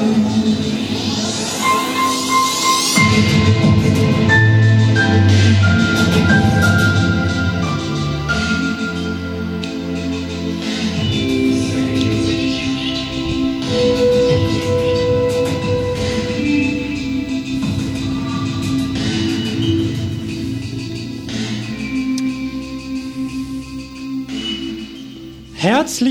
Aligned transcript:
Música 0.00 1.79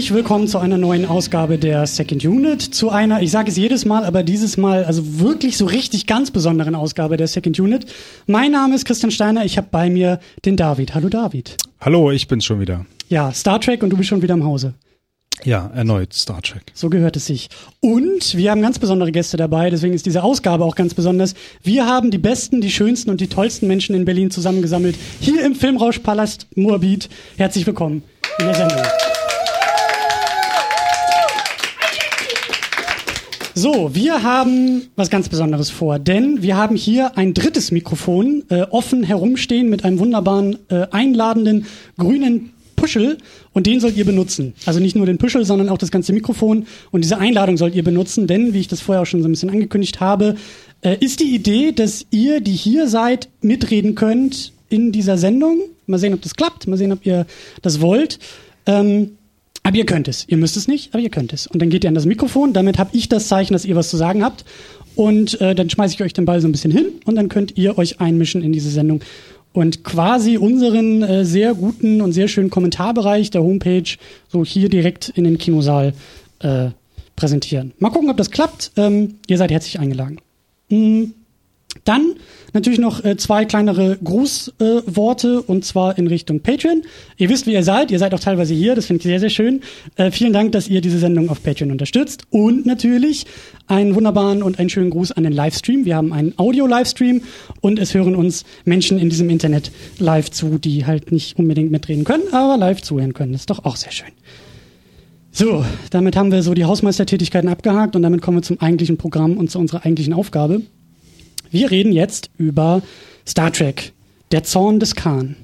Herzlich 0.09 0.23
willkommen 0.23 0.47
zu 0.47 0.57
einer 0.57 0.79
neuen 0.79 1.05
Ausgabe 1.05 1.59
der 1.59 1.85
Second 1.85 2.25
Unit, 2.25 2.63
zu 2.63 2.89
einer, 2.89 3.21
ich 3.21 3.29
sage 3.29 3.51
es 3.51 3.57
jedes 3.57 3.85
Mal, 3.85 4.05
aber 4.05 4.23
dieses 4.23 4.57
Mal 4.57 4.83
also 4.83 5.19
wirklich 5.19 5.55
so 5.55 5.67
richtig 5.67 6.07
ganz 6.07 6.31
besonderen 6.31 6.73
Ausgabe 6.73 7.15
der 7.15 7.27
Second 7.27 7.59
Unit. 7.59 7.85
Mein 8.25 8.53
Name 8.53 8.73
ist 8.73 8.85
Christian 8.85 9.11
Steiner, 9.11 9.45
ich 9.45 9.55
habe 9.59 9.67
bei 9.69 9.87
mir 9.91 10.19
den 10.45 10.57
David. 10.57 10.95
Hallo 10.95 11.09
David. 11.09 11.57
Hallo, 11.79 12.09
ich 12.09 12.27
bin's 12.27 12.43
schon 12.43 12.59
wieder. 12.59 12.87
Ja, 13.07 13.31
Star 13.31 13.61
Trek 13.61 13.83
und 13.83 13.91
du 13.91 13.97
bist 13.97 14.09
schon 14.09 14.23
wieder 14.23 14.33
im 14.33 14.43
Hause. 14.43 14.73
Ja, 15.43 15.69
erneut 15.75 16.11
Star 16.15 16.41
Trek. 16.41 16.63
So 16.73 16.89
gehört 16.89 17.15
es 17.15 17.27
sich. 17.27 17.49
Und 17.79 18.35
wir 18.35 18.49
haben 18.49 18.63
ganz 18.63 18.79
besondere 18.79 19.11
Gäste 19.11 19.37
dabei, 19.37 19.69
deswegen 19.69 19.93
ist 19.93 20.07
diese 20.07 20.23
Ausgabe 20.23 20.65
auch 20.65 20.75
ganz 20.75 20.95
besonders. 20.95 21.35
Wir 21.61 21.85
haben 21.85 22.09
die 22.09 22.17
besten, 22.17 22.61
die 22.61 22.71
schönsten 22.71 23.11
und 23.11 23.21
die 23.21 23.27
tollsten 23.27 23.67
Menschen 23.67 23.93
in 23.93 24.05
Berlin 24.05 24.31
zusammengesammelt. 24.31 24.95
Hier 25.19 25.45
im 25.45 25.53
Filmrauschpalast 25.53 26.47
Moabit. 26.55 27.09
Herzlich 27.37 27.67
willkommen 27.67 28.01
in 28.39 28.45
der 28.45 28.55
Sendung. 28.55 28.81
So, 33.61 33.93
wir 33.93 34.23
haben 34.23 34.83
was 34.95 35.09
ganz 35.09 35.27
Besonderes 35.27 35.69
vor, 35.69 35.99
denn 35.99 36.41
wir 36.41 36.55
haben 36.55 36.77
hier 36.77 37.17
ein 37.17 37.33
drittes 37.33 37.71
Mikrofon 37.71 38.45
äh, 38.47 38.61
offen 38.61 39.03
herumstehen 39.03 39.69
mit 39.69 39.83
einem 39.83 39.99
wunderbaren, 39.99 40.59
äh, 40.69 40.87
einladenden 40.91 41.65
grünen 41.97 42.53
Puschel 42.77 43.17
und 43.51 43.67
den 43.67 43.81
sollt 43.81 43.97
ihr 43.97 44.05
benutzen. 44.05 44.53
Also 44.65 44.79
nicht 44.79 44.95
nur 44.95 45.05
den 45.05 45.17
Puschel, 45.17 45.43
sondern 45.43 45.67
auch 45.67 45.77
das 45.77 45.91
ganze 45.91 46.13
Mikrofon 46.13 46.67
und 46.91 47.03
diese 47.03 47.17
Einladung 47.17 47.57
sollt 47.57 47.75
ihr 47.75 47.83
benutzen, 47.83 48.27
denn 48.27 48.53
wie 48.53 48.61
ich 48.61 48.69
das 48.69 48.79
vorher 48.79 49.01
auch 49.01 49.05
schon 49.05 49.21
so 49.21 49.27
ein 49.27 49.31
bisschen 49.31 49.49
angekündigt 49.49 49.99
habe, 49.99 50.35
äh, 50.79 50.95
ist 51.01 51.19
die 51.19 51.35
Idee, 51.35 51.73
dass 51.73 52.05
ihr, 52.11 52.39
die 52.39 52.53
hier 52.53 52.87
seid, 52.87 53.27
mitreden 53.41 53.93
könnt 53.93 54.53
in 54.69 54.93
dieser 54.93 55.17
Sendung. 55.17 55.59
Mal 55.85 55.97
sehen, 55.99 56.13
ob 56.13 56.21
das 56.21 56.35
klappt, 56.35 56.65
mal 56.67 56.77
sehen, 56.77 56.93
ob 56.93 57.05
ihr 57.05 57.25
das 57.61 57.81
wollt. 57.81 58.19
Ähm, 58.65 59.17
aber 59.63 59.77
ihr 59.77 59.85
könnt 59.85 60.07
es. 60.07 60.25
Ihr 60.27 60.37
müsst 60.37 60.57
es 60.57 60.67
nicht, 60.67 60.93
aber 60.93 61.01
ihr 61.01 61.09
könnt 61.09 61.33
es. 61.33 61.47
Und 61.47 61.61
dann 61.61 61.69
geht 61.69 61.83
ihr 61.83 61.89
an 61.89 61.95
das 61.95 62.05
Mikrofon. 62.05 62.53
Damit 62.53 62.77
habe 62.77 62.89
ich 62.93 63.09
das 63.09 63.27
Zeichen, 63.27 63.53
dass 63.53 63.65
ihr 63.65 63.75
was 63.75 63.89
zu 63.89 63.97
sagen 63.97 64.23
habt. 64.23 64.45
Und 64.95 65.39
äh, 65.41 65.55
dann 65.55 65.69
schmeiße 65.69 65.95
ich 65.95 66.01
euch 66.01 66.13
den 66.13 66.25
Ball 66.25 66.41
so 66.41 66.47
ein 66.47 66.51
bisschen 66.51 66.71
hin 66.71 66.87
und 67.05 67.15
dann 67.15 67.29
könnt 67.29 67.57
ihr 67.57 67.77
euch 67.77 68.01
einmischen 68.01 68.41
in 68.41 68.51
diese 68.51 68.69
Sendung 68.69 69.01
und 69.53 69.83
quasi 69.83 70.37
unseren 70.37 71.01
äh, 71.03 71.25
sehr 71.25 71.53
guten 71.53 72.01
und 72.01 72.11
sehr 72.11 72.27
schönen 72.27 72.49
Kommentarbereich 72.49 73.31
der 73.31 73.41
Homepage 73.43 73.97
so 74.27 74.45
hier 74.45 74.69
direkt 74.69 75.09
in 75.09 75.23
den 75.23 75.37
Kinosaal 75.37 75.93
äh, 76.39 76.69
präsentieren. 77.15 77.73
Mal 77.79 77.89
gucken, 77.89 78.09
ob 78.09 78.17
das 78.17 78.31
klappt. 78.31 78.71
Ähm, 78.77 79.15
ihr 79.27 79.37
seid 79.37 79.51
herzlich 79.51 79.79
eingeladen. 79.79 80.19
Mhm. 80.69 81.13
Dann 81.83 82.15
natürlich 82.53 82.79
noch 82.79 83.03
äh, 83.03 83.15
zwei 83.17 83.45
kleinere 83.45 83.97
Grußworte 84.03 85.27
äh, 85.27 85.51
und 85.51 85.65
zwar 85.65 85.97
in 85.97 86.07
Richtung 86.07 86.39
Patreon. 86.41 86.81
Ihr 87.17 87.29
wisst, 87.29 87.45
wie 87.45 87.53
ihr 87.53 87.63
seid. 87.63 87.91
Ihr 87.91 87.99
seid 87.99 88.13
auch 88.13 88.19
teilweise 88.19 88.53
hier. 88.53 88.75
Das 88.75 88.87
finde 88.87 88.99
ich 88.99 89.03
sehr, 89.03 89.19
sehr 89.19 89.29
schön. 89.29 89.61
Äh, 89.95 90.11
vielen 90.11 90.33
Dank, 90.33 90.51
dass 90.51 90.67
ihr 90.67 90.81
diese 90.81 90.97
Sendung 90.97 91.29
auf 91.29 91.43
Patreon 91.43 91.71
unterstützt. 91.71 92.23
Und 92.31 92.65
natürlich 92.65 93.25
einen 93.67 93.95
wunderbaren 93.95 94.41
und 94.41 94.59
einen 94.59 94.69
schönen 94.69 94.89
Gruß 94.89 95.11
an 95.11 95.23
den 95.23 95.33
Livestream. 95.33 95.85
Wir 95.85 95.95
haben 95.95 96.11
einen 96.11 96.33
Audio-Livestream 96.37 97.21
und 97.61 97.79
es 97.79 97.93
hören 97.93 98.15
uns 98.15 98.45
Menschen 98.65 98.97
in 98.97 99.09
diesem 99.09 99.29
Internet 99.29 99.71
live 99.99 100.31
zu, 100.31 100.57
die 100.57 100.85
halt 100.85 101.11
nicht 101.11 101.37
unbedingt 101.37 101.71
mitreden 101.71 102.03
können, 102.03 102.33
aber 102.33 102.57
live 102.57 102.81
zuhören 102.81 103.13
können. 103.13 103.31
Das 103.31 103.41
ist 103.41 103.49
doch 103.49 103.65
auch 103.65 103.75
sehr 103.75 103.91
schön. 103.91 104.11
So, 105.31 105.63
damit 105.91 106.15
haben 106.15 106.31
wir 106.31 106.41
so 106.41 106.55
die 106.55 106.65
Hausmeistertätigkeiten 106.65 107.49
abgehakt 107.49 107.95
und 107.95 108.01
damit 108.01 108.21
kommen 108.21 108.37
wir 108.37 108.41
zum 108.41 108.59
eigentlichen 108.59 108.97
Programm 108.97 109.37
und 109.37 109.51
zu 109.51 109.59
unserer 109.59 109.85
eigentlichen 109.85 110.13
Aufgabe. 110.13 110.61
Wir 111.51 111.71
reden 111.71 111.91
jetzt 111.91 112.29
über 112.37 112.81
Star 113.27 113.51
Trek, 113.51 113.93
der 114.31 114.43
Zorn 114.43 114.79
des 114.79 114.95
Khan. 114.95 115.35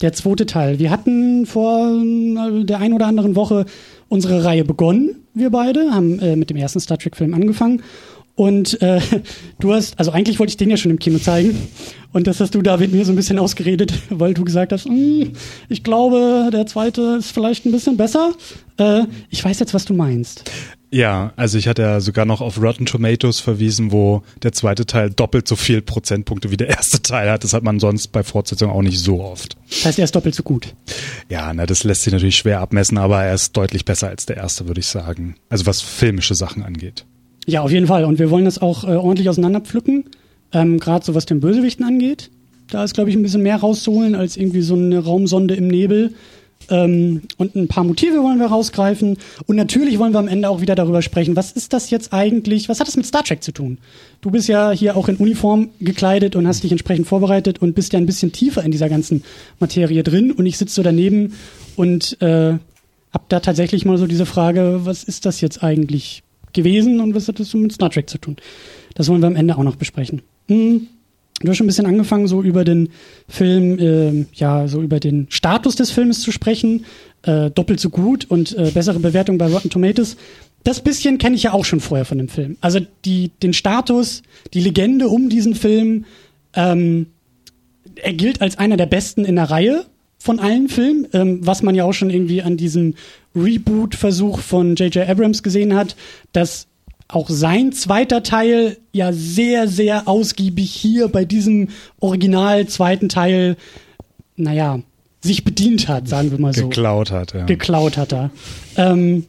Der 0.00 0.12
zweite 0.12 0.46
Teil. 0.46 0.78
Wir 0.78 0.90
hatten 0.90 1.46
vor 1.46 1.90
äh, 1.90 2.64
der 2.64 2.78
ein 2.78 2.92
oder 2.92 3.06
anderen 3.06 3.34
Woche 3.34 3.66
unsere 4.08 4.44
Reihe 4.44 4.64
begonnen, 4.64 5.16
wir 5.34 5.50
beide, 5.50 5.92
haben 5.92 6.18
äh, 6.20 6.36
mit 6.36 6.50
dem 6.50 6.56
ersten 6.56 6.80
Star 6.80 6.98
Trek-Film 6.98 7.34
angefangen. 7.34 7.82
Und 8.34 8.80
äh, 8.82 9.00
du 9.58 9.74
hast, 9.74 9.98
also 9.98 10.12
eigentlich 10.12 10.38
wollte 10.38 10.50
ich 10.50 10.56
den 10.56 10.70
ja 10.70 10.76
schon 10.76 10.90
im 10.90 10.98
Kino 10.98 11.18
zeigen. 11.18 11.56
Und 12.12 12.26
das 12.26 12.40
hast 12.40 12.54
du, 12.54 12.62
David, 12.62 12.92
mir 12.92 13.04
so 13.04 13.12
ein 13.12 13.16
bisschen 13.16 13.38
ausgeredet, 13.38 13.92
weil 14.10 14.34
du 14.34 14.44
gesagt 14.44 14.72
hast, 14.72 14.86
hm, 14.86 15.32
ich 15.68 15.82
glaube, 15.82 16.50
der 16.52 16.66
zweite 16.66 17.16
ist 17.18 17.32
vielleicht 17.32 17.66
ein 17.66 17.72
bisschen 17.72 17.96
besser. 17.96 18.32
Äh, 18.78 19.02
ich 19.28 19.44
weiß 19.44 19.58
jetzt, 19.58 19.74
was 19.74 19.84
du 19.84 19.94
meinst. 19.94 20.50
Ja, 20.92 21.32
also 21.36 21.56
ich 21.56 21.68
hatte 21.68 21.82
ja 21.82 22.00
sogar 22.00 22.24
noch 22.24 22.40
auf 22.40 22.60
Rotten 22.60 22.84
Tomatoes 22.84 23.38
verwiesen, 23.38 23.92
wo 23.92 24.22
der 24.42 24.52
zweite 24.52 24.86
Teil 24.86 25.10
doppelt 25.10 25.46
so 25.46 25.54
viel 25.54 25.82
Prozentpunkte 25.82 26.50
wie 26.50 26.56
der 26.56 26.68
erste 26.68 27.00
Teil 27.00 27.30
hat. 27.30 27.44
Das 27.44 27.52
hat 27.52 27.62
man 27.62 27.78
sonst 27.78 28.08
bei 28.08 28.24
Fortsetzungen 28.24 28.74
auch 28.74 28.82
nicht 28.82 28.98
so 28.98 29.22
oft. 29.22 29.56
Das 29.68 29.84
heißt, 29.84 29.98
er 30.00 30.04
ist 30.04 30.16
doppelt 30.16 30.34
so 30.34 30.42
gut. 30.42 30.74
Ja, 31.28 31.52
na, 31.54 31.66
das 31.66 31.84
lässt 31.84 32.02
sich 32.02 32.12
natürlich 32.12 32.36
schwer 32.36 32.60
abmessen, 32.60 32.98
aber 32.98 33.22
er 33.22 33.34
ist 33.34 33.56
deutlich 33.56 33.84
besser 33.84 34.08
als 34.08 34.26
der 34.26 34.38
erste, 34.38 34.66
würde 34.66 34.80
ich 34.80 34.86
sagen. 34.86 35.36
Also 35.48 35.66
was 35.66 35.80
filmische 35.80 36.34
Sachen 36.34 36.64
angeht. 36.64 37.04
Ja, 37.46 37.62
auf 37.62 37.70
jeden 37.70 37.86
Fall. 37.86 38.04
Und 38.04 38.18
wir 38.18 38.30
wollen 38.30 38.44
das 38.44 38.60
auch 38.60 38.82
äh, 38.84 38.96
ordentlich 38.96 39.28
auseinanderpflücken. 39.28 40.06
Ähm, 40.52 40.80
Gerade 40.80 41.04
so 41.04 41.14
was 41.14 41.24
den 41.24 41.40
Bösewichten 41.40 41.86
angeht. 41.86 42.30
Da 42.68 42.84
ist, 42.84 42.94
glaube 42.94 43.10
ich, 43.10 43.16
ein 43.16 43.22
bisschen 43.22 43.42
mehr 43.42 43.56
rauszuholen 43.56 44.14
als 44.14 44.36
irgendwie 44.36 44.62
so 44.62 44.74
eine 44.74 44.98
Raumsonde 44.98 45.54
im 45.54 45.68
Nebel. 45.68 46.14
Ähm, 46.70 47.22
und 47.36 47.56
ein 47.56 47.68
paar 47.68 47.84
Motive 47.84 48.22
wollen 48.22 48.38
wir 48.38 48.46
rausgreifen. 48.46 49.18
Und 49.46 49.56
natürlich 49.56 49.98
wollen 49.98 50.12
wir 50.12 50.18
am 50.20 50.28
Ende 50.28 50.48
auch 50.48 50.60
wieder 50.60 50.74
darüber 50.74 51.02
sprechen, 51.02 51.36
was 51.36 51.52
ist 51.52 51.72
das 51.72 51.90
jetzt 51.90 52.12
eigentlich, 52.12 52.68
was 52.68 52.80
hat 52.80 52.86
das 52.86 52.96
mit 52.96 53.06
Star 53.06 53.24
Trek 53.24 53.42
zu 53.42 53.52
tun? 53.52 53.78
Du 54.20 54.30
bist 54.30 54.48
ja 54.48 54.70
hier 54.70 54.96
auch 54.96 55.08
in 55.08 55.16
Uniform 55.16 55.70
gekleidet 55.80 56.36
und 56.36 56.46
hast 56.46 56.62
dich 56.62 56.72
entsprechend 56.72 57.06
vorbereitet 57.06 57.60
und 57.60 57.74
bist 57.74 57.92
ja 57.92 57.98
ein 57.98 58.06
bisschen 58.06 58.32
tiefer 58.32 58.62
in 58.62 58.70
dieser 58.70 58.88
ganzen 58.88 59.24
Materie 59.58 60.02
drin. 60.02 60.30
Und 60.30 60.46
ich 60.46 60.56
sitze 60.56 60.76
so 60.76 60.82
daneben 60.82 61.34
und 61.76 62.20
äh, 62.22 62.54
hab 63.12 63.28
da 63.28 63.40
tatsächlich 63.40 63.84
mal 63.84 63.98
so 63.98 64.06
diese 64.06 64.26
Frage, 64.26 64.80
was 64.84 65.02
ist 65.02 65.26
das 65.26 65.40
jetzt 65.40 65.62
eigentlich 65.62 66.22
gewesen 66.52 67.00
und 67.00 67.14
was 67.14 67.28
hat 67.28 67.40
das 67.40 67.50
so 67.50 67.58
mit 67.58 67.72
Star 67.72 67.90
Trek 67.90 68.08
zu 68.08 68.18
tun? 68.18 68.36
Das 68.94 69.08
wollen 69.08 69.20
wir 69.20 69.26
am 69.26 69.36
Ende 69.36 69.56
auch 69.56 69.62
noch 69.62 69.76
besprechen. 69.76 70.22
Hm. 70.48 70.86
Du 71.40 71.48
hast 71.48 71.56
schon 71.56 71.64
ein 71.64 71.68
bisschen 71.68 71.86
angefangen, 71.86 72.26
so 72.26 72.42
über 72.42 72.64
den 72.64 72.90
Film, 73.26 73.78
äh, 73.78 74.26
ja, 74.34 74.68
so 74.68 74.82
über 74.82 75.00
den 75.00 75.26
Status 75.30 75.74
des 75.74 75.90
Filmes 75.90 76.20
zu 76.20 76.32
sprechen. 76.32 76.84
Äh, 77.22 77.50
doppelt 77.50 77.80
so 77.80 77.88
gut 77.88 78.26
und 78.30 78.56
äh, 78.56 78.70
bessere 78.72 79.00
Bewertung 79.00 79.38
bei 79.38 79.46
Rotten 79.46 79.70
Tomatoes. 79.70 80.16
Das 80.64 80.80
bisschen 80.80 81.16
kenne 81.16 81.36
ich 81.36 81.44
ja 81.44 81.52
auch 81.52 81.64
schon 81.64 81.80
vorher 81.80 82.04
von 82.04 82.18
dem 82.18 82.28
Film. 82.28 82.58
Also 82.60 82.80
die, 83.06 83.30
den 83.42 83.54
Status, 83.54 84.22
die 84.52 84.60
Legende 84.60 85.08
um 85.08 85.30
diesen 85.30 85.54
Film, 85.54 86.04
ähm, 86.54 87.06
er 87.96 88.12
gilt 88.12 88.42
als 88.42 88.58
einer 88.58 88.76
der 88.76 88.86
besten 88.86 89.24
in 89.24 89.36
der 89.36 89.50
Reihe 89.50 89.86
von 90.18 90.38
allen 90.38 90.68
Filmen, 90.68 91.08
ähm, 91.14 91.46
was 91.46 91.62
man 91.62 91.74
ja 91.74 91.84
auch 91.84 91.94
schon 91.94 92.10
irgendwie 92.10 92.42
an 92.42 92.58
diesem 92.58 92.94
Reboot-Versuch 93.34 94.40
von 94.40 94.76
J.J. 94.76 95.08
Abrams 95.08 95.42
gesehen 95.42 95.74
hat, 95.74 95.96
dass 96.32 96.66
auch 97.14 97.28
sein 97.28 97.72
zweiter 97.72 98.22
Teil 98.22 98.78
ja 98.92 99.12
sehr, 99.12 99.68
sehr 99.68 100.08
ausgiebig 100.08 100.70
hier 100.70 101.08
bei 101.08 101.24
diesem 101.24 101.68
Original 101.98 102.66
zweiten 102.66 103.08
Teil, 103.08 103.56
naja, 104.36 104.80
sich 105.22 105.44
bedient 105.44 105.88
hat, 105.88 106.08
sagen 106.08 106.30
wir 106.30 106.40
mal 106.40 106.54
so. 106.54 106.62
Geklaut 106.68 107.10
hat, 107.10 107.34
ja. 107.34 107.44
Geklaut 107.44 107.96
hat 107.96 108.12
er. 108.12 108.30
Ähm, 108.76 109.26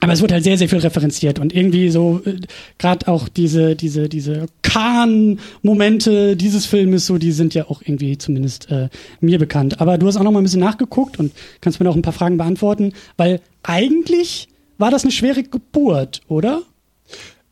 aber 0.00 0.12
es 0.12 0.20
wird 0.20 0.32
halt 0.32 0.44
sehr, 0.44 0.58
sehr 0.58 0.68
viel 0.68 0.78
referenziert 0.78 1.38
und 1.38 1.54
irgendwie 1.54 1.90
so, 1.90 2.20
äh, 2.24 2.36
gerade 2.78 3.08
auch 3.08 3.28
diese, 3.28 3.76
diese, 3.76 4.08
diese 4.08 4.46
Kahn-Momente 4.62 6.36
dieses 6.36 6.66
Filmes, 6.66 7.06
so, 7.06 7.18
die 7.18 7.32
sind 7.32 7.54
ja 7.54 7.68
auch 7.68 7.80
irgendwie 7.82 8.18
zumindest 8.18 8.70
äh, 8.70 8.88
mir 9.20 9.38
bekannt. 9.38 9.80
Aber 9.80 9.96
du 9.98 10.06
hast 10.06 10.16
auch 10.16 10.22
noch 10.22 10.32
mal 10.32 10.40
ein 10.40 10.44
bisschen 10.44 10.60
nachgeguckt 10.60 11.18
und 11.18 11.32
kannst 11.60 11.80
mir 11.80 11.84
noch 11.84 11.96
ein 11.96 12.02
paar 12.02 12.12
Fragen 12.12 12.36
beantworten, 12.36 12.92
weil 13.16 13.40
eigentlich 13.62 14.48
war 14.78 14.90
das 14.90 15.02
eine 15.04 15.12
schwere 15.12 15.42
Geburt, 15.42 16.20
oder? 16.28 16.62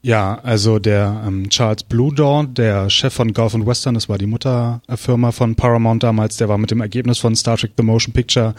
Ja, 0.05 0.39
also 0.43 0.79
der 0.79 1.23
ähm, 1.27 1.49
Charles 1.49 1.83
Bluedorn, 1.83 2.53
der 2.53 2.91
Chef 2.91 3.15
von 3.15 3.33
Gulf 3.33 3.55
and 3.55 3.67
Western, 3.67 3.95
das 3.95 4.07
war 4.07 4.19
die 4.19 4.27
Mutterfirma 4.27 5.33
von 5.33 5.55
Paramount 5.55 6.03
damals, 6.03 6.37
der 6.37 6.51
war 6.51 6.59
mit 6.59 6.71
dem 6.71 6.83
Ergebnis 6.83 7.19
von 7.19 7.35
Star 7.35 7.57
Trek 7.57 7.71
The 7.79 7.83
Motion 7.83 8.13
Picture 8.13 8.55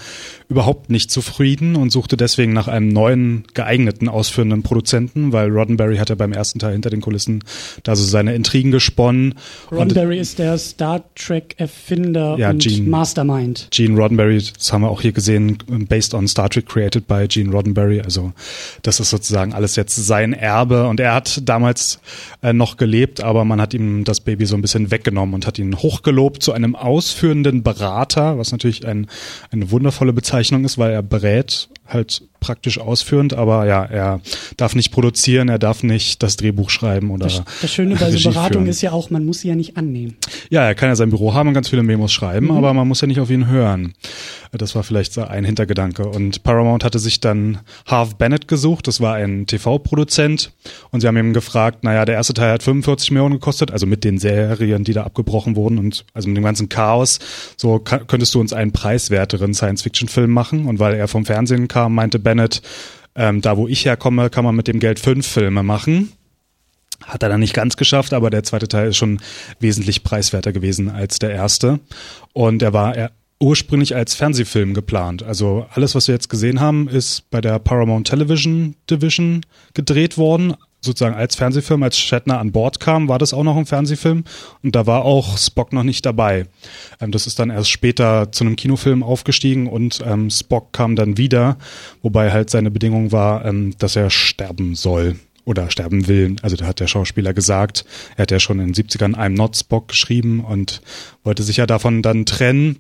überhaupt 0.50 0.89
nicht 0.89 1.12
zufrieden 1.12 1.75
und 1.75 1.92
suchte 1.92 2.18
deswegen 2.18 2.53
nach 2.53 2.68
einem 2.68 2.88
neuen 2.88 3.44
geeigneten 3.53 4.09
ausführenden 4.09 4.63
Produzenten, 4.63 5.33
weil 5.33 5.51
Roddenberry 5.51 5.97
hat 5.97 6.09
ja 6.09 6.15
beim 6.15 6.33
ersten 6.33 6.57
Teil 6.57 6.74
hinter 6.74 6.89
den 6.89 7.01
Kulissen 7.01 7.44
da 7.83 7.95
so 7.95 8.03
seine 8.03 8.33
Intrigen 8.33 8.71
gesponnen. 8.71 9.36
Roddenberry 9.71 10.18
ist 10.18 10.39
der 10.39 10.57
Star 10.57 11.03
Trek 11.13 11.53
Erfinder 11.59 12.39
ja, 12.39 12.50
und 12.50 12.63
Gene, 12.63 12.89
Mastermind. 12.89 13.68
Gene 13.69 13.95
Roddenberry, 13.95 14.42
das 14.57 14.74
haben 14.74 14.81
wir 14.81 14.89
auch 14.89 15.01
hier 15.01 15.12
gesehen, 15.12 15.59
based 15.68 16.15
on 16.15 16.27
Star 16.27 16.50
Trek 16.50 16.65
created 16.65 17.06
by 17.06 17.27
Gene 17.27 17.51
Roddenberry. 17.51 18.01
Also 18.01 18.33
das 18.81 19.00
ist 19.00 19.12
sozusagen 19.12 19.53
alles 19.53 19.75
jetzt 19.75 19.95
sein 19.95 20.33
Erbe 20.33 20.88
und 20.88 21.00
er 21.00 21.13
hat 21.13 21.35
damals 21.42 22.00
äh, 22.42 22.54
noch 22.54 22.78
gelebt, 22.78 23.24
aber 23.24 23.46
man 23.46 23.62
hat 23.62 23.74
ihm 23.74 24.04
das 24.04 24.22
Baby 24.22 24.46
so 24.46 24.56
ein 24.56 24.62
bisschen 24.62 24.92
weggenommen 24.92 25.36
und 25.36 25.48
hat 25.48 25.60
ihn 25.60 25.78
hochgelobt 25.78 26.44
zu 26.44 26.52
einem 26.52 26.76
ausführenden 26.76 27.64
Berater, 27.64 28.38
was 28.38 28.52
natürlich 28.52 28.88
ein, 28.88 29.08
eine 29.52 29.72
wundervolle 29.72 30.14
Bezeichnung 30.14 30.66
ist, 30.66 30.78
weil 30.78 30.92
er 30.92 31.04
berät 31.04 31.70
halt 31.88 32.24
praktisch 32.45 32.80
ausführend, 32.80 33.33
aber 33.33 33.65
ja, 33.65 33.83
er 33.83 34.21
darf 34.56 34.75
nicht 34.75 34.92
produzieren, 34.92 35.50
er 35.50 35.57
darf 35.57 35.81
nicht 35.81 36.21
das 36.21 36.36
Drehbuch 36.36 36.69
schreiben 36.69 37.09
oder. 37.09 37.25
Das, 37.25 37.42
das 37.59 37.74
Schöne 37.74 37.95
bei 37.95 38.12
so 38.12 38.30
Beratung 38.30 38.62
führen. 38.62 38.68
ist 38.68 38.81
ja 38.83 38.92
auch, 38.92 39.09
man 39.09 39.25
muss 39.25 39.39
sie 39.39 39.47
ja 39.47 39.56
nicht 39.56 39.77
annehmen. 39.77 40.15
Ja, 40.51 40.62
er 40.62 40.75
kann 40.75 40.89
ja 40.89 40.95
sein 40.95 41.09
Büro 41.09 41.33
haben 41.33 41.47
und 41.47 41.56
ganz 41.56 41.69
viele 41.69 41.81
Memos 41.81 42.13
schreiben, 42.13 42.47
mhm. 42.47 42.57
aber 42.57 42.71
man 42.75 42.88
muss 42.88 43.01
ja 43.01 43.07
nicht 43.07 43.19
auf 43.19 43.31
ihn 43.31 43.47
hören. 43.47 43.95
Das 44.51 44.75
war 44.75 44.83
vielleicht 44.83 45.12
so 45.12 45.24
ein 45.24 45.44
Hintergedanke. 45.44 46.07
Und 46.07 46.44
Paramount 46.44 46.83
hatte 46.83 47.00
sich 47.00 47.19
dann 47.19 47.59
Harv 47.86 48.15
Bennett 48.15 48.47
gesucht, 48.47 48.88
das 48.88 49.01
war 49.01 49.15
ein 49.15 49.47
TV-Produzent 49.47 50.51
und 50.92 51.01
sie 51.01 51.07
haben 51.07 51.18
ihm 51.18 51.33
gefragt, 51.33 51.83
naja, 51.83 52.06
der 52.06 52.15
erste 52.15 52.36
Teil 52.36 52.53
hat 52.53 52.63
45 52.63 53.12
Millionen 53.12 53.36
gekostet, 53.36 53.71
also 53.71 53.88
mit 53.88 54.03
den 54.03 54.19
Serien, 54.19 54.83
die 54.83 54.94
da 54.94 55.03
abgebrochen 55.03 55.56
wurden 55.56 55.80
und 55.80 56.06
also 56.13 56.27
mit 56.27 56.38
dem 56.38 56.44
ganzen 56.44 56.69
Chaos, 56.69 57.19
so 57.57 57.80
könntest 57.80 58.33
du 58.36 58.39
uns 58.39 58.53
einen 58.53 58.71
preiswerteren 58.71 59.53
Science-Fiction-Film 59.53 60.30
machen 60.30 60.65
und 60.68 60.80
weil 60.80 60.94
er 60.94 61.07
vom 61.07 61.25
Fernsehen 61.25 61.68
kam, 61.68 61.95
meinte 61.95 62.19
Bennett, 62.19 62.35
ähm, 63.16 63.42
da 63.42 63.58
wo 63.58 63.68
ich 63.68 63.86
herkomme, 63.86 64.30
kann 64.30 64.44
man 64.44 64.56
mit 64.56 64.68
dem 64.68 64.80
Geld 64.80 65.00
fünf 65.00 65.26
Filme 65.26 65.64
machen. 65.64 66.12
Hat 67.04 67.24
er 67.24 67.30
dann 67.30 67.42
nicht 67.42 67.54
ganz 67.54 67.78
geschafft, 67.78 68.14
aber 68.14 68.30
der 68.30 68.44
zweite 68.44 68.68
Teil 68.68 68.90
ist 68.90 68.98
schon 68.98 69.20
wesentlich 69.60 70.04
preiswerter 70.04 70.54
gewesen 70.54 70.90
als 70.90 71.20
der 71.20 71.32
erste. 71.32 71.80
Und 72.34 72.62
er 72.62 72.74
war 72.74 72.96
er 72.96 73.12
ursprünglich 73.40 73.96
als 73.96 74.16
Fernsehfilm 74.16 74.74
geplant. 74.74 75.22
Also 75.24 75.66
alles, 75.74 75.94
was 75.94 76.08
wir 76.08 76.16
jetzt 76.16 76.30
gesehen 76.30 76.62
haben, 76.62 76.88
ist 76.88 77.30
bei 77.30 77.42
der 77.42 77.60
Paramount 77.60 78.08
Television 78.08 78.76
Division 78.90 79.42
gedreht 79.74 80.18
worden. 80.18 80.56
Sozusagen 80.86 81.16
als 81.16 81.36
Fernsehfilm, 81.36 81.84
als 81.84 81.98
Shatner 81.98 82.40
an 82.40 82.52
Bord 82.52 82.80
kam, 82.80 83.08
war 83.08 83.20
das 83.20 83.34
auch 83.34 83.44
noch 83.44 83.58
ein 83.58 83.66
Fernsehfilm. 83.66 84.24
Und 84.64 84.76
da 84.76 84.88
war 84.88 85.04
auch 85.04 85.38
Spock 85.38 85.74
noch 85.74 85.84
nicht 85.84 86.06
dabei. 86.06 86.46
Ähm, 87.02 87.12
das 87.12 87.28
ist 87.28 87.40
dann 87.40 87.50
erst 87.50 87.70
später 87.70 88.32
zu 88.32 88.44
einem 88.44 88.56
Kinofilm 88.56 89.04
aufgestiegen 89.04 89.68
und 89.68 90.02
ähm, 90.06 90.30
Spock 90.30 90.72
kam 90.72 90.96
dann 90.96 91.18
wieder, 91.18 91.58
wobei 92.02 92.32
halt 92.32 92.50
seine 92.50 92.72
Bedingung 92.72 93.12
war, 93.12 93.46
ähm, 93.46 93.74
dass 93.78 93.96
er 93.96 94.10
sterben 94.10 94.76
soll 94.76 95.16
oder 95.46 95.70
sterben 95.70 96.08
will. 96.08 96.36
Also 96.42 96.56
da 96.56 96.66
hat 96.66 96.80
der 96.80 96.88
Schauspieler 96.88 97.34
gesagt, 97.34 97.86
er 98.18 98.24
hat 98.24 98.31
ja 98.31 98.40
schon 98.40 98.60
in 98.60 98.74
den 98.74 98.76
70ern 98.76 99.16
I'm 99.16 99.30
Not 99.30 99.56
Spock 99.56 99.88
geschrieben 99.88 100.44
und 100.44 100.81
wollte 101.24 101.44
sich 101.44 101.58
ja 101.58 101.66
davon 101.66 102.02
dann 102.02 102.26
trennen. 102.26 102.80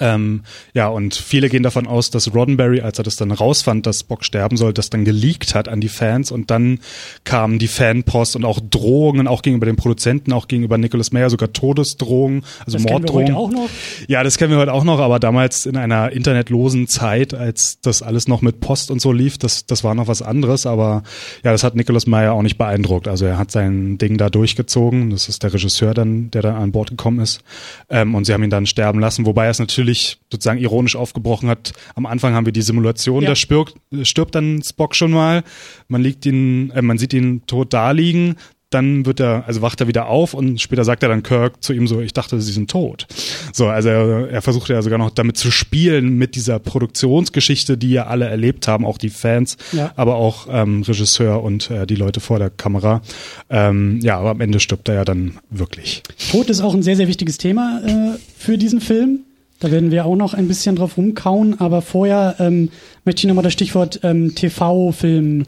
Ähm, 0.00 0.42
ja, 0.74 0.88
und 0.88 1.14
viele 1.14 1.48
gehen 1.48 1.62
davon 1.62 1.86
aus, 1.86 2.10
dass 2.10 2.34
Roddenberry, 2.34 2.80
als 2.80 2.98
er 2.98 3.04
das 3.04 3.16
dann 3.16 3.30
rausfand, 3.30 3.86
dass 3.86 4.00
Spock 4.00 4.24
sterben 4.24 4.56
soll, 4.56 4.72
das 4.72 4.90
dann 4.90 5.04
geleakt 5.04 5.54
hat 5.54 5.68
an 5.68 5.80
die 5.80 5.88
Fans 5.88 6.30
und 6.30 6.50
dann 6.50 6.80
kamen 7.24 7.58
die 7.58 7.68
Fanpost 7.68 8.36
und 8.36 8.44
auch 8.44 8.60
Drohungen, 8.60 9.26
auch 9.26 9.42
gegenüber 9.42 9.66
den 9.66 9.76
Produzenten, 9.76 10.32
auch 10.32 10.48
gegenüber 10.48 10.78
Nicholas 10.78 11.12
Mayer, 11.12 11.30
sogar 11.30 11.52
Todesdrohungen, 11.52 12.44
also 12.64 12.78
das 12.78 12.86
Morddrohungen. 12.86 13.26
Kennen 13.26 13.36
wir 13.36 13.42
heute 13.42 13.56
auch 13.56 13.62
noch? 13.62 13.70
Ja, 14.06 14.22
das 14.22 14.38
kennen 14.38 14.52
wir 14.52 14.58
heute 14.58 14.72
auch 14.72 14.84
noch, 14.84 15.00
aber 15.00 15.18
damals 15.18 15.66
in 15.66 15.76
einer 15.76 16.12
internetlosen 16.12 16.88
Zeit, 16.88 17.34
als 17.34 17.80
das 17.80 18.02
alles 18.02 18.28
noch 18.28 18.42
mit 18.42 18.60
Post 18.60 18.90
und 18.90 19.00
so 19.00 19.12
lief, 19.12 19.38
das, 19.38 19.66
das 19.66 19.84
war 19.84 19.94
noch 19.94 20.08
was 20.08 20.22
anderes, 20.22 20.66
aber 20.66 21.02
ja, 21.44 21.52
das 21.52 21.64
hat 21.64 21.74
Nicholas 21.74 22.06
Mayer 22.06 22.32
auch 22.32 22.42
nicht 22.42 22.58
beeindruckt. 22.58 23.08
Also 23.08 23.26
er 23.26 23.38
hat 23.38 23.50
sein 23.50 23.98
Ding 23.98 24.16
da 24.18 24.30
durchgezogen, 24.30 25.10
das 25.10 25.28
ist 25.28 25.42
der 25.42 25.52
Regisseur 25.52 25.94
dann, 25.94 26.30
der 26.30 26.42
dann 26.42 26.56
an 26.56 26.72
Bord 26.72 26.90
gekommen 26.90 27.20
ist 27.20 27.40
ähm, 27.88 28.14
und 28.14 28.24
sie 28.24 28.32
haben 28.32 28.42
ihn 28.42 28.50
dann 28.50 28.66
sterben 28.66 29.00
lassen, 29.00 29.26
wobei 29.26 29.48
es 29.48 29.58
natürlich 29.58 29.87
natürlich 29.88 30.18
sozusagen 30.30 30.60
ironisch 30.60 30.96
aufgebrochen 30.96 31.48
hat. 31.48 31.72
Am 31.94 32.06
Anfang 32.06 32.34
haben 32.34 32.46
wir 32.46 32.52
die 32.52 32.62
Simulation, 32.62 33.22
ja. 33.22 33.30
da 33.30 33.36
stirbt, 33.36 33.74
stirbt 34.02 34.34
dann 34.34 34.62
Spock 34.62 34.94
schon 34.94 35.10
mal. 35.10 35.42
Man 35.88 36.02
liegt 36.02 36.26
ihn, 36.26 36.70
äh, 36.70 36.82
man 36.82 36.98
sieht 36.98 37.14
ihn 37.14 37.42
tot 37.46 37.72
da 37.72 37.90
liegen. 37.92 38.36
Dann 38.70 39.06
wird 39.06 39.18
er, 39.18 39.44
also 39.46 39.62
wacht 39.62 39.80
er 39.80 39.88
wieder 39.88 40.08
auf 40.08 40.34
und 40.34 40.60
später 40.60 40.84
sagt 40.84 41.02
er 41.02 41.08
dann 41.08 41.22
Kirk 41.22 41.64
zu 41.64 41.72
ihm 41.72 41.86
so, 41.86 42.02
ich 42.02 42.12
dachte, 42.12 42.38
sie 42.38 42.52
sind 42.52 42.70
tot. 42.70 43.06
So, 43.50 43.68
also 43.68 43.88
er, 43.88 44.28
er 44.28 44.42
versucht 44.42 44.68
ja 44.68 44.82
sogar 44.82 44.98
noch 44.98 45.08
damit 45.08 45.38
zu 45.38 45.50
spielen 45.50 46.18
mit 46.18 46.34
dieser 46.34 46.58
Produktionsgeschichte, 46.58 47.78
die 47.78 47.92
ja 47.92 48.08
alle 48.08 48.26
erlebt 48.26 48.68
haben, 48.68 48.84
auch 48.84 48.98
die 48.98 49.08
Fans, 49.08 49.56
ja. 49.72 49.92
aber 49.96 50.16
auch 50.16 50.48
ähm, 50.50 50.82
Regisseur 50.82 51.42
und 51.42 51.70
äh, 51.70 51.86
die 51.86 51.94
Leute 51.94 52.20
vor 52.20 52.38
der 52.38 52.50
Kamera. 52.50 53.00
Ähm, 53.48 54.00
ja, 54.02 54.18
aber 54.18 54.32
am 54.32 54.40
Ende 54.42 54.60
stirbt 54.60 54.90
er 54.90 54.96
ja 54.96 55.04
dann 55.06 55.38
wirklich. 55.48 56.02
Tod 56.30 56.50
ist 56.50 56.60
auch 56.60 56.74
ein 56.74 56.82
sehr, 56.82 56.96
sehr 56.96 57.08
wichtiges 57.08 57.38
Thema 57.38 57.80
äh, 57.86 58.18
für 58.36 58.58
diesen 58.58 58.82
Film. 58.82 59.20
Da 59.60 59.70
werden 59.70 59.90
wir 59.90 60.06
auch 60.06 60.16
noch 60.16 60.34
ein 60.34 60.48
bisschen 60.48 60.76
drauf 60.76 60.96
rumkauen, 60.96 61.60
aber 61.60 61.82
vorher 61.82 62.36
ähm, 62.38 62.70
möchte 63.04 63.20
ich 63.20 63.26
nochmal 63.26 63.44
das 63.44 63.52
Stichwort 63.52 64.00
ähm, 64.04 64.34
TV-Film 64.34 65.44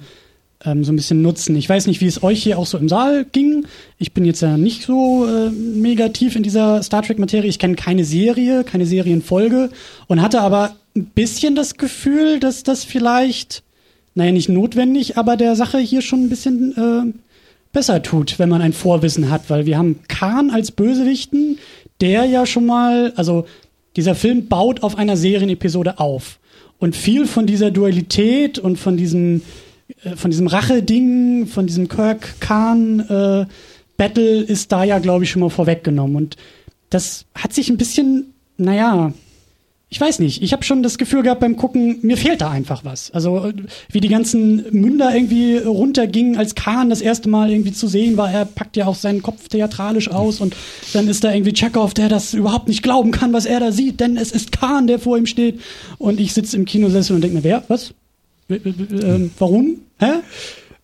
ähm, 0.65 0.85
so 0.85 0.93
ein 0.93 0.97
bisschen 0.97 1.23
nutzen. 1.23 1.57
Ich 1.57 1.69
weiß 1.69 1.87
nicht, 1.87 2.01
wie 2.01 2.07
es 2.07 2.23
euch 2.23 2.43
hier 2.43 2.59
auch 2.59 2.67
so 2.67 2.77
im 2.79 2.89
Saal 2.89 3.25
ging. 3.25 3.67
Ich 3.99 4.13
bin 4.13 4.25
jetzt 4.25 4.43
ja 4.43 4.57
nicht 4.57 4.83
so 4.83 5.27
äh, 5.27 5.51
mega 5.51 6.09
tief 6.09 6.37
in 6.37 6.43
dieser 6.43 6.83
Star 6.83 7.03
Trek-Materie. 7.03 7.49
Ich 7.49 7.59
kenne 7.59 7.77
keine 7.77 8.05
Serie, 8.05 8.65
keine 8.65 8.87
Serienfolge 8.87 9.71
und 10.09 10.21
hatte 10.21 10.41
aber 10.41 10.75
ein 10.97 11.07
bisschen 11.07 11.55
das 11.55 11.77
Gefühl, 11.77 12.41
dass 12.41 12.63
das 12.63 12.85
vielleicht, 12.85 13.63
naja, 14.15 14.33
nicht 14.33 14.49
notwendig, 14.49 15.17
aber 15.17 15.37
der 15.37 15.55
Sache 15.55 15.79
hier 15.79 16.03
schon 16.03 16.25
ein 16.25 16.29
bisschen 16.29 16.77
äh, 16.77 17.13
besser 17.73 18.03
tut, 18.03 18.39
wenn 18.39 18.49
man 18.49 18.61
ein 18.61 18.73
Vorwissen 18.73 19.31
hat, 19.31 19.49
weil 19.49 19.67
wir 19.67 19.79
haben 19.79 20.01
Khan 20.09 20.51
als 20.51 20.73
Bösewichten, 20.73 21.59
der 22.01 22.25
ja 22.25 22.45
schon 22.45 22.67
mal, 22.67 23.13
also 23.15 23.47
dieser 23.97 24.15
Film 24.15 24.47
baut 24.49 24.83
auf 24.83 24.97
einer 24.97 25.17
Serienepisode 25.17 25.99
auf. 25.99 26.39
Und 26.79 26.97
viel 26.97 27.27
von 27.27 27.47
dieser 27.47 27.71
Dualität 27.71 28.59
und 28.59 28.79
von 28.79 28.97
diesem, 28.97 29.43
äh, 30.03 30.17
von 30.17 30.31
diesem 30.31 30.47
Rache-Ding, 30.47 31.47
von 31.47 31.67
diesem 31.67 31.89
Kirk-Khan-Battle 31.89 33.47
äh, 34.41 34.45
ist 34.45 34.73
da 34.73 34.85
ja, 34.85 34.99
glaube 34.99 35.25
ich, 35.25 35.31
schon 35.31 35.41
mal 35.41 35.51
vorweggenommen. 35.51 36.17
Und 36.17 36.37
das 36.89 37.27
hat 37.35 37.53
sich 37.53 37.69
ein 37.69 37.77
bisschen, 37.77 38.33
naja, 38.57 39.13
ich 39.93 40.01
weiß 40.01 40.21
nicht, 40.21 40.41
ich 40.41 40.53
habe 40.53 40.63
schon 40.63 40.85
das 40.85 40.99
Gefühl 40.99 41.25
gehabt 41.25 41.41
beim 41.41 41.57
Gucken, 41.57 41.99
mir 42.03 42.17
fehlt 42.17 42.43
da 42.43 42.51
einfach 42.51 42.85
was. 42.85 43.11
Also 43.11 43.51
wie 43.91 44.01
die 44.01 44.09
ganzen 44.09 44.65
Münder 44.71 45.13
irgendwie 45.13 45.59
runtergingen, 45.59 46.37
als 46.37 46.55
Kahn 46.55 46.91
das 46.91 47.01
erste 47.01 47.29
Mal 47.29 47.51
irgendwie 47.51 47.73
zu 47.73 47.89
sehen 47.89 48.17
war, 48.17 48.31
er 48.31 48.45
packt 48.45 48.77
ja 48.77 48.87
auch 48.87 48.95
seinen 48.95 49.21
Kopf 49.21 49.49
theatralisch 49.49 50.09
aus 50.09 50.41
und 50.41 50.55
dann 50.93 51.09
ist 51.09 51.25
da 51.25 51.35
irgendwie 51.35 51.53
Chekhov, 51.53 51.93
der 51.93 52.09
das 52.09 52.35
überhaupt 52.35 52.69
nicht 52.69 52.85
glauben 52.85 53.11
kann, 53.11 53.33
was 53.33 53.47
er 53.47 53.59
da 53.59 53.73
sieht, 53.73 53.99
denn 53.99 54.17
es 54.17 54.31
ist 54.31 54.53
Kahn, 54.53 54.87
der 54.87 55.01
vor 55.01 55.19
ihm 55.19 55.27
steht 55.27 55.61
und 55.99 56.21
ich 56.21 56.35
sitze 56.35 56.57
im 56.57 56.67
Kinosessel 56.67 57.17
und 57.17 57.23
denke 57.23 57.39
mir, 57.39 57.45
wer, 57.45 57.65
was? 57.67 57.93
Ähm, 58.49 59.33
warum? 59.41 59.81
Hä? 59.99 60.21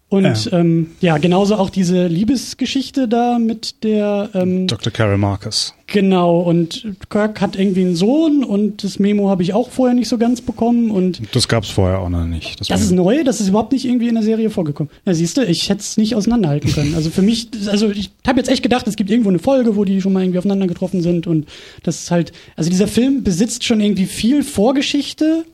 Und 0.08 0.44
ja. 0.44 0.58
Ähm, 0.60 0.90
ja, 1.00 1.18
genauso 1.18 1.56
auch 1.56 1.68
diese 1.68 2.06
Liebesgeschichte 2.06 3.08
da 3.08 3.40
mit 3.40 3.82
der 3.82 4.30
ähm, 4.34 4.68
Dr. 4.68 4.92
Carol 4.92 5.18
Marcus. 5.18 5.74
Genau, 5.88 6.40
und 6.40 6.86
Kirk 7.10 7.40
hat 7.40 7.56
irgendwie 7.56 7.80
einen 7.80 7.96
Sohn 7.96 8.44
und 8.44 8.84
das 8.84 9.00
Memo 9.00 9.28
habe 9.28 9.42
ich 9.42 9.52
auch 9.52 9.70
vorher 9.70 9.94
nicht 9.94 10.08
so 10.08 10.16
ganz 10.16 10.40
bekommen. 10.40 10.92
Und 10.92 11.22
das 11.34 11.48
gab 11.48 11.64
es 11.64 11.70
vorher 11.70 11.98
auch 12.00 12.08
noch 12.08 12.24
nicht. 12.24 12.60
Das, 12.60 12.68
das 12.68 12.82
ist 12.82 12.92
neu, 12.92 13.24
das 13.24 13.40
ist 13.40 13.48
überhaupt 13.48 13.72
nicht 13.72 13.84
irgendwie 13.84 14.06
in 14.06 14.14
der 14.14 14.22
Serie 14.22 14.50
vorgekommen. 14.50 14.92
Ja, 15.04 15.12
siehst 15.12 15.38
du, 15.38 15.44
ich 15.44 15.68
hätte 15.68 15.80
es 15.80 15.96
nicht 15.96 16.14
auseinanderhalten 16.14 16.72
können. 16.72 16.94
Also 16.94 17.10
für 17.10 17.22
mich, 17.22 17.48
also 17.66 17.90
ich 17.90 18.10
habe 18.28 18.38
jetzt 18.38 18.48
echt 18.48 18.62
gedacht, 18.62 18.86
es 18.86 18.94
gibt 18.94 19.10
irgendwo 19.10 19.30
eine 19.30 19.40
Folge, 19.40 19.74
wo 19.74 19.84
die 19.84 20.00
schon 20.00 20.12
mal 20.12 20.22
irgendwie 20.22 20.38
aufeinander 20.38 20.68
getroffen 20.68 21.02
sind 21.02 21.26
und 21.26 21.46
das 21.82 22.02
ist 22.02 22.10
halt, 22.12 22.32
also 22.54 22.70
dieser 22.70 22.88
Film 22.88 23.24
besitzt 23.24 23.64
schon 23.64 23.80
irgendwie 23.80 24.06
viel 24.06 24.44
Vorgeschichte 24.44 25.44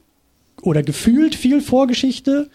oder 0.60 0.82
gefühlt 0.82 1.34
viel 1.34 1.60
Vorgeschichte 1.60 2.50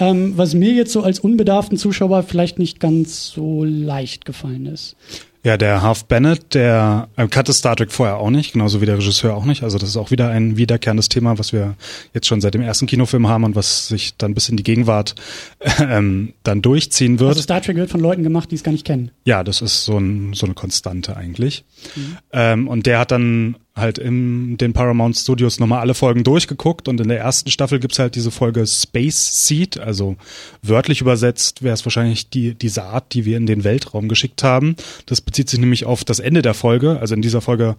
ähm, 0.00 0.32
was 0.36 0.54
mir 0.54 0.72
jetzt 0.72 0.92
so 0.92 1.02
als 1.02 1.20
unbedarften 1.20 1.76
Zuschauer 1.78 2.22
vielleicht 2.24 2.58
nicht 2.58 2.80
ganz 2.80 3.28
so 3.28 3.64
leicht 3.64 4.24
gefallen 4.24 4.66
ist. 4.66 4.96
Ja, 5.42 5.56
der 5.56 5.80
Half 5.80 6.04
Bennett, 6.04 6.52
der 6.52 7.08
äh, 7.16 7.26
kannte 7.26 7.54
Star 7.54 7.74
Trek 7.74 7.90
vorher 7.90 8.18
auch 8.18 8.28
nicht, 8.28 8.52
genauso 8.52 8.82
wie 8.82 8.86
der 8.86 8.98
Regisseur 8.98 9.34
auch 9.34 9.46
nicht. 9.46 9.62
Also 9.62 9.78
das 9.78 9.88
ist 9.88 9.96
auch 9.96 10.10
wieder 10.10 10.28
ein 10.28 10.58
wiederkehrendes 10.58 11.08
Thema, 11.08 11.38
was 11.38 11.54
wir 11.54 11.76
jetzt 12.12 12.26
schon 12.26 12.42
seit 12.42 12.52
dem 12.52 12.60
ersten 12.60 12.86
Kinofilm 12.86 13.26
haben 13.26 13.44
und 13.44 13.56
was 13.56 13.88
sich 13.88 14.16
dann 14.18 14.34
bis 14.34 14.50
in 14.50 14.58
die 14.58 14.62
Gegenwart 14.62 15.14
ähm, 15.78 16.34
dann 16.42 16.60
durchziehen 16.60 17.20
wird. 17.20 17.30
Also 17.30 17.42
Star 17.42 17.62
Trek 17.62 17.76
wird 17.76 17.90
von 17.90 18.00
Leuten 18.00 18.22
gemacht, 18.22 18.50
die 18.50 18.56
es 18.56 18.62
gar 18.62 18.72
nicht 18.72 18.84
kennen. 18.84 19.12
Ja, 19.24 19.42
das 19.42 19.62
ist 19.62 19.84
so, 19.84 19.96
ein, 19.96 20.34
so 20.34 20.44
eine 20.44 20.54
Konstante 20.54 21.16
eigentlich. 21.16 21.64
Mhm. 21.96 22.18
Ähm, 22.32 22.68
und 22.68 22.84
der 22.84 22.98
hat 22.98 23.10
dann 23.10 23.56
halt 23.74 23.98
in 23.98 24.56
den 24.56 24.72
Paramount 24.72 25.16
Studios 25.16 25.60
nochmal 25.60 25.80
alle 25.80 25.94
Folgen 25.94 26.24
durchgeguckt 26.24 26.88
und 26.88 27.00
in 27.00 27.08
der 27.08 27.20
ersten 27.20 27.50
Staffel 27.50 27.78
gibt's 27.78 27.98
halt 27.98 28.14
diese 28.14 28.30
Folge 28.30 28.66
Space 28.66 29.46
Seed, 29.46 29.78
also 29.78 30.16
wörtlich 30.62 31.00
übersetzt 31.00 31.62
wäre 31.62 31.74
es 31.74 31.84
wahrscheinlich 31.86 32.30
die, 32.30 32.54
die 32.54 32.68
Saat, 32.68 33.14
die 33.14 33.24
wir 33.24 33.36
in 33.36 33.46
den 33.46 33.64
Weltraum 33.64 34.08
geschickt 34.08 34.42
haben. 34.42 34.76
Das 35.06 35.20
bezieht 35.20 35.48
sich 35.48 35.60
nämlich 35.60 35.84
auf 35.84 36.04
das 36.04 36.18
Ende 36.18 36.42
der 36.42 36.54
Folge. 36.54 36.98
Also 37.00 37.14
in 37.14 37.22
dieser 37.22 37.40
Folge 37.40 37.76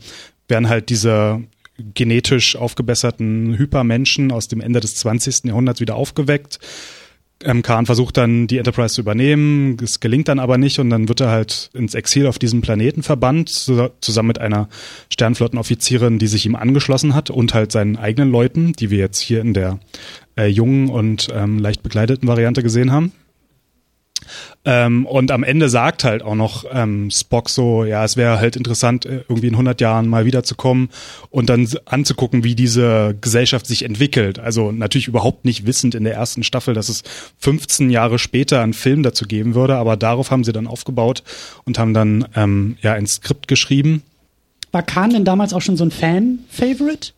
werden 0.48 0.70
halt 0.70 0.90
diese 0.90 1.42
genetisch 1.94 2.56
aufgebesserten 2.56 3.58
Hypermenschen 3.58 4.32
aus 4.32 4.48
dem 4.48 4.62
Ende 4.62 4.80
des 4.80 4.96
20. 4.96 5.46
Jahrhunderts 5.46 5.80
wieder 5.80 5.96
aufgeweckt 5.96 6.60
ähm, 7.46 7.62
Khan 7.62 7.86
versucht 7.86 8.18
dann 8.18 8.48
die 8.48 8.58
Enterprise 8.58 8.96
zu 8.96 9.02
übernehmen, 9.02 9.78
es 9.82 10.00
gelingt 10.00 10.28
dann 10.28 10.40
aber 10.40 10.58
nicht 10.58 10.80
und 10.80 10.90
dann 10.90 11.08
wird 11.08 11.22
er 11.22 11.30
halt 11.30 11.70
ins 11.74 11.96
Exil 11.96 12.28
auf 12.28 12.40
diesem 12.40 12.62
Planeten 12.62 13.04
verbannt, 13.04 13.50
zusammen 13.50 14.28
mit 14.28 14.40
einer 14.40 14.70
Sternflottenoffizierin, 15.10 16.20
die 16.20 16.28
sich 16.28 16.46
ihm 16.46 16.56
angeschlossen 16.56 17.16
hat 17.16 17.30
und 17.30 17.54
halt 17.54 17.72
seinen 17.72 17.98
eigenen 17.98 18.32
Leuten, 18.32 18.74
die 18.74 18.90
wir 18.90 19.00
jetzt 19.00 19.20
hier 19.20 19.42
in 19.42 19.54
der 19.54 19.80
äh, 20.38 20.48
jungen 20.48 20.90
und 20.90 21.30
ähm, 21.34 21.60
leicht 21.60 21.84
bekleideten 21.84 22.28
Variante 22.28 22.64
gesehen 22.64 22.92
haben. 22.92 23.12
Ähm, 24.64 25.08
und 25.08 25.32
am 25.32 25.44
Ende 25.44 25.70
sagt 25.70 26.04
halt 26.04 26.22
auch 26.22 26.36
noch 26.36 26.66
ähm, 26.72 27.10
Spock 27.10 27.50
so, 27.50 27.84
ja, 27.84 28.06
es 28.06 28.16
wäre 28.16 28.40
halt 28.40 28.56
interessant, 28.56 29.08
äh, 29.08 29.24
irgendwie 29.28 29.48
in 29.48 29.56
100 29.56 29.82
Jahren 29.82 30.08
mal 30.08 30.26
wiederzukommen 30.26 30.90
und 31.32 31.50
dann 31.50 31.68
anzugucken, 31.86 32.44
wie 32.44 32.54
diese 32.54 33.18
Gesellschaft 33.20 33.66
sich 33.66 33.84
entwickelt. 33.84 34.38
Also 34.38 34.72
natürlich 34.72 35.08
überhaupt 35.08 35.46
nicht 35.46 35.66
wissend 35.66 35.96
in 35.96 36.04
der 36.04 36.14
ersten 36.14 36.44
Staffel, 36.44 36.76
dass 36.76 36.90
es 36.90 37.02
15 37.40 37.90
Jahre 37.90 38.20
später 38.20 38.62
einen 38.62 38.74
Film 38.74 39.02
dazu 39.02 39.26
geben 39.26 39.56
würde, 39.56 39.78
aber 39.78 39.98
darauf 39.98 40.30
haben 40.30 40.44
sie 40.44 40.54
dann 40.54 40.68
aufgebaut 40.68 41.24
und 41.66 41.80
haben 41.80 41.96
dann 41.96 42.28
ähm, 42.36 42.78
ja 42.84 42.94
ein 42.94 43.08
Skript 43.08 43.48
geschrieben. 43.48 44.04
War 44.72 44.84
Khan 44.84 45.10
denn 45.10 45.26
damals 45.26 45.54
auch 45.54 45.62
schon 45.62 45.76
so 45.76 45.86
ein 45.86 45.92
Fan-Favorite? 45.92 47.14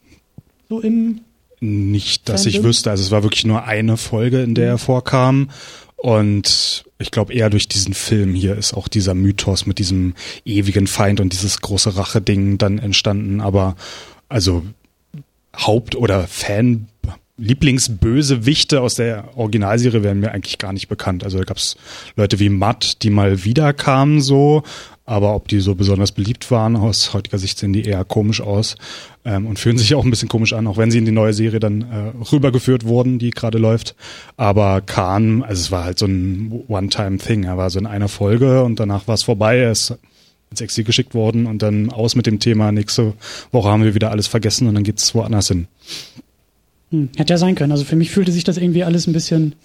So 0.70 0.80
im 0.80 1.20
nicht, 1.60 2.28
dass 2.28 2.44
Fandom? 2.44 2.60
ich 2.60 2.66
wüsste. 2.66 2.90
Also 2.90 3.04
es 3.04 3.12
war 3.12 3.24
wirklich 3.24 3.46
nur 3.46 3.64
eine 3.64 3.96
Folge, 3.96 4.42
in 4.42 4.54
der 4.54 4.68
er 4.68 4.78
vorkam. 4.78 5.50
Und 5.96 6.84
ich 7.03 7.12
glaube 7.12 7.33
eher 7.33 7.50
durch 7.51 7.67
diesen 7.67 7.93
Film 7.93 8.33
hier 8.33 8.57
ist 8.57 8.74
auch 8.74 8.88
dieser 8.88 9.13
Mythos 9.13 9.65
mit 9.67 9.77
diesem 9.77 10.15
ewigen 10.45 10.88
Feind 10.88 11.19
und 11.19 11.33
dieses 11.33 11.62
große 11.62 11.95
Rache-Ding 11.95 12.57
dann 12.57 12.79
entstanden. 12.79 13.41
Aber 13.41 13.75
also 14.29 14.63
Haupt- 15.55 15.95
oder 15.95 16.27
Fan 16.27 16.88
Lieblingsbösewichte 17.38 18.81
aus 18.81 18.95
der 18.95 19.36
Originalserie 19.36 20.03
wären 20.03 20.19
mir 20.19 20.31
eigentlich 20.31 20.60
gar 20.60 20.72
nicht 20.72 20.88
bekannt. 20.88 21.24
Also 21.24 21.39
da 21.39 21.43
gab 21.43 21.57
es 21.57 21.75
Leute 22.15 22.39
wie 22.39 22.50
Matt, 22.50 23.01
die 23.01 23.10
mal 23.10 23.43
wieder 23.43 23.74
kamen 23.74 24.22
so, 24.22 24.63
aber 25.05 25.36
ob 25.36 25.48
die 25.50 25.60
so 25.60 25.75
besonders 25.75 26.13
beliebt 26.13 26.50
waren, 26.50 26.75
aus 26.75 27.13
heutiger 27.13 27.38
Sicht 27.38 27.57
sehen 27.57 27.74
die 27.74 27.83
eher 27.83 28.05
komisch 28.05 28.39
aus 28.39 28.77
ähm, 29.25 29.48
und 29.48 29.60
fühlen 29.60 29.77
sich 29.77 29.95
auch 29.95 30.05
ein 30.05 30.10
bisschen 30.10 30.29
komisch 30.29 30.53
an, 30.53 30.65
auch 30.67 30.77
wenn 30.77 30.91
sie 30.91 30.98
in 30.98 31.05
die 31.05 31.12
neue 31.12 31.33
Serie 31.33 31.60
dann 31.60 31.81
äh, 31.81 32.31
rübergeführt 32.31 32.86
wurden, 32.86 33.19
die 33.19 33.31
gerade 33.31 33.57
läuft. 33.57 33.95
Aber 34.38 34.81
Khan, 34.81 35.43
also 35.43 35.60
es 35.60 35.72
war 35.72 35.83
halt 35.83 36.00
so 36.00 36.05
ein 36.05 36.63
One-Time-Thing. 36.67 37.43
Er 37.43 37.57
war 37.57 37.69
so 37.69 37.79
in 37.79 37.86
einer 37.86 38.07
Folge 38.07 38.63
und 38.63 38.79
danach 38.79 39.07
war 39.07 39.15
es 39.15 39.24
vorbei. 39.24 39.57
Er 39.57 39.72
ist 39.72 39.93
ins 40.50 40.62
Exil 40.62 40.83
geschickt 40.83 41.13
worden 41.13 41.48
und 41.48 41.62
dann 41.62 41.91
aus 41.91 42.15
mit 42.15 42.25
dem 42.25 42.39
Thema. 42.39 42.72
Nächste 42.72 43.13
Woche 43.51 43.69
haben 43.69 43.83
wir 43.83 43.95
wieder 43.95 44.12
alles 44.12 44.27
vergessen 44.27 44.67
und 44.67 44.75
dann 44.75 44.83
geht's 44.83 45.13
woanders 45.13 45.50
hin. 45.50 45.67
Hm, 46.91 47.10
hätte 47.17 47.33
ja 47.33 47.38
sein 47.38 47.55
können. 47.55 47.72
Also 47.72 47.83
für 47.83 47.95
mich 47.95 48.12
fühlte 48.12 48.31
sich 48.31 48.43
das 48.43 48.57
irgendwie 48.57 48.83
alles 48.83 49.07
ein 49.07 49.13
bisschen 49.13 49.55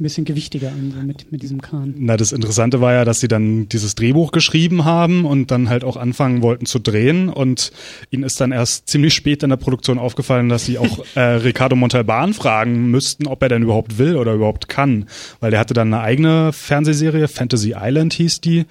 ein 0.00 0.04
bisschen 0.04 0.24
gewichtiger 0.24 0.68
an, 0.68 0.92
so 0.96 1.02
mit, 1.02 1.30
mit 1.30 1.42
diesem 1.42 1.60
Kahn. 1.60 1.94
Na, 1.98 2.16
das 2.16 2.32
Interessante 2.32 2.80
war 2.80 2.94
ja, 2.94 3.04
dass 3.04 3.20
sie 3.20 3.28
dann 3.28 3.68
dieses 3.68 3.94
Drehbuch 3.94 4.32
geschrieben 4.32 4.84
haben 4.86 5.26
und 5.26 5.50
dann 5.50 5.68
halt 5.68 5.84
auch 5.84 5.96
anfangen 5.96 6.42
wollten 6.42 6.64
zu 6.64 6.78
drehen. 6.78 7.28
Und 7.28 7.70
ihnen 8.10 8.22
ist 8.22 8.40
dann 8.40 8.50
erst 8.50 8.88
ziemlich 8.88 9.12
spät 9.12 9.42
in 9.42 9.50
der 9.50 9.58
Produktion 9.58 9.98
aufgefallen, 9.98 10.48
dass 10.48 10.64
sie 10.64 10.78
auch 10.78 11.04
äh, 11.14 11.20
Ricardo 11.20 11.76
Montalban 11.76 12.32
fragen 12.32 12.90
müssten, 12.90 13.26
ob 13.26 13.42
er 13.42 13.50
denn 13.50 13.62
überhaupt 13.62 13.98
will 13.98 14.16
oder 14.16 14.32
überhaupt 14.32 14.68
kann, 14.68 15.06
weil 15.40 15.50
der 15.50 15.60
hatte 15.60 15.74
dann 15.74 15.92
eine 15.92 16.02
eigene 16.02 16.52
Fernsehserie, 16.52 17.28
Fantasy 17.28 17.74
Island 17.76 18.14
hieß 18.14 18.40
die, 18.40 18.64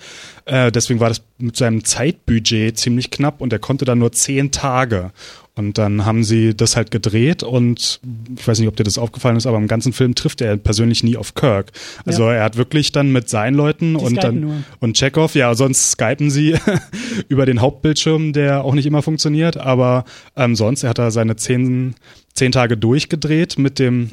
äh, 0.45 0.71
deswegen 0.71 0.99
war 0.99 1.09
das 1.09 1.21
mit 1.37 1.55
seinem 1.55 1.83
Zeitbudget 1.83 2.77
ziemlich 2.77 3.11
knapp 3.11 3.39
und 3.39 3.53
er 3.53 3.59
konnte 3.59 3.85
dann 3.85 3.99
nur 3.99 4.11
zehn 4.11 4.51
Tage 4.51 5.11
und 5.59 5.77
dann 5.77 6.05
haben 6.05 6.23
sie 6.23 6.55
das 6.55 6.77
halt 6.77 6.89
gedreht 6.89 7.43
und 7.43 7.99
ich 8.37 8.47
weiß 8.47 8.59
nicht, 8.59 8.69
ob 8.69 8.77
dir 8.77 8.85
das 8.85 8.97
aufgefallen 8.97 9.35
ist, 9.35 9.45
aber 9.45 9.57
im 9.57 9.67
ganzen 9.67 9.91
Film 9.91 10.15
trifft 10.15 10.39
er 10.39 10.55
persönlich 10.55 11.03
nie 11.03 11.17
auf 11.17 11.35
Kirk. 11.35 11.73
Also 12.05 12.23
ja. 12.23 12.35
er 12.35 12.43
hat 12.45 12.55
wirklich 12.55 12.93
dann 12.93 13.11
mit 13.11 13.27
seinen 13.27 13.55
Leuten 13.55 13.97
Die 13.97 14.05
und 14.05 14.23
dann 14.23 14.39
nur. 14.39 14.63
und 14.79 14.95
Chekhov, 14.95 15.35
ja, 15.35 15.53
sonst 15.55 15.91
skypen 15.91 16.31
sie 16.31 16.55
über 17.27 17.45
den 17.45 17.59
Hauptbildschirm, 17.59 18.31
der 18.31 18.63
auch 18.63 18.73
nicht 18.73 18.85
immer 18.85 19.01
funktioniert, 19.01 19.57
aber 19.57 20.05
ähm, 20.37 20.55
sonst 20.55 20.83
er 20.83 20.91
hat 20.91 20.97
er 20.97 21.11
seine 21.11 21.35
zehn, 21.35 21.93
zehn 22.33 22.53
Tage 22.53 22.77
durchgedreht 22.77 23.59
mit 23.59 23.79
dem 23.79 24.11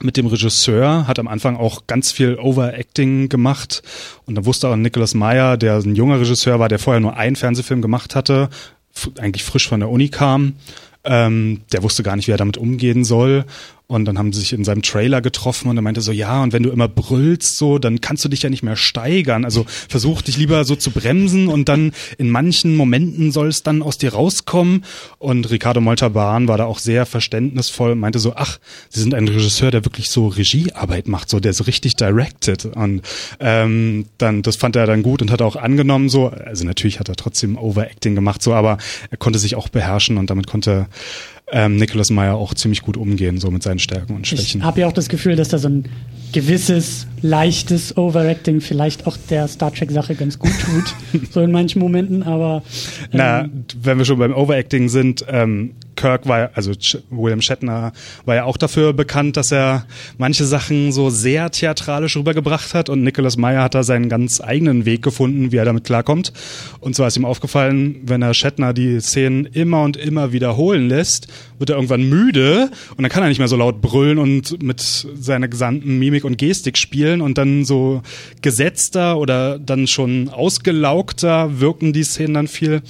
mit 0.00 0.16
dem 0.16 0.26
Regisseur, 0.26 1.08
hat 1.08 1.18
am 1.18 1.26
Anfang 1.26 1.56
auch 1.56 1.88
ganz 1.88 2.12
viel 2.12 2.36
Overacting 2.38 3.28
gemacht 3.28 3.82
und 4.26 4.36
da 4.36 4.44
wusste 4.44 4.68
auch 4.68 4.76
Nicholas 4.76 5.14
Meyer, 5.14 5.56
der 5.56 5.76
ein 5.78 5.96
junger 5.96 6.20
Regisseur 6.20 6.60
war, 6.60 6.68
der 6.68 6.78
vorher 6.78 7.00
nur 7.00 7.16
einen 7.16 7.34
Fernsehfilm 7.34 7.82
gemacht 7.82 8.14
hatte, 8.14 8.48
eigentlich 9.18 9.44
frisch 9.44 9.68
von 9.68 9.80
der 9.80 9.88
Uni 9.88 10.08
kam. 10.08 10.54
Ähm, 11.04 11.62
der 11.72 11.82
wusste 11.82 12.02
gar 12.02 12.16
nicht, 12.16 12.28
wie 12.28 12.32
er 12.32 12.38
damit 12.38 12.56
umgehen 12.56 13.04
soll. 13.04 13.44
Und 13.90 14.04
dann 14.04 14.18
haben 14.18 14.34
sie 14.34 14.40
sich 14.40 14.52
in 14.52 14.64
seinem 14.64 14.82
Trailer 14.82 15.22
getroffen 15.22 15.70
und 15.70 15.78
er 15.78 15.82
meinte 15.82 16.02
so, 16.02 16.12
ja, 16.12 16.42
und 16.42 16.52
wenn 16.52 16.62
du 16.62 16.68
immer 16.68 16.88
brüllst 16.88 17.56
so, 17.56 17.78
dann 17.78 18.02
kannst 18.02 18.22
du 18.22 18.28
dich 18.28 18.42
ja 18.42 18.50
nicht 18.50 18.62
mehr 18.62 18.76
steigern. 18.76 19.46
Also 19.46 19.64
versuch 19.66 20.20
dich 20.20 20.36
lieber 20.36 20.66
so 20.66 20.76
zu 20.76 20.90
bremsen 20.90 21.48
und 21.48 21.70
dann 21.70 21.92
in 22.18 22.28
manchen 22.28 22.76
Momenten 22.76 23.32
soll 23.32 23.48
es 23.48 23.62
dann 23.62 23.80
aus 23.80 23.96
dir 23.96 24.12
rauskommen. 24.12 24.84
Und 25.18 25.50
Ricardo 25.50 25.80
Moltaban 25.80 26.48
war 26.48 26.58
da 26.58 26.66
auch 26.66 26.80
sehr 26.80 27.06
verständnisvoll 27.06 27.92
und 27.92 28.00
meinte 28.00 28.18
so, 28.18 28.34
ach, 28.36 28.58
sie 28.90 29.00
sind 29.00 29.14
ein 29.14 29.26
Regisseur, 29.26 29.70
der 29.70 29.86
wirklich 29.86 30.10
so 30.10 30.28
Regiearbeit 30.28 31.08
macht, 31.08 31.30
so 31.30 31.40
der 31.40 31.54
so 31.54 31.64
richtig 31.64 31.96
directed. 31.96 32.66
Und 32.66 33.00
ähm, 33.40 34.04
dann, 34.18 34.42
das 34.42 34.56
fand 34.56 34.76
er 34.76 34.84
dann 34.84 35.02
gut 35.02 35.22
und 35.22 35.30
hat 35.30 35.40
auch 35.40 35.56
angenommen 35.56 36.10
so. 36.10 36.28
Also 36.28 36.66
natürlich 36.66 37.00
hat 37.00 37.08
er 37.08 37.16
trotzdem 37.16 37.56
Overacting 37.56 38.14
gemacht 38.14 38.42
so, 38.42 38.52
aber 38.52 38.76
er 39.10 39.16
konnte 39.16 39.38
sich 39.38 39.54
auch 39.54 39.70
beherrschen 39.70 40.18
und 40.18 40.28
damit 40.28 40.46
konnte 40.46 40.88
ähm, 41.52 41.76
Nicholas 41.76 42.10
Meyer 42.10 42.36
auch 42.36 42.54
ziemlich 42.54 42.82
gut 42.82 42.96
umgehen, 42.96 43.38
so 43.38 43.50
mit 43.50 43.62
seinen 43.62 43.78
Stärken 43.78 44.16
und 44.16 44.26
Schwächen. 44.26 44.60
Ich 44.60 44.66
habe 44.66 44.80
ja 44.80 44.86
auch 44.86 44.92
das 44.92 45.08
Gefühl, 45.08 45.36
dass 45.36 45.48
da 45.48 45.58
so 45.58 45.68
ein 45.68 45.84
gewisses 46.32 47.06
leichtes 47.22 47.96
Overacting 47.96 48.60
vielleicht 48.60 49.06
auch 49.06 49.16
der 49.30 49.48
Star 49.48 49.72
Trek-Sache 49.72 50.14
ganz 50.14 50.38
gut 50.38 50.52
tut, 50.60 51.22
so 51.30 51.40
in 51.40 51.50
manchen 51.50 51.80
Momenten, 51.80 52.22
aber. 52.22 52.62
Ähm, 53.04 53.08
Na, 53.12 53.48
wenn 53.82 53.98
wir 53.98 54.04
schon 54.04 54.18
beim 54.18 54.34
Overacting 54.34 54.88
sind, 54.88 55.24
ähm, 55.28 55.72
Kirk 55.98 56.28
war, 56.28 56.50
also 56.54 56.72
William 57.10 57.42
Shatner 57.42 57.92
war 58.24 58.34
ja 58.36 58.44
auch 58.44 58.56
dafür 58.56 58.92
bekannt, 58.92 59.36
dass 59.36 59.50
er 59.50 59.84
manche 60.16 60.44
Sachen 60.44 60.92
so 60.92 61.10
sehr 61.10 61.50
theatralisch 61.50 62.16
rübergebracht 62.16 62.72
hat 62.72 62.88
und 62.88 63.02
Nicholas 63.02 63.36
Meyer 63.36 63.64
hat 63.64 63.74
da 63.74 63.82
seinen 63.82 64.08
ganz 64.08 64.40
eigenen 64.40 64.84
Weg 64.84 65.02
gefunden, 65.02 65.50
wie 65.50 65.56
er 65.56 65.64
damit 65.64 65.84
klarkommt. 65.84 66.32
Und 66.78 66.94
zwar 66.94 67.08
ist 67.08 67.16
ihm 67.16 67.24
aufgefallen, 67.24 67.96
wenn 68.04 68.22
er 68.22 68.32
Shatner 68.32 68.72
die 68.72 69.00
Szenen 69.00 69.44
immer 69.46 69.82
und 69.82 69.96
immer 69.96 70.32
wiederholen 70.32 70.88
lässt, 70.88 71.26
wird 71.58 71.70
er 71.70 71.76
irgendwann 71.76 72.08
müde 72.08 72.70
und 72.96 73.02
dann 73.02 73.10
kann 73.10 73.22
er 73.22 73.28
nicht 73.28 73.38
mehr 73.38 73.48
so 73.48 73.56
laut 73.56 73.80
brüllen 73.80 74.18
und 74.18 74.62
mit 74.62 74.80
seiner 74.80 75.48
gesamten 75.48 75.98
Mimik 75.98 76.24
und 76.24 76.38
Gestik 76.38 76.78
spielen 76.78 77.20
und 77.20 77.38
dann 77.38 77.64
so 77.64 78.02
gesetzter 78.42 79.18
oder 79.18 79.58
dann 79.58 79.86
schon 79.86 80.28
ausgelaugter 80.28 81.60
wirken 81.60 81.92
die 81.92 82.04
Szenen 82.04 82.34
dann 82.34 82.48
viel 82.48 82.82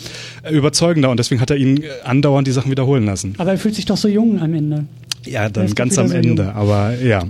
überzeugender 0.50 1.10
und 1.10 1.18
deswegen 1.18 1.40
hat 1.40 1.50
er 1.50 1.56
ihn 1.56 1.82
andauernd 2.04 2.46
die 2.46 2.52
Sachen 2.52 2.70
wiederholen 2.70 3.04
lassen. 3.04 3.34
Aber 3.38 3.52
er 3.52 3.58
fühlt 3.58 3.74
sich 3.74 3.86
doch 3.86 3.96
so 3.96 4.08
jung 4.08 4.40
am 4.40 4.54
Ende. 4.54 4.84
Ja, 5.24 5.48
dann 5.48 5.74
ganz 5.74 5.98
am 5.98 6.10
Ende, 6.10 6.44
jung. 6.44 6.52
aber 6.52 6.94
ja. 7.00 7.24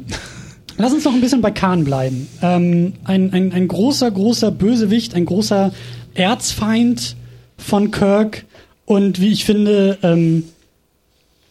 Lass 0.77 0.93
uns 0.93 1.05
noch 1.05 1.13
ein 1.13 1.21
bisschen 1.21 1.41
bei 1.41 1.51
Khan 1.51 1.85
bleiben. 1.85 2.29
Ähm, 2.41 2.93
ein, 3.03 3.33
ein, 3.33 3.53
ein 3.53 3.67
großer, 3.67 4.11
großer 4.11 4.53
Bösewicht, 4.53 5.15
ein 5.15 5.25
großer 5.25 5.73
Erzfeind 6.15 7.17
von 7.57 7.91
Kirk 7.91 8.45
und 8.85 9.21
wie 9.21 9.29
ich 9.29 9.45
finde, 9.45 9.99
ähm, 10.03 10.45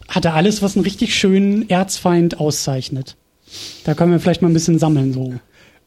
hat 0.07 0.25
er 0.25 0.33
alles, 0.33 0.61
was 0.61 0.75
einen 0.75 0.83
richtig 0.83 1.15
schönen 1.15 1.69
Erzfeind 1.69 2.39
auszeichnet. 2.39 3.15
Da 3.83 3.93
können 3.93 4.11
wir 4.11 4.19
vielleicht 4.19 4.41
mal 4.41 4.49
ein 4.49 4.53
bisschen 4.53 4.79
sammeln 4.79 5.13
so. 5.13 5.33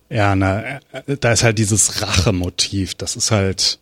Ja, 0.09 0.35
na, 0.35 0.81
äh, 0.93 1.17
da 1.21 1.33
ist 1.33 1.45
halt 1.45 1.59
dieses 1.59 2.03
Rachemotiv. 2.03 2.95
Das 2.95 3.17
ist 3.17 3.31
halt, 3.31 3.79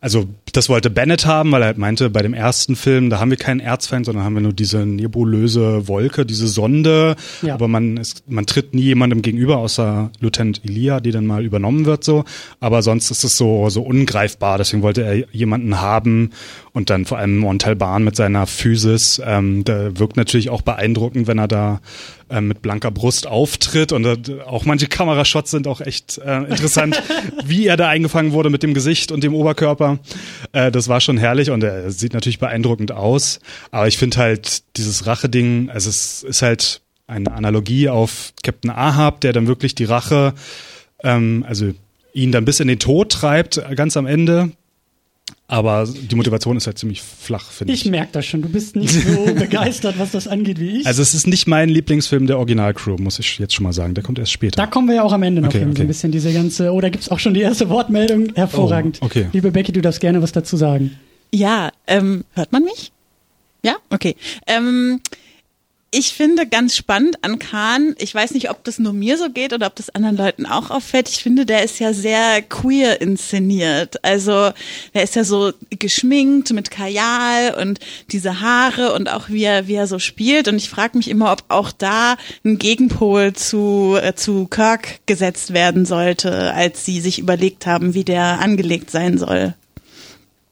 also 0.00 0.26
das 0.56 0.68
wollte 0.68 0.88
Bennett 0.88 1.26
haben, 1.26 1.50
weil 1.52 1.62
er 1.62 1.66
halt 1.66 1.78
meinte, 1.78 2.10
bei 2.10 2.22
dem 2.22 2.32
ersten 2.32 2.76
Film, 2.76 3.10
da 3.10 3.18
haben 3.18 3.30
wir 3.30 3.36
keinen 3.36 3.60
Erzfeind, 3.60 4.06
sondern 4.06 4.24
haben 4.24 4.34
wir 4.34 4.40
nur 4.40 4.52
diese 4.52 4.86
nebulöse 4.86 5.88
Wolke, 5.88 6.24
diese 6.24 6.46
Sonde. 6.46 7.16
Ja. 7.42 7.54
Aber 7.54 7.68
man 7.68 7.96
ist, 7.96 8.22
man 8.30 8.46
tritt 8.46 8.72
nie 8.72 8.82
jemandem 8.82 9.22
gegenüber, 9.22 9.58
außer 9.58 10.10
Lieutenant 10.20 10.62
Elia, 10.64 11.00
die 11.00 11.10
dann 11.10 11.26
mal 11.26 11.44
übernommen 11.44 11.86
wird 11.86 12.04
so. 12.04 12.24
Aber 12.60 12.82
sonst 12.82 13.10
ist 13.10 13.24
es 13.24 13.36
so, 13.36 13.68
so 13.68 13.82
ungreifbar. 13.82 14.58
Deswegen 14.58 14.82
wollte 14.82 15.02
er 15.02 15.28
jemanden 15.32 15.80
haben 15.80 16.30
und 16.72 16.90
dann 16.90 17.04
vor 17.04 17.18
allem 17.18 17.38
Montalban 17.38 18.04
mit 18.04 18.16
seiner 18.16 18.46
Physis. 18.46 19.20
Ähm, 19.24 19.64
der 19.64 19.98
wirkt 19.98 20.16
natürlich 20.16 20.50
auch 20.50 20.62
beeindruckend, 20.62 21.26
wenn 21.26 21.38
er 21.38 21.48
da 21.48 21.80
äh, 22.30 22.40
mit 22.40 22.62
blanker 22.62 22.90
Brust 22.90 23.26
auftritt 23.26 23.92
und 23.92 24.40
auch 24.46 24.64
manche 24.64 24.88
Kamerashots 24.88 25.50
sind 25.50 25.68
auch 25.68 25.80
echt 25.80 26.18
äh, 26.18 26.38
interessant, 26.38 27.00
wie 27.44 27.66
er 27.66 27.76
da 27.76 27.88
eingefangen 27.88 28.32
wurde 28.32 28.50
mit 28.50 28.62
dem 28.62 28.74
Gesicht 28.74 29.12
und 29.12 29.22
dem 29.22 29.34
Oberkörper. 29.34 29.98
Äh, 30.52 30.70
das 30.70 30.88
war 30.88 31.00
schon 31.00 31.18
herrlich 31.18 31.50
und 31.50 31.62
er 31.62 31.90
sieht 31.90 32.14
natürlich 32.14 32.38
beeindruckend 32.38 32.92
aus. 32.92 33.40
Aber 33.70 33.88
ich 33.88 33.98
finde 33.98 34.16
halt 34.18 34.62
dieses 34.76 35.06
Rache-Ding, 35.06 35.70
also 35.70 35.90
es 35.90 36.22
ist 36.22 36.42
halt 36.42 36.80
eine 37.06 37.32
Analogie 37.32 37.88
auf 37.88 38.32
Captain 38.42 38.70
Ahab, 38.70 39.20
der 39.20 39.32
dann 39.32 39.46
wirklich 39.46 39.74
die 39.74 39.84
Rache, 39.84 40.34
ähm, 41.02 41.44
also 41.46 41.72
ihn 42.12 42.32
dann 42.32 42.44
bis 42.44 42.60
in 42.60 42.68
den 42.68 42.78
Tod 42.78 43.12
treibt, 43.12 43.60
ganz 43.74 43.96
am 43.96 44.06
Ende. 44.06 44.52
Aber 45.46 45.86
die 45.86 46.14
Motivation 46.14 46.56
ist 46.56 46.66
halt 46.66 46.78
ziemlich 46.78 47.02
flach, 47.02 47.50
finde 47.50 47.74
ich. 47.74 47.84
Ich 47.84 47.90
merke 47.90 48.12
das 48.12 48.24
schon. 48.24 48.40
Du 48.40 48.48
bist 48.48 48.76
nicht 48.76 48.94
so 48.94 49.24
begeistert, 49.34 49.98
was 49.98 50.10
das 50.12 50.26
angeht, 50.26 50.58
wie 50.58 50.80
ich. 50.80 50.86
Also 50.86 51.02
es 51.02 51.12
ist 51.12 51.26
nicht 51.26 51.46
mein 51.46 51.68
Lieblingsfilm 51.68 52.26
der 52.26 52.38
Originalcrew, 52.38 52.96
muss 52.96 53.18
ich 53.18 53.38
jetzt 53.38 53.52
schon 53.54 53.64
mal 53.64 53.74
sagen. 53.74 53.92
Der 53.94 54.02
kommt 54.02 54.18
erst 54.18 54.32
später. 54.32 54.56
Da 54.56 54.66
kommen 54.66 54.88
wir 54.88 54.94
ja 54.96 55.02
auch 55.02 55.12
am 55.12 55.22
Ende 55.22 55.42
noch 55.42 55.48
Okay, 55.50 55.58
hin, 55.58 55.68
so 55.68 55.72
okay. 55.72 55.82
ein 55.82 55.88
bisschen 55.88 56.12
diese 56.12 56.32
ganze. 56.32 56.72
Oh, 56.72 56.80
da 56.80 56.88
gibt's 56.88 57.10
auch 57.10 57.18
schon 57.18 57.34
die 57.34 57.42
erste 57.42 57.68
Wortmeldung. 57.68 58.32
Hervorragend. 58.34 58.98
Oh, 59.02 59.06
okay. 59.06 59.26
Liebe 59.32 59.50
Becky, 59.50 59.72
du 59.72 59.82
darfst 59.82 60.00
gerne 60.00 60.22
was 60.22 60.32
dazu 60.32 60.56
sagen. 60.56 60.98
Ja, 61.30 61.70
ähm, 61.86 62.24
hört 62.32 62.52
man 62.52 62.64
mich? 62.64 62.90
Ja, 63.62 63.76
okay. 63.90 64.16
Ähm, 64.46 65.00
ich 65.94 66.12
finde 66.12 66.46
ganz 66.46 66.74
spannend 66.74 67.22
an 67.22 67.38
Kahn, 67.38 67.94
ich 67.98 68.12
weiß 68.12 68.32
nicht, 68.32 68.50
ob 68.50 68.64
das 68.64 68.80
nur 68.80 68.92
mir 68.92 69.16
so 69.16 69.30
geht 69.30 69.52
oder 69.52 69.68
ob 69.68 69.76
das 69.76 69.90
anderen 69.90 70.16
Leuten 70.16 70.44
auch 70.44 70.70
auffällt, 70.70 71.08
ich 71.08 71.22
finde, 71.22 71.46
der 71.46 71.62
ist 71.62 71.78
ja 71.78 71.92
sehr 71.92 72.42
queer 72.42 73.00
inszeniert. 73.00 74.02
Also 74.04 74.50
der 74.92 75.04
ist 75.04 75.14
ja 75.14 75.22
so 75.22 75.52
geschminkt 75.70 76.52
mit 76.52 76.72
Kajal 76.72 77.54
und 77.60 77.78
diese 78.10 78.40
Haare 78.40 78.92
und 78.92 79.08
auch 79.08 79.28
wie 79.28 79.44
er, 79.44 79.68
wie 79.68 79.74
er 79.74 79.86
so 79.86 80.00
spielt. 80.00 80.48
Und 80.48 80.56
ich 80.56 80.68
frage 80.68 80.98
mich 80.98 81.08
immer, 81.08 81.30
ob 81.30 81.44
auch 81.48 81.70
da 81.70 82.16
ein 82.44 82.58
Gegenpol 82.58 83.32
zu, 83.34 83.96
äh, 84.00 84.14
zu 84.14 84.48
Kirk 84.48 85.06
gesetzt 85.06 85.54
werden 85.54 85.86
sollte, 85.86 86.52
als 86.54 86.84
sie 86.84 87.00
sich 87.00 87.20
überlegt 87.20 87.66
haben, 87.66 87.94
wie 87.94 88.04
der 88.04 88.40
angelegt 88.40 88.90
sein 88.90 89.16
soll. 89.16 89.54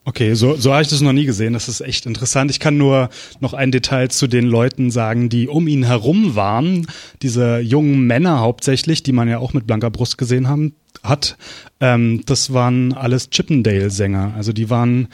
Okay, 0.04 0.34
so, 0.34 0.56
so 0.56 0.72
habe 0.72 0.82
ich 0.82 0.88
das 0.88 1.00
noch 1.00 1.12
nie 1.12 1.26
gesehen. 1.26 1.52
Das 1.52 1.68
ist 1.68 1.80
echt 1.80 2.06
interessant. 2.06 2.50
Ich 2.50 2.58
kann 2.58 2.76
nur 2.76 3.08
noch 3.38 3.54
ein 3.54 3.70
Detail 3.70 4.08
zu 4.08 4.26
den 4.26 4.46
Leuten 4.46 4.90
sagen, 4.90 5.28
die 5.28 5.46
um 5.46 5.68
ihn 5.68 5.84
herum 5.84 6.34
waren. 6.34 6.88
Diese 7.22 7.60
jungen 7.60 8.04
Männer 8.06 8.40
hauptsächlich, 8.40 9.04
die 9.04 9.12
man 9.12 9.28
ja 9.28 9.38
auch 9.38 9.52
mit 9.52 9.66
blanker 9.66 9.90
Brust 9.90 10.18
gesehen 10.18 10.48
haben, 10.48 10.74
hat. 11.04 11.36
Ähm, 11.78 12.22
das 12.26 12.52
waren 12.52 12.92
alles 12.94 13.30
Chippendale-Sänger. 13.30 14.34
Also 14.36 14.52
die 14.52 14.70
waren 14.70 15.06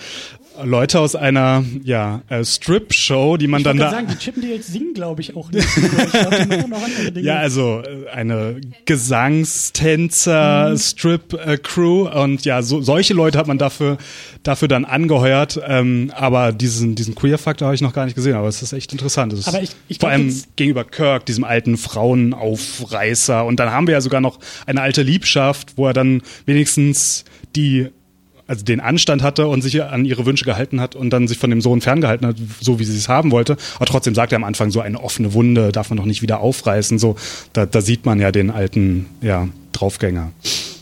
Leute 0.64 1.00
aus 1.00 1.14
einer 1.16 1.64
ja, 1.84 2.22
äh, 2.28 2.44
Strip-Show, 2.44 3.36
die 3.36 3.46
man 3.46 3.60
Ich 3.60 3.64
dann 3.64 3.76
da 3.76 3.90
gerade 3.90 3.96
sagen, 4.06 4.08
die 4.08 4.24
Chippendales 4.24 4.66
singen, 4.66 4.94
glaube 4.94 5.20
ich, 5.20 5.36
auch 5.36 5.50
nicht. 5.50 5.66
Ich 5.76 5.90
glaub, 5.90 6.30
die 6.30 6.46
machen 6.56 6.70
noch 6.70 6.82
andere 6.82 7.12
Dinge. 7.12 7.26
Ja, 7.26 7.36
also 7.38 7.82
äh, 7.82 8.08
eine 8.10 8.60
Gesangstänzer, 8.84 10.76
Strip-Crew 10.76 12.08
und 12.08 12.44
ja, 12.44 12.62
so, 12.62 12.80
solche 12.80 13.14
Leute 13.14 13.38
hat 13.38 13.46
man 13.46 13.58
dafür, 13.58 13.98
dafür 14.42 14.68
dann 14.68 14.84
angeheuert. 14.84 15.60
Ähm, 15.66 16.12
aber 16.14 16.52
diesen, 16.52 16.94
diesen 16.94 17.14
Queer-Faktor 17.14 17.66
habe 17.66 17.74
ich 17.74 17.80
noch 17.80 17.92
gar 17.92 18.04
nicht 18.04 18.14
gesehen, 18.14 18.34
aber 18.34 18.48
es 18.48 18.62
ist 18.62 18.72
echt 18.72 18.92
interessant. 18.92 19.32
Es 19.32 19.40
ist 19.40 19.48
Aber 19.48 19.62
ich- 19.62 19.70
ich 19.88 19.98
vor 19.98 20.08
allem 20.10 20.34
gegenüber 20.56 20.84
Kirk, 20.84 21.26
diesem 21.26 21.44
alten 21.44 21.76
Frauenaufreißer. 21.76 23.44
Und 23.44 23.60
dann 23.60 23.70
haben 23.70 23.86
wir 23.86 23.92
ja 23.94 24.00
sogar 24.00 24.20
noch 24.20 24.38
eine 24.66 24.80
alte 24.80 25.02
Liebschaft, 25.02 25.72
wo 25.76 25.86
er 25.86 25.92
dann 25.92 26.22
wenigstens 26.46 27.24
die 27.56 27.88
also 28.48 28.64
den 28.64 28.80
Anstand 28.80 29.22
hatte 29.22 29.46
und 29.46 29.62
sich 29.62 29.80
an 29.82 30.04
ihre 30.04 30.26
Wünsche 30.26 30.44
gehalten 30.44 30.80
hat 30.80 30.96
und 30.96 31.10
dann 31.10 31.28
sich 31.28 31.38
von 31.38 31.50
dem 31.50 31.60
Sohn 31.60 31.80
ferngehalten 31.80 32.26
hat, 32.26 32.36
so 32.60 32.80
wie 32.80 32.84
sie 32.84 32.96
es 32.96 33.08
haben 33.08 33.30
wollte. 33.30 33.56
Aber 33.76 33.84
trotzdem 33.86 34.14
sagt 34.14 34.32
er 34.32 34.36
am 34.36 34.44
Anfang 34.44 34.70
so 34.70 34.80
eine 34.80 35.00
offene 35.00 35.34
Wunde 35.34 35.70
darf 35.70 35.90
man 35.90 35.98
doch 35.98 36.06
nicht 36.06 36.22
wieder 36.22 36.40
aufreißen. 36.40 36.98
So, 36.98 37.14
da, 37.52 37.66
da 37.66 37.80
sieht 37.82 38.06
man 38.06 38.18
ja 38.18 38.32
den 38.32 38.50
alten, 38.50 39.06
ja, 39.20 39.48
Draufgänger. 39.72 40.32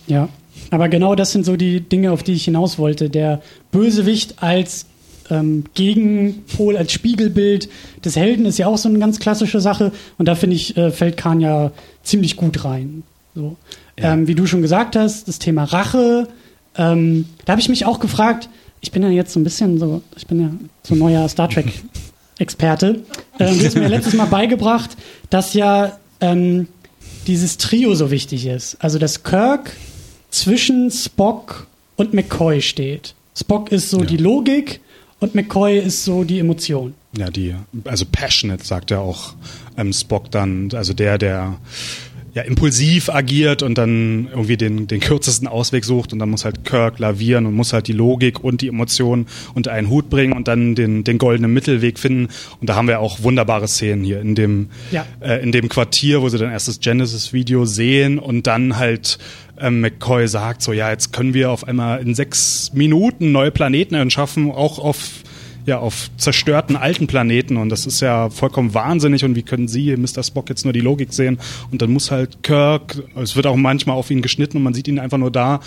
Ja, 0.07 0.29
aber 0.71 0.89
genau 0.89 1.17
das 1.17 1.33
sind 1.33 1.45
so 1.45 1.57
die 1.57 1.81
Dinge, 1.81 2.13
auf 2.13 2.23
die 2.23 2.33
ich 2.33 2.45
hinaus 2.45 2.79
wollte. 2.79 3.11
Der 3.11 3.43
Bösewicht 3.73 4.43
als 4.43 4.87
ähm, 5.29 5.65
Gegenpol, 5.75 6.77
als 6.77 6.93
Spiegelbild 6.93 7.69
des 8.05 8.15
Helden 8.15 8.47
ist 8.47 8.59
ja 8.59 8.69
auch 8.69 8.79
so 8.79 8.89
eine 8.89 9.01
ganz 9.01 9.19
klassische 9.19 9.61
Sache. 9.61 9.91
Und 10.19 10.27
da 10.29 10.37
finde 10.37 10.55
ich, 10.55 10.77
äh, 10.77 10.93
fällt 10.93 11.17
Khan 11.17 11.41
ja 11.41 11.73
ziemlich 12.05 12.37
gut 12.37 12.65
rein. 12.65 13.03
So. 13.35 13.57
Ja. 13.99 14.13
Ähm, 14.13 14.29
wie 14.29 14.37
du 14.37 14.47
schon 14.47 14.63
gesagt 14.63 14.95
hast, 14.95 15.27
das 15.27 15.41
Thema 15.41 15.65
Rache, 15.65 16.29
ähm, 16.79 17.27
da 17.45 17.53
habe 17.53 17.61
ich 17.61 17.69
mich 17.69 17.85
auch 17.87 18.01
gefragt, 18.01 18.49
ich 18.81 18.93
bin 18.93 19.03
ja 19.03 19.09
jetzt 19.09 19.33
so 19.33 19.41
ein 19.41 19.45
bisschen 19.45 19.79
so, 19.79 20.03
ich 20.17 20.27
bin 20.27 20.41
ja 20.41 20.51
so 20.83 20.95
ein 20.95 20.99
neuer 20.99 21.29
Star 21.29 21.49
Trek 21.49 21.67
Experte. 22.39 23.03
Ähm, 23.39 23.59
du 23.59 23.65
hast 23.65 23.75
mir 23.77 23.89
letztes 23.89 24.15
Mal 24.15 24.27
beigebracht, 24.27 24.91
dass 25.31 25.55
ja 25.55 25.99
ähm, 26.21 26.69
dieses 27.27 27.57
Trio 27.57 27.95
so 27.95 28.11
wichtig 28.11 28.47
ist. 28.47 28.77
Also 28.81 28.99
dass 28.99 29.23
Kirk 29.23 29.75
zwischen 30.31 30.91
Spock 30.91 31.67
und 31.97 32.13
McCoy 32.15 32.61
steht. 32.61 33.15
Spock 33.35 33.73
ist 33.73 33.91
so 33.91 34.01
Ja. 34.01 34.05
die 34.07 34.17
Logik 34.19 34.81
und 35.19 35.35
McCoy 35.35 35.79
ist 35.79 36.05
so 36.05 36.25
die 36.25 36.39
Emotion. 36.39 36.95
Ja, 37.17 37.31
die, 37.31 37.55
also 37.85 38.05
passionate 38.11 38.65
sagt 38.65 38.91
ja 38.91 38.99
auch 38.99 39.35
ähm, 39.79 39.93
Spock 39.95 40.31
dann, 40.31 40.69
also 40.75 40.93
der, 40.93 41.17
der 41.17 41.57
ja 42.37 42.43
impulsiv 42.43 43.09
agiert 43.09 43.63
und 43.63 43.79
dann 43.79 44.29
irgendwie 44.31 44.59
den, 44.59 44.87
den 44.87 45.01
kürzesten 45.01 45.49
Ausweg 45.49 45.87
sucht 45.87 46.13
und 46.13 46.19
dann 46.19 46.29
muss 46.29 46.45
halt 46.45 46.67
Kirk 46.67 46.99
lavieren 46.99 47.47
und 47.47 47.55
muss 47.55 47.73
halt 47.73 47.89
die 47.89 47.95
Logik 47.95 48.45
und 48.45 48.61
die 48.61 48.69
Emotionen 48.69 49.25
unter 49.55 49.73
einen 49.73 49.89
Hut 49.89 50.11
bringen 50.11 50.35
und 50.35 50.47
dann 50.47 50.75
den, 50.75 51.03
den 51.03 51.17
goldenen 51.17 51.55
Mittelweg 51.55 51.99
finden. 51.99 52.29
Und 52.61 52.69
da 52.69 52.75
haben 52.75 52.89
wir 52.89 53.01
auch 53.01 53.23
wunderbare 53.23 53.67
Szenen 53.69 54.05
hier 54.05 54.21
in 54.21 54.35
dem, 54.35 54.69
Ja. 54.91 55.07
äh, 55.21 55.43
in 55.43 55.51
dem 55.51 55.71
Quartier, 55.71 56.21
wo 56.21 56.29
sie 56.29 56.37
dann 56.37 56.53
erst 56.53 56.69
das 56.69 56.81
Genesis-Video 56.81 57.65
sehen 57.65 58.19
und 58.19 58.47
dann 58.47 58.77
halt 58.77 59.19
ähm, 59.59 59.81
McCoy 59.81 60.29
sagt 60.29 60.61
so, 60.61 60.75
ja, 60.75 60.91
jetzt 60.91 61.15
können 61.15 61.33
wir 61.33 61.51
auf 61.51 61.67
einmal 61.67 62.03
in 62.03 62.15
sechs 62.15 62.71
Minuten 62.75 63.33
neue 63.33 63.51
Planeten 63.51 63.95
erschaffen, 63.95 64.51
auch 64.51 64.79
auf 64.79 64.99
ja, 65.67 65.79
auf 65.79 66.11
zerstörten 66.17 66.77
alten 66.77 67.07
Planeten 67.07 67.57
und 67.57 67.69
das 67.69 67.87
ist 67.87 68.01
ja 68.01 68.31
vollkommen 68.31 68.73
wahnsinnig 68.73 69.25
und 69.25 69.35
wie 69.35 69.43
können 69.43 69.69
Sie, 69.69 69.97
Mr. 69.97 70.23
Spock, 70.23 70.49
jetzt 70.49 70.65
nur 70.65 70.73
die 70.73 70.81
Logik 70.81 71.13
sehen 71.13 71.39
und 71.71 71.83
dann 71.83 71.93
muss 71.93 72.11
halt 72.11 72.43
Kirk, 72.43 73.03
es 73.17 73.37
wird 73.37 73.47
auch 73.47 73.57
manchmal 73.57 73.97
auf 73.97 74.11
ihn 74.11 74.23
geschnitten 74.23 74.59
und 74.59 74.63
man 74.63 74.75
sieht 74.75 74.89
ihn 74.89 74.99
einfach 74.99 75.19
nur 75.19 75.31
da 75.31 75.61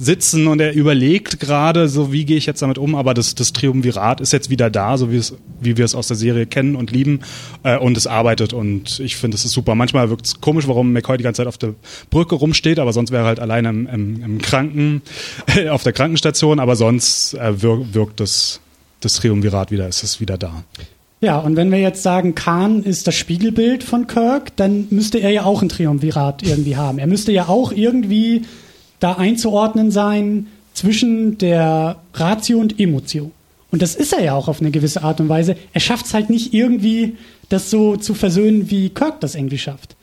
sitzen 0.00 0.46
und 0.46 0.60
er 0.60 0.74
überlegt 0.74 1.40
gerade, 1.40 1.88
so 1.88 2.12
wie 2.12 2.24
gehe 2.24 2.36
ich 2.36 2.46
jetzt 2.46 2.62
damit 2.62 2.78
um, 2.78 2.94
aber 2.94 3.14
das, 3.14 3.34
das 3.34 3.52
Triumvirat 3.52 4.20
ist 4.20 4.32
jetzt 4.32 4.48
wieder 4.48 4.70
da, 4.70 4.96
so 4.96 5.10
wie, 5.10 5.16
es, 5.16 5.34
wie 5.60 5.76
wir 5.76 5.84
es 5.84 5.96
aus 5.96 6.06
der 6.06 6.16
Serie 6.16 6.46
kennen 6.46 6.76
und 6.76 6.92
lieben 6.92 7.20
äh, 7.64 7.76
und 7.76 7.96
es 7.96 8.06
arbeitet 8.06 8.52
und 8.52 9.00
ich 9.00 9.16
finde, 9.16 9.34
es 9.34 9.44
ist 9.44 9.52
super. 9.52 9.74
Manchmal 9.74 10.08
wirkt 10.08 10.26
es 10.26 10.40
komisch, 10.40 10.68
warum 10.68 10.92
McCoy 10.92 11.18
die 11.18 11.24
ganze 11.24 11.38
Zeit 11.38 11.48
auf 11.48 11.58
der 11.58 11.74
Brücke 12.10 12.36
rumsteht, 12.36 12.78
aber 12.78 12.92
sonst 12.92 13.10
wäre 13.10 13.24
er 13.24 13.26
halt 13.26 13.40
alleine 13.40 13.70
im, 13.70 13.86
im, 13.88 14.22
im 14.22 14.38
Kranken, 14.40 15.02
auf 15.68 15.82
der 15.82 15.92
Krankenstation, 15.92 16.60
aber 16.60 16.76
sonst 16.76 17.34
äh, 17.34 17.60
wirkt, 17.60 17.94
wirkt 17.94 18.20
das 18.20 18.60
das 19.00 19.14
Triumvirat 19.14 19.70
wieder, 19.70 19.88
ist 19.88 20.02
es 20.02 20.20
wieder 20.20 20.38
da. 20.38 20.64
Ja, 21.20 21.38
und 21.38 21.56
wenn 21.56 21.70
wir 21.72 21.78
jetzt 21.78 22.02
sagen, 22.02 22.34
Khan 22.34 22.84
ist 22.84 23.06
das 23.08 23.16
Spiegelbild 23.16 23.82
von 23.82 24.06
Kirk, 24.06 24.54
dann 24.56 24.86
müsste 24.90 25.18
er 25.18 25.30
ja 25.30 25.44
auch 25.44 25.62
ein 25.62 25.68
Triumvirat 25.68 26.44
irgendwie 26.44 26.76
haben. 26.76 26.98
Er 26.98 27.08
müsste 27.08 27.32
ja 27.32 27.48
auch 27.48 27.72
irgendwie 27.72 28.42
da 29.00 29.14
einzuordnen 29.14 29.90
sein 29.90 30.46
zwischen 30.74 31.38
der 31.38 31.96
Ratio 32.14 32.58
und 32.58 32.78
Emotion. 32.78 33.32
Und 33.70 33.82
das 33.82 33.96
ist 33.96 34.12
er 34.12 34.22
ja 34.22 34.34
auch 34.34 34.48
auf 34.48 34.60
eine 34.60 34.70
gewisse 34.70 35.02
Art 35.02 35.20
und 35.20 35.28
Weise. 35.28 35.56
Er 35.72 35.80
schafft 35.80 36.06
es 36.06 36.14
halt 36.14 36.30
nicht 36.30 36.54
irgendwie, 36.54 37.16
das 37.48 37.68
so 37.68 37.96
zu 37.96 38.14
versöhnen, 38.14 38.70
wie 38.70 38.90
Kirk 38.90 39.20
das 39.20 39.34
irgendwie 39.34 39.58
schafft. 39.58 39.96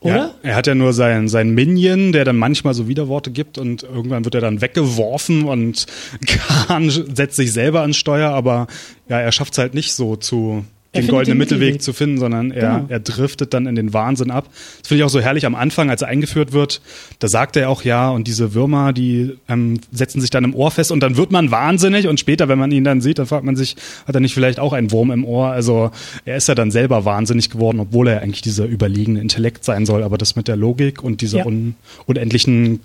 Oder? 0.00 0.16
Ja, 0.16 0.34
er 0.42 0.56
hat 0.56 0.66
ja 0.66 0.74
nur 0.74 0.94
seinen, 0.94 1.28
seinen 1.28 1.54
Minion, 1.54 2.12
der 2.12 2.24
dann 2.24 2.36
manchmal 2.36 2.72
so 2.72 2.88
Widerworte 2.88 3.30
gibt 3.30 3.58
und 3.58 3.82
irgendwann 3.82 4.24
wird 4.24 4.34
er 4.34 4.40
dann 4.40 4.62
weggeworfen 4.62 5.44
und 5.44 5.86
Khan 6.26 6.88
setzt 6.88 7.36
sich 7.36 7.52
selber 7.52 7.82
an 7.82 7.92
Steuer, 7.92 8.30
aber 8.30 8.66
ja, 9.08 9.20
er 9.20 9.30
schafft 9.30 9.52
es 9.52 9.58
halt 9.58 9.74
nicht 9.74 9.92
so 9.92 10.16
zu 10.16 10.64
den 10.94 11.06
goldenen 11.06 11.36
den 11.36 11.38
Mittelweg 11.38 11.60
Mittelweg. 11.66 11.82
zu 11.82 11.92
finden, 11.92 12.18
sondern 12.18 12.50
er, 12.50 12.78
Genau. 12.78 12.86
er 12.88 12.98
driftet 13.00 13.54
dann 13.54 13.66
in 13.66 13.76
den 13.76 13.92
Wahnsinn 13.92 14.30
ab. 14.32 14.48
Das 14.80 14.88
finde 14.88 15.00
ich 15.02 15.04
auch 15.04 15.10
so 15.10 15.20
herrlich 15.20 15.46
am 15.46 15.54
Anfang, 15.54 15.88
als 15.88 16.02
er 16.02 16.08
eingeführt 16.08 16.52
wird. 16.52 16.80
Da 17.20 17.28
sagt 17.28 17.56
er 17.56 17.68
auch 17.70 17.82
ja, 17.84 18.10
und 18.10 18.26
diese 18.26 18.54
Würmer, 18.54 18.92
die 18.92 19.36
ähm, 19.48 19.78
setzen 19.92 20.20
sich 20.20 20.30
dann 20.30 20.42
im 20.42 20.54
Ohr 20.54 20.70
fest 20.72 20.90
und 20.90 21.00
dann 21.00 21.16
wird 21.16 21.30
man 21.30 21.50
wahnsinnig 21.52 22.08
und 22.08 22.18
später, 22.18 22.48
wenn 22.48 22.58
man 22.58 22.72
ihn 22.72 22.82
dann 22.82 23.00
sieht, 23.00 23.20
dann 23.20 23.26
fragt 23.26 23.44
man 23.44 23.54
sich, 23.54 23.76
hat 24.06 24.14
er 24.16 24.20
nicht 24.20 24.34
vielleicht 24.34 24.58
auch 24.58 24.72
einen 24.72 24.90
Wurm 24.90 25.12
im 25.12 25.24
Ohr? 25.24 25.48
Also 25.50 25.92
er 26.24 26.36
ist 26.36 26.48
ja 26.48 26.56
dann 26.56 26.72
selber 26.72 27.04
wahnsinnig 27.04 27.50
geworden, 27.50 27.78
obwohl 27.78 28.08
er 28.08 28.22
eigentlich 28.22 28.42
dieser 28.42 28.64
überlegene 28.66 29.20
Intellekt 29.20 29.64
sein 29.64 29.86
soll. 29.86 30.02
Aber 30.02 30.18
das 30.18 30.34
mit 30.34 30.48
der 30.48 30.56
Logik 30.56 31.04
und 31.04 31.20
dieser 31.20 31.38
Ja. 31.38 31.46
un 31.46 31.76
unendlichen 32.06 32.80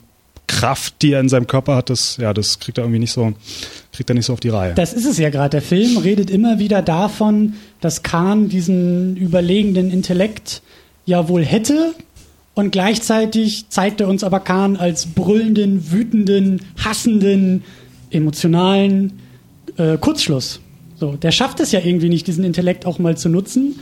Kraft, 0.48 1.02
die 1.02 1.14
er 1.14 1.20
in 1.20 1.30
seinem 1.30 1.48
Körper 1.48 1.76
hat, 1.76 1.90
das, 1.90 2.18
ja, 2.18 2.34
das 2.34 2.60
kriegt 2.60 2.78
er 2.78 2.84
irgendwie 2.84 3.00
nicht 3.00 3.12
so, 3.12 3.34
kriegt 3.92 4.10
er 4.10 4.14
nicht 4.14 4.26
so 4.26 4.34
auf 4.34 4.40
die 4.40 4.50
Reihe. 4.50 4.74
Das 4.76 4.94
ist 4.94 5.06
es 5.06 5.18
ja 5.18 5.30
gerade. 5.30 5.50
Der 5.50 5.62
Film 5.62 5.98
redet 5.98 6.30
immer 6.30 6.60
wieder 6.60 6.82
davon, 6.82 7.54
dass 7.82 8.04
Khan 8.04 8.50
diesen 8.50 9.16
überlegenen 9.18 9.92
Intellekt 9.92 10.62
ja 11.06 11.28
wohl 11.28 11.44
hätte. 11.44 11.94
Und 12.54 12.72
gleichzeitig 12.72 13.66
zeigt 13.70 14.00
er 14.02 14.08
uns 14.08 14.24
aber 14.24 14.40
Khan 14.40 14.78
als 14.78 15.08
brüllenden, 15.08 15.92
wütenden, 15.92 16.62
hassenden, 16.84 17.64
emotionalen 18.12 19.20
äh, 19.78 19.98
Kurzschluss. 19.98 20.62
So, 20.98 21.18
der 21.18 21.32
schafft 21.32 21.60
es 21.60 21.74
ja 21.74 21.82
irgendwie 21.84 22.08
nicht, 22.08 22.28
diesen 22.28 22.46
Intellekt 22.46 22.86
auch 22.86 23.00
mal 23.00 23.18
zu 23.18 23.28
nutzen. 23.28 23.80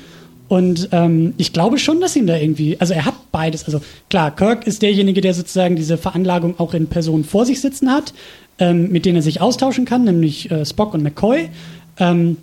Und 0.47 0.89
ähm, 0.91 1.33
ich 1.37 1.53
glaube 1.53 1.77
schon, 1.77 2.01
dass 2.01 2.15
ihm 2.15 2.27
da 2.27 2.37
irgendwie, 2.37 2.79
also 2.79 2.93
er 2.93 3.05
hat 3.05 3.15
beides. 3.31 3.65
Also 3.65 3.81
klar, 4.09 4.35
Kirk 4.35 4.67
ist 4.67 4.81
derjenige, 4.81 5.21
der 5.21 5.33
sozusagen 5.33 5.75
diese 5.75 5.97
Veranlagung 5.97 6.59
auch 6.59 6.73
in 6.73 6.87
Personen 6.87 7.23
vor 7.23 7.45
sich 7.45 7.61
sitzen 7.61 7.91
hat, 7.91 8.13
ähm, 8.59 8.91
mit 8.91 9.05
denen 9.05 9.17
er 9.17 9.21
sich 9.21 9.41
austauschen 9.41 9.85
kann, 9.85 10.03
nämlich 10.03 10.51
äh, 10.51 10.65
Spock 10.65 10.93
und 10.93 11.01
McCoy. 11.01 11.49
Ähm, 11.97 12.37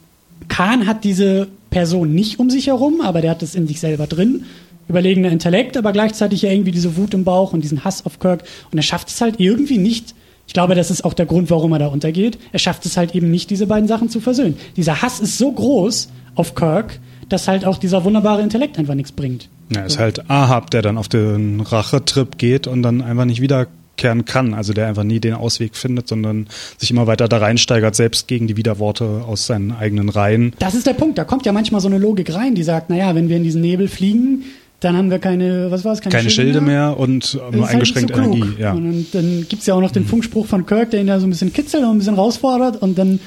Khan 0.48 0.86
hat 0.86 1.04
diese 1.04 1.48
Person 1.70 2.14
nicht 2.14 2.40
um 2.40 2.50
sich 2.50 2.66
herum, 2.66 3.00
aber 3.00 3.20
der 3.20 3.30
hat 3.30 3.42
es 3.42 3.54
in 3.54 3.66
sich 3.66 3.80
selber 3.80 4.06
drin. 4.06 4.44
Überlegener 4.88 5.30
Intellekt, 5.30 5.76
aber 5.76 5.92
gleichzeitig 5.92 6.42
ja 6.42 6.50
irgendwie 6.50 6.72
diese 6.72 6.96
Wut 6.96 7.14
im 7.14 7.22
Bauch 7.22 7.52
und 7.52 7.62
diesen 7.62 7.84
Hass 7.84 8.04
auf 8.04 8.18
Kirk. 8.18 8.42
Und 8.72 8.78
er 8.78 8.82
schafft 8.82 9.08
es 9.08 9.20
halt 9.20 9.38
irgendwie 9.38 9.78
nicht. 9.78 10.14
Ich 10.48 10.52
glaube, 10.52 10.74
das 10.74 10.90
ist 10.90 11.04
auch 11.04 11.14
der 11.14 11.26
Grund, 11.26 11.48
warum 11.48 11.72
er 11.72 11.78
da 11.78 11.86
untergeht. 11.86 12.38
Er 12.50 12.58
schafft 12.58 12.84
es 12.86 12.96
halt 12.96 13.14
eben 13.14 13.30
nicht, 13.30 13.50
diese 13.50 13.68
beiden 13.68 13.86
Sachen 13.86 14.08
zu 14.08 14.18
versöhnen. 14.18 14.56
Dieser 14.76 15.00
Hass 15.00 15.20
ist 15.20 15.38
so 15.38 15.52
groß 15.52 16.08
auf 16.34 16.56
Kirk, 16.56 16.98
dass 17.30 17.48
halt 17.48 17.64
auch 17.64 17.78
dieser 17.78 18.04
wunderbare 18.04 18.42
Intellekt 18.42 18.78
einfach 18.78 18.94
nichts 18.94 19.12
bringt. 19.12 19.48
Ja, 19.74 19.84
ist 19.84 19.98
halt 19.98 20.28
Ahab, 20.28 20.70
der 20.70 20.82
dann 20.82 20.98
auf 20.98 21.08
den 21.08 21.60
Rachetrip 21.60 22.36
geht 22.36 22.66
und 22.66 22.82
dann 22.82 23.00
einfach 23.00 23.24
nicht 23.24 23.40
wiederkehren 23.40 24.24
kann. 24.24 24.52
Also 24.52 24.72
der 24.72 24.88
einfach 24.88 25.04
nie 25.04 25.20
den 25.20 25.34
Ausweg 25.34 25.76
findet, 25.76 26.08
sondern 26.08 26.48
sich 26.76 26.90
immer 26.90 27.06
weiter 27.06 27.28
da 27.28 27.38
reinsteigert, 27.38 27.94
selbst 27.94 28.28
gegen 28.28 28.48
die 28.48 28.56
Widerworte 28.56 29.24
aus 29.26 29.46
seinen 29.46 29.72
eigenen 29.72 30.08
Reihen. 30.08 30.52
Das 30.58 30.74
ist 30.74 30.86
der 30.86 30.94
Punkt. 30.94 31.18
Da 31.18 31.24
kommt 31.24 31.46
ja 31.46 31.52
manchmal 31.52 31.80
so 31.80 31.88
eine 31.88 31.98
Logik 31.98 32.34
rein, 32.34 32.54
die 32.54 32.64
sagt, 32.64 32.90
naja, 32.90 33.14
wenn 33.14 33.28
wir 33.28 33.36
in 33.36 33.44
diesen 33.44 33.62
Nebel 33.62 33.88
fliegen, 33.88 34.44
dann 34.80 34.96
haben 34.96 35.10
wir 35.10 35.18
keine, 35.18 35.70
was 35.70 35.84
war 35.84 35.92
es, 35.92 36.00
keine, 36.00 36.14
keine 36.14 36.30
Schilde, 36.30 36.54
Schilde 36.54 36.66
mehr, 36.66 36.98
und 36.98 37.34
nur 37.34 37.66
halt 37.66 37.74
eingeschränkte 37.74 38.14
so 38.14 38.22
Energie. 38.22 38.44
Ja. 38.58 38.72
Und 38.72 39.06
dann 39.12 39.46
gibt's 39.48 39.66
ja 39.66 39.74
auch 39.74 39.80
noch 39.80 39.92
den 39.92 40.06
Funkspruch 40.06 40.46
von 40.46 40.66
Kirk, 40.66 40.90
der 40.90 41.00
ihn 41.00 41.06
da 41.06 41.20
so 41.20 41.26
ein 41.26 41.30
bisschen 41.30 41.52
kitzelt 41.52 41.84
und 41.84 41.90
ein 41.90 41.98
bisschen 41.98 42.14
herausfordert 42.14 42.80
und 42.80 42.98
dann 42.98 43.20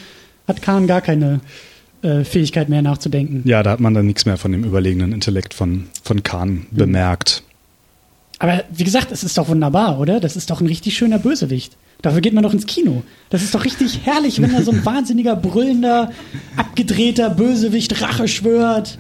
hat 0.48 0.62
Khan 0.62 0.88
gar 0.88 1.02
keine 1.02 1.39
äh, 2.04 2.24
Fähigkeit 2.24 2.70
mehr 2.70 2.82
nachzudenken. 2.82 3.42
Ja, 3.46 3.63
da 3.63 3.72
hat 3.72 3.80
man 3.80 3.94
dann 3.94 4.06
nichts 4.06 4.26
mehr 4.26 4.38
von 4.38 4.52
dem 4.52 4.63
überlegenen 4.63 5.13
Intellekt 5.13 5.54
von, 5.54 5.86
von 6.04 6.22
Khan 6.22 6.50
mhm. 6.50 6.66
bemerkt. 6.72 7.44
Aber 8.39 8.63
wie 8.72 8.84
gesagt, 8.84 9.12
es 9.12 9.24
ist 9.24 9.38
doch 9.38 9.48
wunderbar, 9.48 10.00
oder? 10.00 10.20
Das 10.20 10.36
ist 10.36 10.50
doch 10.50 10.60
ein 10.60 10.68
richtig 10.68 10.98
schöner 10.98 11.18
Bösewicht. 11.18 11.78
Dafür 12.02 12.20
geht 12.20 12.34
man 12.34 12.44
doch 12.44 12.54
ins 12.54 12.66
Kino. 12.66 13.04
Das 13.30 13.42
ist 13.42 13.56
doch 13.56 13.63
richtig 13.63 14.02
herrlich, 14.04 14.42
wenn 14.42 14.52
da 14.52 14.62
so 14.62 14.72
ein 14.72 14.86
wahnsinniger, 14.86 15.38
brüllender, 15.38 16.12
abgedrehter 16.58 17.30
Bösewicht 17.30 18.02
Rache 18.02 18.28
schwört. 18.28 18.98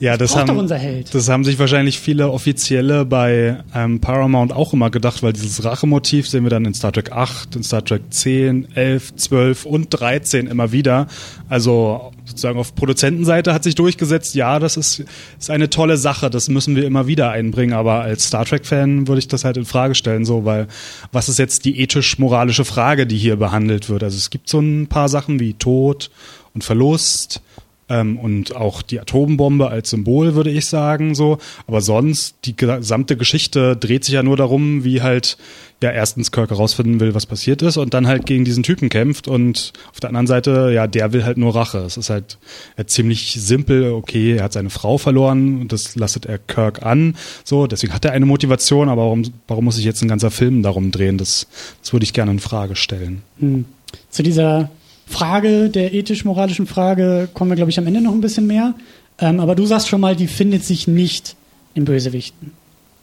Ja, 0.00 0.16
das, 0.16 0.32
das 0.32 0.48
haben, 0.48 0.68
das 0.68 1.28
haben 1.28 1.44
sich 1.44 1.58
wahrscheinlich 1.58 1.98
viele 1.98 2.30
Offizielle 2.30 3.04
bei 3.04 3.64
ähm, 3.74 4.00
Paramount 4.00 4.52
auch 4.52 4.72
immer 4.72 4.90
gedacht, 4.90 5.24
weil 5.24 5.32
dieses 5.32 5.64
Rachemotiv 5.64 6.28
sehen 6.28 6.44
wir 6.44 6.50
dann 6.50 6.64
in 6.64 6.74
Star 6.74 6.92
Trek 6.92 7.10
8, 7.10 7.56
in 7.56 7.64
Star 7.64 7.84
Trek 7.84 8.02
10, 8.10 8.76
11, 8.76 9.16
12 9.16 9.64
und 9.64 9.88
13 9.90 10.46
immer 10.46 10.70
wieder. 10.70 11.08
Also 11.48 12.12
sozusagen 12.24 12.60
auf 12.60 12.76
Produzentenseite 12.76 13.52
hat 13.52 13.64
sich 13.64 13.74
durchgesetzt, 13.74 14.36
ja, 14.36 14.60
das 14.60 14.76
ist, 14.76 15.04
ist 15.38 15.50
eine 15.50 15.68
tolle 15.68 15.96
Sache, 15.96 16.30
das 16.30 16.48
müssen 16.48 16.76
wir 16.76 16.84
immer 16.84 17.08
wieder 17.08 17.30
einbringen, 17.30 17.72
aber 17.72 18.02
als 18.02 18.26
Star 18.26 18.44
Trek-Fan 18.44 19.08
würde 19.08 19.18
ich 19.18 19.28
das 19.28 19.44
halt 19.44 19.56
in 19.56 19.64
Frage 19.64 19.96
stellen, 19.96 20.24
so, 20.24 20.44
weil 20.44 20.68
was 21.10 21.28
ist 21.28 21.40
jetzt 21.40 21.64
die 21.64 21.80
ethisch-moralische 21.80 22.64
Frage, 22.64 23.06
die 23.06 23.18
hier 23.18 23.36
behandelt 23.36 23.88
wird? 23.88 24.04
Also 24.04 24.16
es 24.16 24.30
gibt 24.30 24.48
so 24.48 24.60
ein 24.60 24.86
paar 24.86 25.08
Sachen 25.08 25.40
wie 25.40 25.54
Tod 25.54 26.10
und 26.54 26.62
Verlust, 26.62 27.42
ähm, 27.88 28.18
und 28.18 28.54
auch 28.54 28.82
die 28.82 29.00
Atombombe 29.00 29.68
als 29.68 29.90
Symbol, 29.90 30.34
würde 30.34 30.50
ich 30.50 30.66
sagen, 30.66 31.14
so. 31.14 31.38
Aber 31.66 31.80
sonst, 31.80 32.36
die 32.44 32.56
gesamte 32.56 33.16
Geschichte 33.16 33.76
dreht 33.76 34.04
sich 34.04 34.14
ja 34.14 34.22
nur 34.22 34.36
darum, 34.36 34.84
wie 34.84 35.02
halt 35.02 35.36
ja 35.82 35.90
erstens 35.90 36.32
Kirk 36.32 36.50
herausfinden 36.50 36.98
will, 36.98 37.14
was 37.14 37.26
passiert 37.26 37.62
ist 37.62 37.76
und 37.76 37.94
dann 37.94 38.08
halt 38.08 38.26
gegen 38.26 38.44
diesen 38.44 38.64
Typen 38.64 38.88
kämpft 38.88 39.28
und 39.28 39.72
auf 39.92 40.00
der 40.00 40.08
anderen 40.08 40.26
Seite, 40.26 40.72
ja, 40.74 40.86
der 40.88 41.12
will 41.12 41.24
halt 41.24 41.38
nur 41.38 41.54
Rache. 41.54 41.78
Es 41.78 41.96
ist 41.96 42.10
halt 42.10 42.38
ja, 42.76 42.86
ziemlich 42.86 43.34
simpel, 43.38 43.92
okay, 43.92 44.36
er 44.36 44.44
hat 44.44 44.52
seine 44.52 44.70
Frau 44.70 44.98
verloren 44.98 45.60
und 45.60 45.72
das 45.72 45.94
lastet 45.94 46.26
er 46.26 46.38
Kirk 46.38 46.82
an, 46.82 47.16
so, 47.44 47.66
deswegen 47.66 47.94
hat 47.94 48.04
er 48.04 48.12
eine 48.12 48.26
Motivation, 48.26 48.88
aber 48.88 49.02
warum, 49.02 49.22
warum 49.46 49.66
muss 49.66 49.76
sich 49.76 49.84
jetzt 49.84 50.02
ein 50.02 50.08
ganzer 50.08 50.30
Film 50.30 50.62
darum 50.62 50.90
drehen? 50.90 51.16
Das, 51.16 51.46
das 51.80 51.92
würde 51.92 52.04
ich 52.04 52.12
gerne 52.12 52.32
in 52.32 52.40
Frage 52.40 52.74
stellen. 52.74 53.22
Hm. 53.38 53.64
Zu 54.10 54.22
dieser 54.22 54.70
Frage, 55.08 55.70
der 55.70 55.94
ethisch-moralischen 55.94 56.66
Frage, 56.66 57.28
kommen 57.32 57.50
wir, 57.50 57.56
glaube 57.56 57.70
ich, 57.70 57.78
am 57.78 57.86
Ende 57.86 58.00
noch 58.00 58.12
ein 58.12 58.20
bisschen 58.20 58.46
mehr. 58.46 58.74
Ähm, 59.18 59.40
aber 59.40 59.54
du 59.54 59.66
sagst 59.66 59.88
schon 59.88 60.00
mal, 60.00 60.14
die 60.14 60.28
findet 60.28 60.64
sich 60.64 60.86
nicht 60.86 61.34
in 61.74 61.84
Bösewichten. 61.84 62.52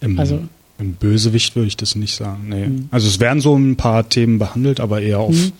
Im, 0.01 0.19
also, 0.19 0.39
Im 0.77 0.93
Bösewicht 0.93 1.55
würde 1.55 1.67
ich 1.67 1.77
das 1.77 1.95
nicht 1.95 2.15
sagen. 2.15 2.47
Nee. 2.49 2.67
Mhm. 2.67 2.89
Also 2.91 3.07
es 3.07 3.19
werden 3.19 3.41
so 3.41 3.55
ein 3.55 3.75
paar 3.75 4.07
Themen 4.07 4.39
behandelt, 4.39 4.79
aber 4.79 5.01
eher 5.01 5.19
auf, 5.19 5.35
mhm. 5.35 5.51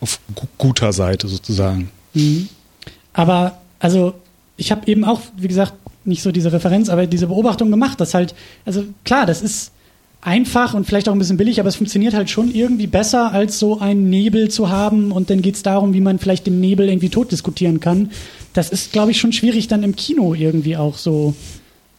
auf 0.00 0.18
guter 0.58 0.92
Seite 0.92 1.28
sozusagen. 1.28 1.90
Mhm. 2.14 2.48
Aber 3.12 3.58
also 3.78 4.14
ich 4.56 4.72
habe 4.72 4.86
eben 4.90 5.04
auch, 5.04 5.20
wie 5.36 5.48
gesagt, 5.48 5.74
nicht 6.04 6.22
so 6.22 6.32
diese 6.32 6.52
Referenz, 6.52 6.88
aber 6.88 7.06
diese 7.06 7.28
Beobachtung 7.28 7.70
gemacht, 7.70 8.00
dass 8.00 8.14
halt, 8.14 8.34
also 8.64 8.84
klar, 9.04 9.26
das 9.26 9.42
ist 9.42 9.72
einfach 10.24 10.74
und 10.74 10.86
vielleicht 10.86 11.08
auch 11.08 11.12
ein 11.12 11.18
bisschen 11.18 11.36
billig, 11.36 11.60
aber 11.60 11.68
es 11.68 11.76
funktioniert 11.76 12.14
halt 12.14 12.30
schon 12.30 12.52
irgendwie 12.52 12.86
besser, 12.86 13.32
als 13.32 13.58
so 13.58 13.78
einen 13.78 14.08
Nebel 14.08 14.50
zu 14.50 14.70
haben 14.70 15.12
und 15.12 15.30
dann 15.30 15.42
geht 15.42 15.54
es 15.54 15.62
darum, 15.62 15.92
wie 15.92 16.00
man 16.00 16.18
vielleicht 16.18 16.46
den 16.46 16.60
Nebel 16.60 16.88
irgendwie 16.88 17.10
tot 17.10 17.30
diskutieren 17.30 17.78
kann. 17.78 18.10
Das 18.54 18.70
ist, 18.70 18.92
glaube 18.92 19.10
ich, 19.10 19.20
schon 19.20 19.32
schwierig 19.32 19.68
dann 19.68 19.82
im 19.82 19.94
Kino 19.96 20.34
irgendwie 20.34 20.76
auch 20.76 20.96
so. 20.96 21.34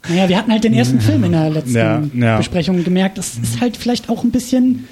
Naja, 0.09 0.29
wir 0.29 0.37
hatten 0.37 0.51
halt 0.51 0.63
den 0.63 0.73
ersten 0.73 1.01
Film 1.01 1.23
in 1.23 1.31
der 1.31 1.49
letzten 1.49 1.75
ja, 1.75 2.03
ja. 2.13 2.37
Besprechung 2.37 2.83
gemerkt. 2.83 3.17
Das 3.17 3.37
ist 3.41 3.59
halt 3.61 3.77
vielleicht 3.77 4.09
auch 4.09 4.23
ein 4.23 4.31
bisschen 4.31 4.87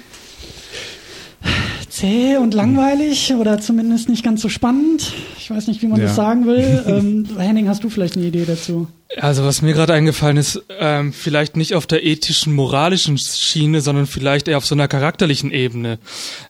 zäh 1.94 2.36
und 2.38 2.54
langweilig 2.54 3.34
oder 3.34 3.60
zumindest 3.60 4.08
nicht 4.08 4.24
ganz 4.24 4.42
so 4.42 4.48
spannend. 4.48 5.12
Ich 5.38 5.48
weiß 5.48 5.68
nicht, 5.68 5.80
wie 5.80 5.86
man 5.86 6.00
ja. 6.00 6.06
das 6.06 6.16
sagen 6.16 6.46
will. 6.46 6.82
Ähm, 6.94 7.26
Henning, 7.38 7.68
hast 7.68 7.82
du 7.82 7.88
vielleicht 7.88 8.16
eine 8.16 8.26
Idee 8.26 8.44
dazu? 8.46 8.88
Also 9.16 9.44
was 9.44 9.62
mir 9.62 9.72
gerade 9.72 9.94
eingefallen 9.94 10.36
ist, 10.36 10.62
ähm, 10.78 11.12
vielleicht 11.12 11.56
nicht 11.56 11.74
auf 11.74 11.86
der 11.86 12.04
ethischen, 12.04 12.52
moralischen 12.52 13.16
Schiene, 13.16 13.80
sondern 13.80 14.06
vielleicht 14.06 14.48
eher 14.48 14.58
auf 14.58 14.66
so 14.66 14.74
einer 14.74 14.88
charakterlichen 14.88 15.50
Ebene. 15.50 15.98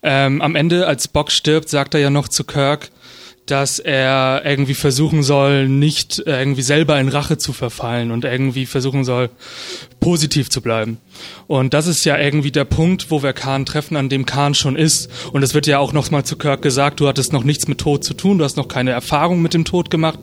Ähm, 0.02 0.40
am 0.40 0.56
Ende, 0.56 0.86
als 0.86 1.08
Bock 1.08 1.30
stirbt, 1.30 1.68
sagt 1.68 1.94
er 1.94 2.00
ja 2.00 2.10
noch 2.10 2.28
zu 2.28 2.44
Kirk, 2.44 2.90
dass 3.46 3.78
er 3.78 4.42
irgendwie 4.44 4.74
versuchen 4.74 5.22
soll, 5.22 5.68
nicht 5.68 6.22
irgendwie 6.24 6.62
selber 6.62 6.98
in 6.98 7.08
Rache 7.08 7.36
zu 7.36 7.52
verfallen 7.52 8.10
und 8.10 8.24
irgendwie 8.24 8.64
versuchen 8.64 9.04
soll, 9.04 9.30
positiv 10.00 10.48
zu 10.48 10.62
bleiben. 10.62 10.98
Und 11.46 11.74
das 11.74 11.86
ist 11.86 12.04
ja 12.04 12.18
irgendwie 12.18 12.52
der 12.52 12.64
Punkt, 12.64 13.10
wo 13.10 13.22
wir 13.22 13.34
Khan 13.34 13.66
treffen, 13.66 13.96
an 13.96 14.08
dem 14.08 14.24
Khan 14.24 14.54
schon 14.54 14.76
ist. 14.76 15.10
Und 15.32 15.42
es 15.42 15.52
wird 15.52 15.66
ja 15.66 15.78
auch 15.78 15.92
nochmal 15.92 16.24
zu 16.24 16.36
Kirk 16.36 16.62
gesagt, 16.62 17.00
du 17.00 17.08
hattest 17.08 17.32
noch 17.32 17.44
nichts 17.44 17.68
mit 17.68 17.78
Tod 17.78 18.02
zu 18.02 18.14
tun, 18.14 18.38
du 18.38 18.44
hast 18.44 18.56
noch 18.56 18.68
keine 18.68 18.92
Erfahrung 18.92 19.42
mit 19.42 19.52
dem 19.52 19.64
Tod 19.64 19.90
gemacht. 19.90 20.18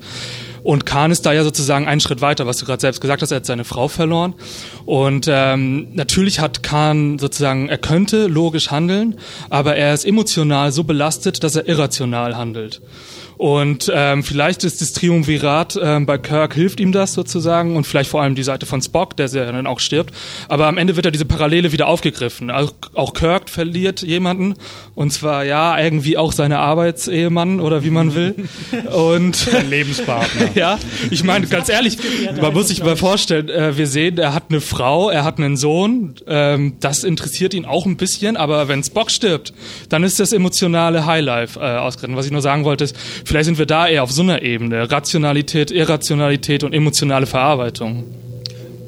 Und 0.64 0.86
Khan 0.86 1.12
ist 1.12 1.26
da 1.26 1.34
ja 1.34 1.44
sozusagen 1.44 1.88
einen 1.88 2.02
Schritt 2.02 2.22
weiter, 2.22 2.46
was 2.48 2.58
du 2.58 2.66
gerade 2.66 2.82
selbst 2.82 3.02
gesagt 3.02 3.22
hast, 3.22 3.32
er 3.32 3.38
hat 3.38 3.46
seine 3.46 3.64
Frau 3.64 3.88
verloren. 3.88 4.36
Und 4.86 5.28
ähm, 5.30 5.88
natürlich 5.94 6.40
hat 6.40 6.64
Khan 6.64 7.20
sozusagen, 7.20 7.70
er 7.70 7.78
könnte 7.78 8.28
logisch 8.28 8.72
handeln, 8.72 9.18
aber 9.50 9.76
er 9.76 9.94
ist 9.94 10.06
emotional 10.06 10.72
so 10.72 10.84
belastet, 10.84 11.44
dass 11.44 11.56
er 11.56 11.68
irrational 11.68 12.38
handelt. 12.38 12.82
Und 13.42 13.92
ähm, 13.92 14.22
vielleicht 14.22 14.64
ist 14.64 14.82
das 14.82 14.94
Triumvirat 14.94 15.76
ähm, 15.82 16.06
bei 16.06 16.20
Kirk 16.20 16.54
hilft 16.54 16.80
ihm 16.80 16.92
das 16.92 17.14
sozusagen 17.14 17.76
und 17.76 17.88
vielleicht 17.88 18.12
vor 18.12 18.22
allem 18.22 18.36
die 18.36 18.44
Seite 18.44 18.68
von 18.68 18.84
Spock, 18.84 19.18
der 19.18 19.30
ja 19.30 19.52
dann 19.52 19.66
auch 19.66 19.80
stirbt. 19.80 20.14
Aber 20.48 20.68
am 20.68 20.78
Ende 20.78 20.96
wird 20.96 21.06
ja 21.06 21.12
diese 21.12 21.26
Parallele 21.26 21.72
wieder 21.72 21.88
aufgegriffen. 21.88 22.52
Auch, 22.52 22.72
auch 22.94 23.16
Kirk 23.16 23.50
verliert 23.50 24.04
jemanden 24.04 24.54
und 24.94 25.12
zwar 25.12 25.44
ja 25.44 25.76
irgendwie 25.80 26.20
auch 26.20 26.34
seine 26.34 26.60
Arbeitsehemann 26.60 27.62
oder 27.62 27.84
wie 27.84 27.90
man 27.90 28.14
will. 28.14 28.36
Und 28.94 29.48
Lebenspartner. 29.68 30.50
ja, 30.56 30.78
ich 31.10 31.24
meine 31.24 31.48
ganz 31.48 31.70
ehrlich, 31.70 31.98
man 32.40 32.54
muss 32.54 32.68
sich 32.68 32.84
mal 32.84 32.96
vorstellen, 32.96 33.50
äh, 33.50 33.76
wir 33.76 33.88
sehen, 33.88 34.20
er 34.20 34.36
hat 34.36 34.46
eine 34.50 34.62
Frau, 34.62 35.10
er 35.10 35.24
hat 35.24 35.40
einen 35.40 35.58
Sohn. 35.58 36.14
Ähm, 36.28 36.74
das 36.80 37.04
interessiert 37.04 37.56
ihn 37.56 37.66
auch 37.66 37.88
ein 37.88 37.98
bisschen, 37.98 38.38
aber 38.38 38.68
wenn 38.68 38.84
Spock 38.84 39.10
stirbt, 39.10 39.52
dann 39.90 40.04
ist 40.04 40.20
das 40.20 40.32
emotionale 40.32 41.08
Highlife 41.08 41.60
äh, 41.60 41.78
ausgeritten. 41.78 42.16
Was 42.16 42.28
ich 42.28 42.32
nur 42.32 42.44
sagen 42.44 42.66
wollte 42.66 42.84
ist 42.84 42.96
Vielleicht 43.32 43.46
sind 43.46 43.60
wir 43.60 43.66
da 43.66 43.88
eher 43.88 44.04
auf 44.04 44.12
so 44.12 44.24
einer 44.24 44.42
Ebene. 44.42 44.92
Rationalität, 44.92 45.72
Irrationalität 45.72 46.66
und 46.66 46.74
emotionale 46.74 47.26
Verarbeitung. 47.26 48.04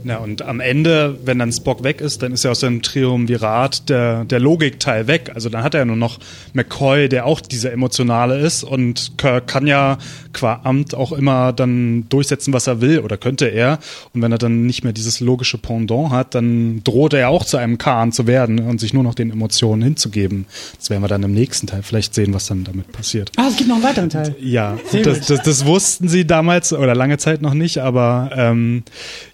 Ja, 0.04 0.18
und 0.18 0.42
am 0.42 0.60
Ende, 0.60 1.18
wenn 1.24 1.40
dann 1.40 1.52
Spock 1.52 1.84
weg 1.84 2.02
ist, 2.02 2.22
dann 2.24 2.34
ist 2.34 2.44
ja 2.44 2.52
aus 2.52 2.60
dem 2.60 2.82
Triumvirat 2.82 3.90
der, 3.90 4.26
der 4.26 4.40
Logikteil 4.40 5.08
weg. 5.08 5.32
Also 5.34 5.50
dann 5.50 5.64
hat 5.64 5.74
er 5.74 5.86
nur 5.86 5.96
noch 5.96 6.20
McCoy, 6.54 7.10
der 7.10 7.26
auch 7.26 7.40
dieser 7.42 7.72
emotionale 7.72 8.40
ist 8.40 8.64
und 8.64 9.18
Kirk 9.18 9.48
kann 9.48 9.68
ja 9.68 9.98
qua 10.34 10.62
Amt 10.64 10.96
auch 10.96 11.12
immer 11.12 11.54
dann 11.54 12.06
durchsetzen, 12.10 12.54
was 12.54 12.68
er 12.68 12.82
will 12.82 13.00
oder 13.00 13.18
könnte 13.18 13.46
er. 13.46 13.80
Und 14.14 14.22
wenn 14.22 14.32
er 14.32 14.38
dann 14.38 14.66
nicht 14.66 14.84
mehr 14.84 14.94
dieses 14.94 15.20
logische 15.20 15.58
Pendant 15.58 16.12
hat, 16.12 16.36
dann 16.36 16.84
droht 16.84 17.14
er 17.14 17.30
auch 17.30 17.46
zu 17.46 17.58
einem 17.58 17.78
Khan 17.78 18.12
zu 18.12 18.28
werden 18.28 18.60
und 18.60 18.80
sich 18.80 18.94
nur 18.94 19.04
noch 19.04 19.16
den 19.16 19.32
Emotionen 19.32 19.82
hinzugeben. 19.82 20.46
Das 20.78 20.90
werden 20.90 21.04
wir 21.04 21.08
dann 21.08 21.24
im 21.24 21.34
nächsten 21.34 21.68
Teil 21.68 21.84
vielleicht 21.84 22.14
sehen, 22.14 22.34
was 22.34 22.48
dann 22.48 22.64
damit 22.64 22.92
passiert. 22.92 23.32
Ah, 23.38 23.48
es 23.50 23.58
gibt 23.58 23.70
noch 23.70 23.76
einen 23.76 23.86
weiteren 23.86 24.10
Teil. 24.10 24.36
Ja, 24.40 24.78
das, 24.92 25.28
das, 25.28 25.44
das, 25.44 25.66
wussten 25.66 26.08
sie 26.08 26.26
damals 26.26 26.74
oder 26.74 26.96
lange 26.96 27.18
Zeit 27.18 27.42
noch 27.42 27.54
nicht, 27.54 27.78
aber 27.78 28.32
ähm, 28.36 28.84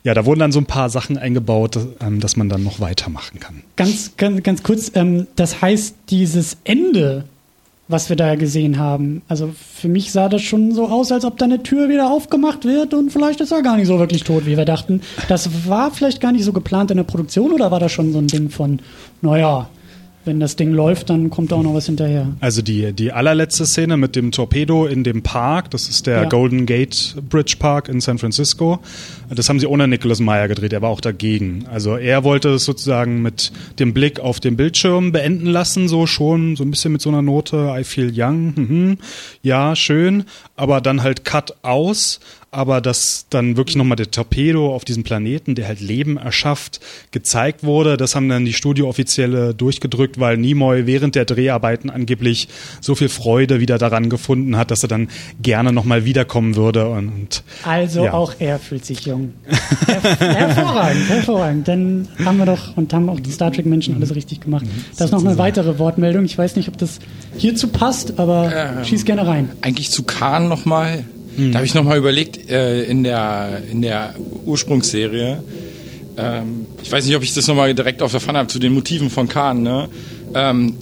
ja, 0.04 0.14
da 0.14 0.26
wurden 0.26 0.40
dann 0.40 0.52
so 0.52 0.59
ein 0.60 0.66
paar 0.66 0.90
Sachen 0.90 1.18
eingebaut, 1.18 1.78
ähm, 2.02 2.20
dass 2.20 2.38
man 2.38 2.50
dann 2.50 2.64
noch 2.64 2.80
weitermachen 2.80 3.40
kann. 3.40 3.64
Ganz, 3.76 4.12
ganz, 4.18 4.44
ganz 4.44 4.64
kurz, 4.64 4.92
ähm, 4.96 5.28
das 5.36 5.62
heißt, 5.62 5.96
dieses 6.10 6.58
Ende 6.64 7.26
was 7.90 8.08
wir 8.08 8.16
da 8.16 8.36
gesehen 8.36 8.78
haben. 8.78 9.24
Also 9.28 9.52
für 9.76 9.88
mich 9.90 10.12
sah 10.12 10.30
das 10.30 10.44
schon 10.44 10.74
so 10.74 10.88
aus, 10.88 11.12
als 11.12 11.26
ob 11.26 11.38
da 11.38 11.46
eine 11.46 11.64
Tür 11.64 11.90
wieder 11.90 12.12
aufgemacht 12.12 12.64
wird 12.64 12.94
und 12.94 13.12
vielleicht 13.12 13.42
ist 13.42 13.52
er 13.52 13.64
gar 13.64 13.78
nicht 13.78 13.88
so 13.88 13.98
wirklich 13.98 14.24
tot, 14.24 14.46
wie 14.46 14.56
wir 14.56 14.66
dachten. 14.66 15.02
Das 15.28 15.68
war 15.68 15.90
vielleicht 15.92 16.22
gar 16.22 16.32
nicht 16.32 16.44
so 16.44 16.54
geplant 16.54 16.92
in 16.92 16.98
der 16.98 17.04
Produktion 17.04 17.52
oder 17.52 17.72
war 17.72 17.80
das 17.80 17.92
schon 17.92 18.14
so 18.14 18.20
ein 18.20 18.28
Ding 18.28 18.52
von, 18.52 18.80
naja, 19.24 19.70
wenn 20.30 20.40
das 20.40 20.56
Ding 20.56 20.72
läuft, 20.72 21.10
dann 21.10 21.32
kommt 21.32 21.52
da 21.52 21.56
auch 21.56 21.64
noch 21.64 21.74
was 21.74 21.88
hinterher. 21.88 22.28
Also 22.40 22.62
die, 22.62 22.94
die 22.94 23.12
allerletzte 23.12 23.66
Szene 23.66 23.98
mit 23.98 24.16
dem 24.16 24.32
Torpedo 24.32 24.86
in 24.86 25.04
dem 25.04 25.24
Park, 25.24 25.72
das 25.72 25.90
ist 25.90 26.06
der 26.06 26.22
Ja. 26.22 26.30
Golden 26.30 26.68
Gate 26.68 27.16
Bridge 27.28 27.56
Park 27.58 27.90
in 27.90 28.00
San 28.00 28.20
Francisco. 28.20 28.80
Das 29.34 29.50
haben 29.50 29.60
sie 29.60 29.66
ohne 29.66 29.88
Nicholas 29.88 30.20
Meyer 30.20 30.48
gedreht, 30.48 30.72
er 30.72 30.84
war 30.84 30.90
auch 30.90 31.02
dagegen. 31.02 31.66
Also 31.72 31.96
er 31.96 32.24
wollte 32.24 32.50
es 32.50 32.64
sozusagen 32.64 33.24
mit 33.24 33.52
dem 33.80 33.94
Blick 33.94 34.20
auf 34.20 34.40
den 34.40 34.56
Bildschirm 34.56 35.12
beenden 35.12 35.48
lassen, 35.48 35.88
so 35.88 36.06
schon, 36.06 36.56
so 36.56 36.64
ein 36.64 36.70
bisschen 36.70 36.92
mit 36.92 37.02
so 37.02 37.10
einer 37.10 37.24
Note, 37.24 37.74
I 37.76 37.84
feel 37.84 38.12
young, 38.16 38.54
mhm. 38.56 38.98
ja, 39.42 39.76
schön, 39.76 40.26
aber 40.56 40.80
dann 40.80 41.02
halt 41.02 41.26
Cut 41.26 41.56
aus, 41.64 42.20
aber 42.52 42.82
dass 42.82 43.26
dann 43.30 43.58
wirklich 43.58 43.76
nochmal 43.76 43.96
der 43.96 44.10
Torpedo 44.12 44.74
auf 44.74 44.84
diesem 44.86 45.04
Planeten, 45.04 45.56
der 45.56 45.68
halt 45.68 45.82
Leben 45.82 46.18
erschafft, 46.18 46.80
gezeigt 47.12 47.64
wurde, 47.64 47.96
das 47.98 48.16
haben 48.16 48.28
dann 48.30 48.46
die 48.46 48.54
Studiooffizielle 48.54 49.54
durchgedrückt, 49.54 50.20
weil 50.20 50.38
Nimoy 50.38 50.86
während 50.88 51.16
der 51.16 51.26
Dreharbeiten 51.26 51.90
angeblich 51.90 52.48
so 52.82 52.96
viel 52.96 53.10
Freude 53.10 53.60
wieder 53.60 53.78
daran 53.78 54.10
gefunden 54.10 54.58
hat, 54.58 54.72
dass 54.72 54.82
er 54.84 54.90
dann 54.90 55.10
gerne 55.42 55.72
nochmal 55.72 56.06
wiederkommen 56.06 56.56
würde 56.56 56.88
und 56.90 57.44
Also 57.64 58.06
Ja. 58.06 58.14
auch 58.14 58.34
er 58.40 58.58
fühlt 58.60 58.86
sich 58.86 59.06
jung. 59.06 59.34
Her 59.88 60.02
hervorragend, 60.02 61.10
hervorragend. 61.10 61.68
Dann 61.68 62.08
haben 62.26 62.38
wir 62.38 62.46
doch 62.46 62.76
und 62.78 62.94
haben 62.94 63.10
auch 63.10 63.20
die 63.20 63.32
Star 63.32 63.52
Trek 63.52 63.66
Menschen 63.66 63.96
alles 63.96 64.16
richtig 64.16 64.42
gemacht. 64.42 64.66
Da 64.98 65.06
ist 65.06 65.12
noch 65.12 65.24
eine 65.26 65.38
weitere 65.38 65.78
Wortmeldung. 65.80 66.26
Ich 66.26 66.38
weiß 66.38 66.56
nicht, 66.56 66.68
ob 66.70 66.78
das 66.78 67.00
hierzu 67.38 67.68
passt, 67.68 68.20
aber 68.20 68.52
Ähm. 68.80 68.86
schieß 68.86 69.06
gerne 69.06 69.28
rein. 69.28 69.50
Eigentlich 69.62 69.92
zu 69.92 70.04
Khan 70.04 70.48
nochmal. 70.50 71.04
Hm. 71.40 71.54
Da 71.54 71.60
habe 71.60 71.66
ich 71.66 71.74
nochmal 71.74 71.98
überlegt, 71.98 72.50
äh, 72.50 72.84
in, 72.84 73.04
der, 73.04 73.62
in 73.72 73.82
der 73.82 74.14
Ursprungsserie, 74.46 75.42
ähm, 76.18 76.66
ich 76.84 76.92
weiß 76.92 77.06
nicht, 77.06 77.16
ob 77.16 77.24
ich 77.24 77.34
das 77.34 77.48
nochmal 77.48 77.74
direkt 77.74 78.02
auf 78.02 78.12
der 78.12 78.20
Pfanne 78.20 78.40
habe, 78.40 78.50
zu 78.50 78.60
den 78.60 78.74
Motiven 78.74 79.10
von 79.10 79.30
Khan, 79.30 79.64
ne? 79.64 79.88
Ähm, 80.36 80.76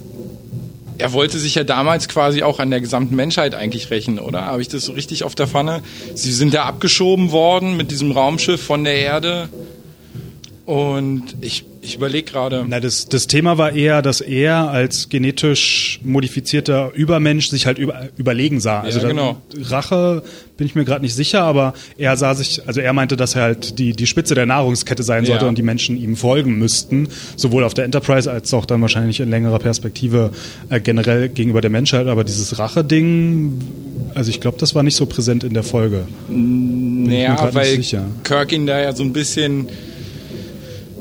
er 1.00 1.12
wollte 1.12 1.38
sich 1.38 1.54
ja 1.54 1.62
damals 1.62 2.08
quasi 2.08 2.42
auch 2.42 2.58
an 2.58 2.70
der 2.70 2.80
gesamten 2.80 3.14
Menschheit 3.14 3.54
eigentlich 3.54 3.88
rächen, 3.90 4.18
oder? 4.18 4.46
Habe 4.46 4.60
ich 4.60 4.66
das 4.66 4.84
so 4.84 4.92
richtig 4.92 5.22
auf 5.22 5.36
der 5.36 5.46
Pfanne? 5.46 5.82
Sie 6.14 6.32
sind 6.32 6.54
da 6.54 6.64
abgeschoben 6.64 7.30
worden 7.30 7.76
mit 7.76 7.92
diesem 7.92 8.10
Raumschiff 8.10 8.60
von 8.60 8.82
der 8.82 8.96
Erde. 8.96 9.48
Und 10.66 11.36
ich, 11.40 11.66
ich 11.80 11.94
überlege 11.96 12.30
gerade. 12.30 12.64
Na, 12.68 12.80
das, 12.80 13.08
das 13.08 13.26
Thema 13.26 13.56
war 13.58 13.72
eher, 13.72 14.02
dass 14.02 14.20
er 14.20 14.70
als 14.70 15.08
genetisch 15.08 16.00
modifizierter 16.02 16.92
Übermensch 16.94 17.48
sich 17.48 17.66
halt 17.66 17.78
über, 17.78 18.08
überlegen 18.16 18.60
sah. 18.60 18.80
Also 18.80 19.00
da- 19.00 19.08
genau. 19.08 19.40
Rache 19.56 20.22
bin 20.56 20.66
ich 20.66 20.74
mir 20.74 20.84
gerade 20.84 21.02
nicht 21.02 21.14
sicher, 21.14 21.42
aber 21.42 21.74
er 21.96 22.16
sah 22.16 22.34
sich, 22.34 22.62
also 22.66 22.80
er 22.80 22.92
meinte, 22.92 23.16
dass 23.16 23.36
er 23.36 23.42
halt 23.42 23.78
die, 23.78 23.92
die 23.92 24.06
Spitze 24.08 24.34
der 24.34 24.44
Nahrungskette 24.46 25.04
sein 25.04 25.24
sollte 25.24 25.44
Ja. 25.44 25.48
und 25.48 25.56
die 25.56 25.62
Menschen 25.62 25.96
ihm 25.96 26.16
folgen 26.16 26.58
müssten, 26.58 27.08
sowohl 27.36 27.62
auf 27.62 27.74
der 27.74 27.84
Enterprise 27.84 28.28
als 28.30 28.52
auch 28.52 28.66
dann 28.66 28.80
wahrscheinlich 28.82 29.20
in 29.20 29.30
längerer 29.30 29.60
Perspektive 29.60 30.32
äh, 30.70 30.80
generell 30.80 31.28
gegenüber 31.28 31.60
der 31.60 31.70
Menschheit. 31.70 32.08
Aber 32.08 32.24
dieses 32.24 32.58
Rache-Ding, 32.58 33.60
also 34.14 34.30
ich 34.30 34.40
glaube, 34.40 34.58
das 34.58 34.74
war 34.74 34.82
nicht 34.82 34.96
so 34.96 35.06
präsent 35.06 35.44
in 35.44 35.54
der 35.54 35.62
Folge. 35.62 36.08
ich 36.28 36.34
mir 36.34 37.08
Naja, 37.28 37.48
weil 37.52 37.76
sicher. 37.76 38.04
Kirk 38.24 38.50
ihn 38.52 38.66
da 38.66 38.80
ja 38.80 38.92
so 38.94 39.04
ein 39.04 39.12
bisschen 39.12 39.68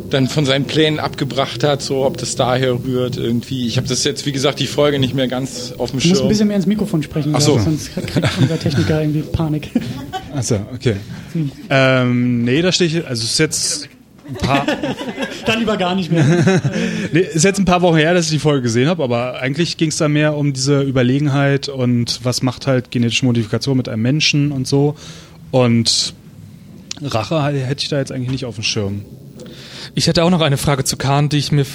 dann 0.10 0.28
von 0.28 0.46
seinen 0.46 0.66
Plänen 0.66 1.00
abgebracht 1.00 1.64
hat, 1.64 1.82
so 1.82 2.06
ob 2.06 2.18
das 2.18 2.36
daher 2.36 2.84
rührt 2.84 3.18
irgendwie. 3.18 3.68
Ich 3.68 3.78
habe 3.78 3.88
das 3.88 4.04
jetzt, 4.04 4.26
wie 4.26 4.32
gesagt, 4.32 4.60
die 4.60 4.68
Folge 4.68 5.00
nicht 5.00 5.14
mehr 5.14 5.28
ganz 5.28 5.74
auf 5.78 5.92
dem 5.92 6.00
Du 6.00 6.08
musst 6.08 6.14
ein 6.14 6.16
Schirm. 6.18 6.28
bisschen 6.30 6.48
mehr 6.48 6.58
ins 6.58 6.66
Mikrofon 6.66 7.04
sprechen, 7.04 7.34
Ach 7.36 7.42
so. 7.42 7.54
glaub 7.56 7.60
ich, 7.60 7.66
sonst 7.66 7.94
kriegt 7.94 8.38
unser 8.40 8.60
Techniker 8.60 9.02
irgendwie 9.02 9.22
Panik. 9.22 9.70
Achso, 10.36 10.60
okay. 10.74 10.96
Ähm, 11.70 12.44
nee, 12.44 12.62
da 12.62 12.72
stehe 12.72 12.90
ich, 12.90 13.08
also 13.08 13.24
es 13.24 13.32
ist 13.32 13.38
jetzt 13.40 13.90
ein 14.28 14.36
paar, 14.36 14.66
Dann 15.46 15.60
lieber 15.60 15.78
gar 15.78 15.96
nicht 15.96 16.12
mehr. 16.12 16.26
Nee, 17.14 17.22
ist 17.22 17.46
jetzt 17.46 17.58
ein 17.60 17.66
paar 17.66 17.82
Wochen 17.82 17.96
her, 17.96 18.14
dass 18.14 18.26
ich 18.26 18.32
die 18.32 18.40
Folge 18.40 18.64
gesehen 18.64 18.90
habe, 18.90 19.02
aber 19.04 19.40
eigentlich 19.40 19.78
ging 19.78 19.90
es 19.90 19.98
da 19.98 20.10
mehr 20.10 20.36
um 20.36 20.52
diese 20.52 20.82
Überlegenheit 20.82 21.70
und 21.70 22.20
was 22.24 22.42
macht 22.42 22.68
halt 22.68 22.92
genetische 22.92 23.26
Modifikation 23.26 23.78
mit 23.78 23.88
einem 23.88 24.02
Menschen 24.02 24.52
und 24.52 24.68
so. 24.68 24.96
Und 25.52 26.14
Rache 27.02 27.42
hätte 27.44 27.82
ich 27.84 27.90
da 27.90 28.00
jetzt 28.00 28.12
eigentlich 28.12 28.32
nicht 28.32 28.46
auf 28.46 28.56
dem 28.56 28.64
Schirm. 28.66 29.06
Ich 29.98 30.06
hätte 30.06 30.24
auch 30.24 30.30
noch 30.30 30.42
eine 30.42 30.58
Frage 30.58 30.84
zu 30.84 30.96
Khan, 30.96 31.28
die 31.28 31.38
ich 31.38 31.52
mir 31.52 31.66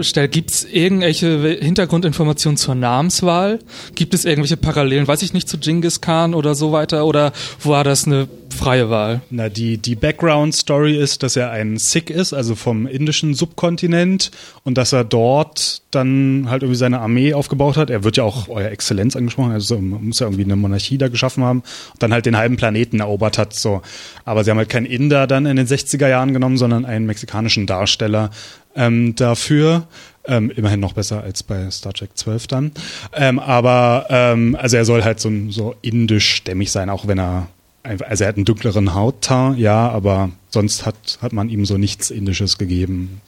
stelle. 0.00 0.28
Gibt 0.28 0.50
es 0.50 0.64
irgendwelche 0.64 1.58
Hintergrundinformationen 1.60 2.56
zur 2.56 2.74
Namenswahl? 2.74 3.60
Gibt 3.94 4.14
es 4.14 4.24
irgendwelche 4.24 4.56
Parallelen, 4.56 5.06
weiß 5.06 5.22
ich 5.22 5.32
nicht, 5.32 5.48
zu 5.48 5.58
Genghis 5.58 6.00
Khan 6.00 6.34
oder 6.34 6.56
so 6.56 6.72
weiter? 6.72 7.06
Oder 7.06 7.32
war 7.62 7.84
das 7.84 8.04
eine 8.04 8.26
freie 8.50 8.90
Wahl? 8.90 9.20
Na, 9.30 9.48
die, 9.48 9.78
die 9.78 9.94
Background-Story 9.94 10.96
ist, 10.96 11.22
dass 11.22 11.36
er 11.36 11.50
ein 11.50 11.78
Sikh 11.78 12.12
ist, 12.12 12.32
also 12.32 12.56
vom 12.56 12.88
indischen 12.88 13.34
Subkontinent 13.34 14.32
und 14.64 14.76
dass 14.76 14.92
er 14.92 15.04
dort 15.04 15.82
dann 15.90 16.46
halt 16.50 16.62
irgendwie 16.62 16.78
seine 16.78 17.00
Armee 17.00 17.34
aufgebaut 17.34 17.76
hat. 17.76 17.90
Er 17.90 18.04
wird 18.04 18.16
ja 18.16 18.24
auch 18.24 18.48
Euer 18.48 18.70
Exzellenz 18.70 19.16
angesprochen, 19.16 19.52
also 19.52 19.78
muss 19.78 20.18
ja 20.18 20.26
irgendwie 20.26 20.44
eine 20.44 20.56
Monarchie 20.56 20.98
da 20.98 21.08
geschaffen 21.08 21.44
haben 21.44 21.60
und 21.92 22.02
dann 22.02 22.12
halt 22.12 22.26
den 22.26 22.36
halben 22.36 22.56
Planeten 22.56 23.00
erobert 23.00 23.38
hat, 23.38 23.54
so. 23.54 23.82
Aber 24.24 24.44
sie 24.44 24.50
haben 24.50 24.58
halt 24.58 24.68
keinen 24.68 24.86
Inder 24.86 25.26
dann 25.26 25.46
in 25.46 25.56
den 25.56 25.66
60er 25.66 26.08
Jahren 26.08 26.32
genommen, 26.32 26.58
sondern 26.58 26.84
einen 26.84 27.06
mexikanischen 27.06 27.67
Darsteller 27.68 28.30
ähm, 28.74 29.14
dafür. 29.14 29.86
Ähm, 30.26 30.50
immerhin 30.50 30.80
noch 30.80 30.92
besser 30.92 31.22
als 31.22 31.42
bei 31.42 31.70
Star 31.70 31.94
Trek 31.94 32.10
12 32.14 32.46
dann. 32.48 32.72
Ähm, 33.14 33.38
aber 33.38 34.06
ähm, 34.10 34.58
also 34.60 34.76
er 34.76 34.84
soll 34.84 35.02
halt 35.02 35.20
so, 35.20 35.30
so 35.48 35.74
indisch-stämmig 35.80 36.70
sein, 36.70 36.90
auch 36.90 37.06
wenn 37.06 37.18
er 37.18 37.48
also 37.82 38.24
er 38.24 38.28
hat 38.28 38.36
einen 38.36 38.44
dunkleren 38.44 38.94
Hautteint, 38.94 39.58
ja, 39.58 39.88
aber 39.88 40.30
sonst 40.50 40.84
hat, 40.84 41.18
hat 41.22 41.32
man 41.32 41.48
ihm 41.48 41.64
so 41.64 41.78
nichts 41.78 42.10
Indisches 42.10 42.58
gegeben. 42.58 43.22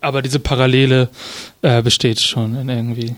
Aber 0.00 0.22
diese 0.22 0.38
Parallele 0.38 1.08
äh, 1.62 1.82
besteht 1.82 2.20
schon 2.20 2.54
in 2.54 2.68
irgendwie. 2.68 3.16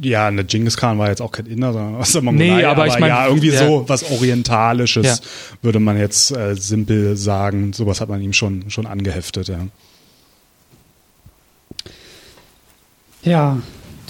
Ja, 0.00 0.26
eine 0.26 0.44
Genghis 0.44 0.76
Khan 0.76 0.98
war 0.98 1.08
jetzt 1.08 1.22
auch 1.22 1.32
kein 1.32 1.46
Inder, 1.46 1.72
sondern 1.72 1.96
aus 1.96 2.12
der 2.12 2.22
Mongolei. 2.22 2.56
Nee, 2.56 2.64
aber 2.64 2.86
ich 2.86 2.98
mein, 2.98 3.08
ja, 3.08 3.26
irgendwie 3.28 3.50
ja. 3.50 3.66
so 3.66 3.84
was 3.86 4.10
Orientalisches, 4.10 5.06
Ja. 5.06 5.16
würde 5.62 5.80
man 5.80 5.98
jetzt 5.98 6.32
äh, 6.32 6.54
simpel 6.54 7.16
sagen. 7.16 7.72
Sowas 7.72 8.00
hat 8.00 8.08
man 8.08 8.20
ihm 8.20 8.32
schon, 8.32 8.70
schon 8.70 8.86
angeheftet, 8.86 9.48
ja. 9.48 9.58
Ja, 13.22 13.58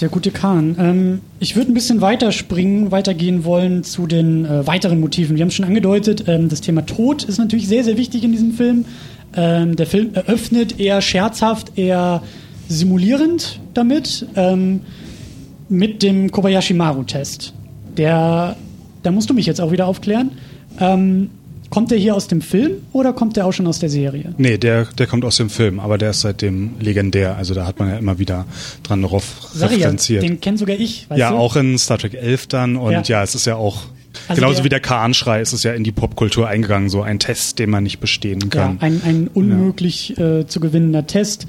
der 0.01 0.09
gute 0.09 0.31
Kahn. 0.31 0.77
Ähm, 0.79 1.21
ich 1.40 1.57
würde 1.57 1.71
ein 1.71 1.75
bisschen 1.75 2.01
weiterspringen, 2.01 2.90
weitergehen 2.90 3.45
wollen 3.45 3.83
zu 3.83 4.07
den 4.07 4.45
äh, 4.45 4.66
weiteren 4.66 5.01
Motiven. 5.01 5.37
Wir 5.37 5.42
haben 5.42 5.49
es 5.49 5.55
schon 5.55 5.64
angedeutet, 5.64 6.25
ähm, 6.29 6.49
das 6.49 6.61
Thema 6.61 6.85
Tod 6.85 7.25
ist 7.25 7.38
natürlich 7.38 7.69
sehr, 7.69 7.85
sehr 7.85 7.97
wichtig 7.97 8.25
in 8.25 8.33
diesem 8.33 8.53
Film. 8.53 8.85
Ähm, 9.35 9.77
der 9.77 9.87
Film 9.87 10.14
eröffnet 10.14 10.79
eher 10.79 11.01
scherzhaft, 11.01 11.79
eher 11.79 12.23
simulierend 12.69 13.61
damit, 13.75 14.27
ähm, 14.37 14.81
mit 15.69 16.03
dem 16.03 16.31
Kobayashi 16.31 16.75
Maru-Test. 16.75 17.53
Da 17.97 18.55
musst 19.11 19.31
du 19.31 19.35
mich 19.35 19.47
jetzt 19.47 19.61
auch 19.61 19.73
wieder 19.73 19.87
aufklären. 19.87 20.33
Ähm, 20.79 21.31
kommt 21.70 21.90
der 21.90 21.98
hier 21.98 22.14
aus 22.14 22.29
dem 22.29 22.40
Film 22.40 22.72
oder 22.92 23.12
kommt 23.12 23.37
der 23.37 23.46
auch 23.46 23.52
schon 23.52 23.66
aus 23.66 23.79
der 23.79 23.88
Serie? 23.90 24.35
Nee, 24.38 24.59
der, 24.59 24.85
der 24.98 25.07
kommt 25.07 25.24
aus 25.24 25.37
dem 25.37 25.50
Film, 25.50 25.81
aber 25.81 25.98
der 25.98 26.11
ist 26.11 26.20
seitdem 26.20 26.72
legendär. 26.81 27.37
Also 27.37 27.55
da 27.55 27.66
hat 27.66 27.79
man 27.79 27.88
ja 27.90 27.96
immer 27.98 28.18
wieder 28.18 28.46
dran 28.83 29.02
drauf 29.02 29.50
Sag 29.52 29.70
ich 29.70 29.79
ja, 29.79 29.85
referenziert. 29.87 30.22
den 30.22 30.40
kennt 30.40 30.59
sogar 30.59 30.76
ich. 30.79 31.07
Ja, 31.14 31.31
du? 31.31 31.37
auch 31.37 31.57
in 31.57 31.79
Star 31.79 31.98
Trek 31.98 32.14
11 32.14 32.46
dann. 32.48 32.76
Und 32.76 32.92
Ja. 32.92 33.02
ja, 33.02 33.22
es 33.22 33.35
ist 33.35 33.46
ja 33.46 33.57
auch, 33.57 33.83
Also 34.29 34.40
genauso 34.40 34.57
der- 34.57 34.64
wie 34.64 34.68
der 34.70 34.81
Khan-Schrei, 34.81 35.40
ist 35.40 35.52
es 35.52 35.62
ja 35.62 35.72
in 35.72 35.85
die 35.85 35.92
Popkultur 35.92 36.48
eingegangen. 36.48 36.88
So 36.88 37.02
ein 37.02 37.18
Test, 37.18 37.59
den 37.59 37.70
man 37.70 37.83
nicht 37.83 37.98
bestehen 38.00 38.40
Ja, 38.42 38.48
kann. 38.48 38.79
ein, 38.81 39.00
ein 39.05 39.29
unmöglich 39.33 40.16
äh, 40.18 40.46
zu 40.46 40.61
gewinnender 40.61 41.07
Test, 41.07 41.46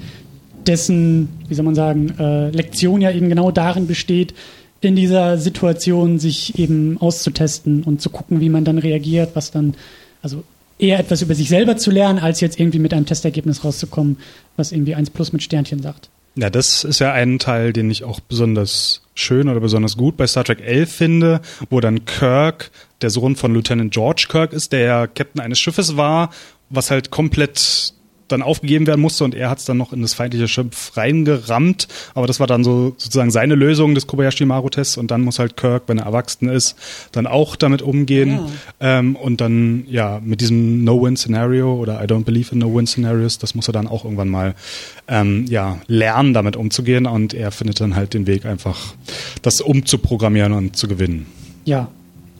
dessen, 0.66 1.28
wie 1.48 1.54
soll 1.54 1.64
man 1.64 1.74
sagen, 1.74 2.12
äh, 2.18 2.50
Lektion 2.50 3.00
ja 3.00 3.10
eben 3.10 3.28
genau 3.28 3.50
darin 3.50 3.86
besteht, 3.86 4.34
in 4.80 4.94
dieser 4.96 5.38
Situation 5.38 6.18
sich 6.18 6.58
eben 6.58 6.98
auszutesten 7.00 7.82
und 7.82 8.00
zu 8.00 8.10
gucken, 8.10 8.40
wie 8.40 8.48
man 8.48 8.64
dann 8.64 8.78
reagiert, 8.78 9.30
was 9.34 9.50
dann, 9.50 9.74
also 10.22 10.44
eher 10.78 10.98
etwas 10.98 11.22
über 11.22 11.34
sich 11.34 11.48
selber 11.48 11.76
zu 11.76 11.90
lernen, 11.90 12.18
als 12.18 12.40
jetzt 12.40 12.58
irgendwie 12.58 12.78
mit 12.78 12.94
einem 12.94 13.06
Testergebnis 13.06 13.64
rauszukommen, 13.64 14.18
was 14.56 14.72
irgendwie 14.72 14.94
1 14.94 15.10
plus 15.10 15.32
mit 15.32 15.42
Sternchen 15.42 15.82
sagt. 15.82 16.08
Ja, 16.36 16.50
das 16.50 16.84
ist 16.84 17.00
ja 17.00 17.12
ein 17.12 17.40
Teil, 17.40 17.72
den 17.72 17.90
ich 17.90 18.04
auch 18.04 18.20
besonders 18.20 19.02
schön 19.14 19.48
oder 19.48 19.58
besonders 19.58 19.96
gut 19.96 20.16
bei 20.16 20.26
Star 20.26 20.44
Trek 20.44 20.60
11 20.60 20.92
finde, 20.92 21.40
wo 21.68 21.80
dann 21.80 22.04
Kirk, 22.04 22.70
der 23.02 23.10
Sohn 23.10 23.34
von 23.34 23.52
Lieutenant 23.52 23.92
George 23.92 24.26
Kirk 24.30 24.52
ist, 24.52 24.72
der 24.72 24.80
ja 24.80 25.06
Captain 25.08 25.40
eines 25.40 25.58
Schiffes 25.58 25.96
war, 25.96 26.30
was 26.70 26.92
halt 26.92 27.10
komplett 27.10 27.92
dann 28.28 28.42
aufgegeben 28.42 28.86
werden 28.86 29.00
musste 29.00 29.24
und 29.24 29.34
er 29.34 29.50
hat 29.50 29.58
es 29.58 29.64
dann 29.64 29.76
noch 29.78 29.92
in 29.92 30.02
das 30.02 30.14
feindliche 30.14 30.48
Schiff 30.48 30.96
reingerammt. 30.96 31.88
Aber 32.14 32.26
das 32.26 32.40
war 32.40 32.46
dann 32.46 32.64
so 32.64 32.94
sozusagen 32.96 33.30
seine 33.30 33.54
Lösung 33.54 33.94
des 33.94 34.06
Kobayashi 34.06 34.44
Maru-Tests 34.44 34.96
und 34.96 35.10
dann 35.10 35.22
muss 35.22 35.38
halt 35.38 35.56
Kirk, 35.56 35.84
wenn 35.86 35.98
er 35.98 36.06
erwachsen 36.06 36.48
ist, 36.48 36.76
dann 37.12 37.26
auch 37.26 37.56
damit 37.56 37.82
umgehen 37.82 38.40
Ja. 38.80 38.98
ähm, 38.98 39.16
und 39.16 39.40
dann 39.40 39.84
ja 39.88 40.20
mit 40.22 40.40
diesem 40.40 40.84
No-Win-Szenario 40.84 41.74
oder 41.74 42.02
I 42.02 42.06
don't 42.06 42.24
believe 42.24 42.52
in 42.52 42.58
No-Win-Scenarios, 42.58 43.38
das 43.38 43.54
muss 43.54 43.68
er 43.68 43.72
dann 43.72 43.86
auch 43.86 44.04
irgendwann 44.04 44.28
mal 44.28 44.54
ähm, 45.08 45.46
ja 45.48 45.78
lernen, 45.86 46.34
damit 46.34 46.56
umzugehen 46.56 47.06
und 47.06 47.34
er 47.34 47.50
findet 47.50 47.80
dann 47.80 47.96
halt 47.96 48.14
den 48.14 48.26
Weg 48.26 48.44
einfach, 48.46 48.94
das 49.42 49.60
umzuprogrammieren 49.60 50.52
und 50.52 50.76
zu 50.76 50.88
gewinnen. 50.88 51.26
Ja, 51.64 51.88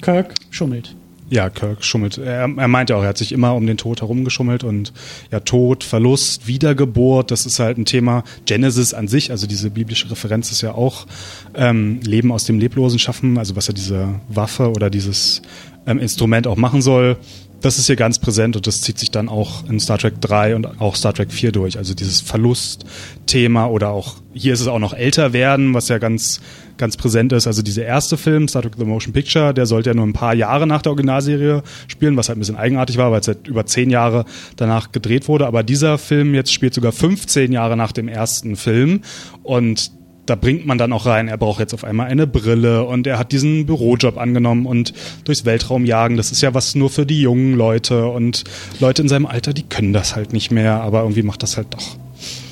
Kirk 0.03 0.35
schummelt. 0.51 0.95
Ja, 1.31 1.51
Kirk 1.51 1.85
schummelt. 1.85 2.17
Er, 2.17 2.49
er 2.57 2.69
meint 2.69 2.89
ja 2.89 2.97
auch, 2.97 3.03
er 3.03 3.09
hat 3.09 3.19
sich 3.19 3.33
immer 3.33 3.55
um 3.55 3.67
den 3.67 3.77
Tod 3.77 4.01
herumgeschummelt 4.01 4.65
und 4.65 4.93
ja, 5.31 5.41
Tod, 5.41 5.85
Verlust, 5.85 6.47
Wiedergeburt, 6.47 7.31
das 7.31 7.45
ist 7.45 7.59
halt 7.59 7.77
ein 7.77 7.85
Thema. 7.85 8.25
Genesis 8.47 8.95
an 8.95 9.09
sich, 9.09 9.31
also 9.31 9.47
diese 9.47 9.71
biblische 9.71 10.11
Referenz 10.11 10.51
ist 10.51 10.63
ja 10.63 10.73
auch 10.73 11.07
ähm, 11.55 12.01
Leben 12.03 12.33
aus 12.33 12.45
dem 12.45 12.59
Leblosen 12.59 12.99
schaffen, 12.99 13.37
also 13.37 13.57
was 13.57 13.67
ja 13.67 13.75
diese 13.75 14.21
Waffe 14.29 14.71
oder 14.71 14.89
dieses 14.89 15.43
ähm, 15.87 15.99
Instrument 15.99 16.47
auch 16.47 16.57
machen 16.57 16.81
soll. 16.81 17.19
Das 17.61 17.77
ist 17.77 17.87
hier 17.87 17.97
ganz 17.97 18.21
präsent 18.21 18.55
und 18.55 18.69
das 18.69 18.83
zieht 18.83 19.01
sich 19.01 19.11
dann 19.11 19.29
auch 19.29 19.69
in 19.69 19.81
Star 19.81 19.99
Trek 19.99 20.21
3 20.21 20.55
und 20.55 20.81
auch 20.81 20.95
Star 20.95 21.13
Trek 21.13 21.33
4 21.33 21.51
durch. 21.51 21.77
Also 21.77 21.93
dieses 21.93 22.21
Verlustthema 22.21 23.67
oder 23.67 23.89
auch, 23.91 24.15
hier 24.33 24.53
ist 24.53 24.61
es 24.61 24.69
auch 24.69 24.79
noch 24.79 24.95
älter 24.95 25.33
werden, 25.33 25.75
was 25.75 25.89
ja 25.89 25.99
ganz, 25.99 26.41
ganz 26.77 26.97
präsent 26.97 27.33
ist. 27.33 27.49
Also 27.49 27.63
dieser 27.63 27.85
erste 27.85 28.17
Film, 28.17 28.47
Star 28.47 28.63
Trek 28.63 28.75
The 28.79 28.85
Motion 28.85 29.13
Picture, 29.13 29.53
der 29.53 29.67
sollte 29.67 29.91
ja 29.91 29.95
nur 29.95 30.07
ein 30.07 30.13
paar 30.13 30.35
Jahre 30.35 30.69
nach 30.69 30.83
der 30.83 30.93
Originalserie 30.93 31.65
spielen, 31.89 32.17
was 32.17 32.29
halt 32.29 32.39
ein 32.39 32.41
bisschen 32.41 32.57
eigenartig 32.57 32.97
war, 32.97 33.11
weil 33.11 33.21
es 33.21 33.27
halt 33.27 33.49
über 33.49 33.67
zehn 33.67 33.91
Jahre 33.91 34.25
danach 34.55 34.93
gedreht 34.93 35.27
wurde. 35.27 35.49
Aber 35.49 35.65
dieser 35.65 35.99
Film 35.99 36.35
jetzt 36.35 36.53
spielt 36.53 36.75
sogar 36.75 36.93
15 36.93 37.51
Jahre 37.51 37.77
nach 37.77 37.91
dem 37.91 38.07
ersten 38.07 38.55
Film 38.55 39.01
und 39.43 39.91
da 40.29 40.35
bringt 40.35 40.67
man 40.67 40.79
dann 40.79 40.93
auch 40.93 41.07
rein, 41.07 41.29
er 41.29 41.39
braucht 41.39 41.61
jetzt 41.61 41.75
auf 41.75 41.85
einmal 41.85 42.09
eine 42.09 42.27
Brille 42.27 42.85
und 42.85 43.07
er 43.07 43.19
hat 43.19 43.33
diesen 43.33 43.67
Bürojob 43.67 44.19
angenommen 44.19 44.67
und 44.67 44.93
durchs 45.25 45.45
Weltraum 45.45 45.85
jagen, 45.85 46.17
das 46.17 46.33
ist 46.33 46.43
ja 46.43 46.55
was 46.55 46.75
nur 46.75 46.91
für 46.91 47.07
die 47.07 47.21
jungen 47.21 47.55
Leute 47.55 48.07
und 48.07 48.45
Leute 48.81 49.03
in 49.03 49.09
seinem 49.09 49.27
Alter, 49.27 49.53
die 49.53 49.63
können 49.63 49.93
das 49.93 50.17
halt 50.17 50.33
nicht 50.33 50.51
mehr, 50.51 50.81
aber 50.81 51.03
irgendwie 51.03 51.23
macht 51.23 51.43
das 51.43 51.57
halt 51.57 51.69
doch. 51.71 51.97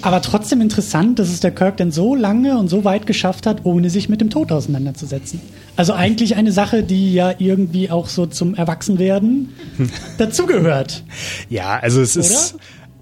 Aber 0.02 0.22
trotzdem 0.22 0.60
interessant, 0.60 1.18
dass 1.18 1.28
es 1.28 1.40
der 1.40 1.50
Kirk 1.50 1.78
denn 1.78 1.90
so 1.90 2.14
lange 2.14 2.56
und 2.58 2.68
so 2.68 2.84
weit 2.84 3.06
geschafft 3.06 3.46
hat, 3.46 3.64
ohne 3.64 3.90
sich 3.90 4.08
mit 4.08 4.20
dem 4.20 4.30
Tod 4.30 4.52
auseinanderzusetzen. 4.52 5.40
Also 5.74 5.92
eigentlich 5.92 6.36
eine 6.36 6.52
Sache, 6.52 6.82
die 6.84 7.12
ja 7.12 7.34
irgendwie 7.38 7.90
auch 7.90 8.08
so 8.08 8.26
zum 8.26 8.54
Erwachsenwerden 8.54 9.54
dazugehört. 10.18 11.02
Ja, 11.48 11.78
also 11.80 12.00
es 12.00 12.14
ist. 12.14 12.56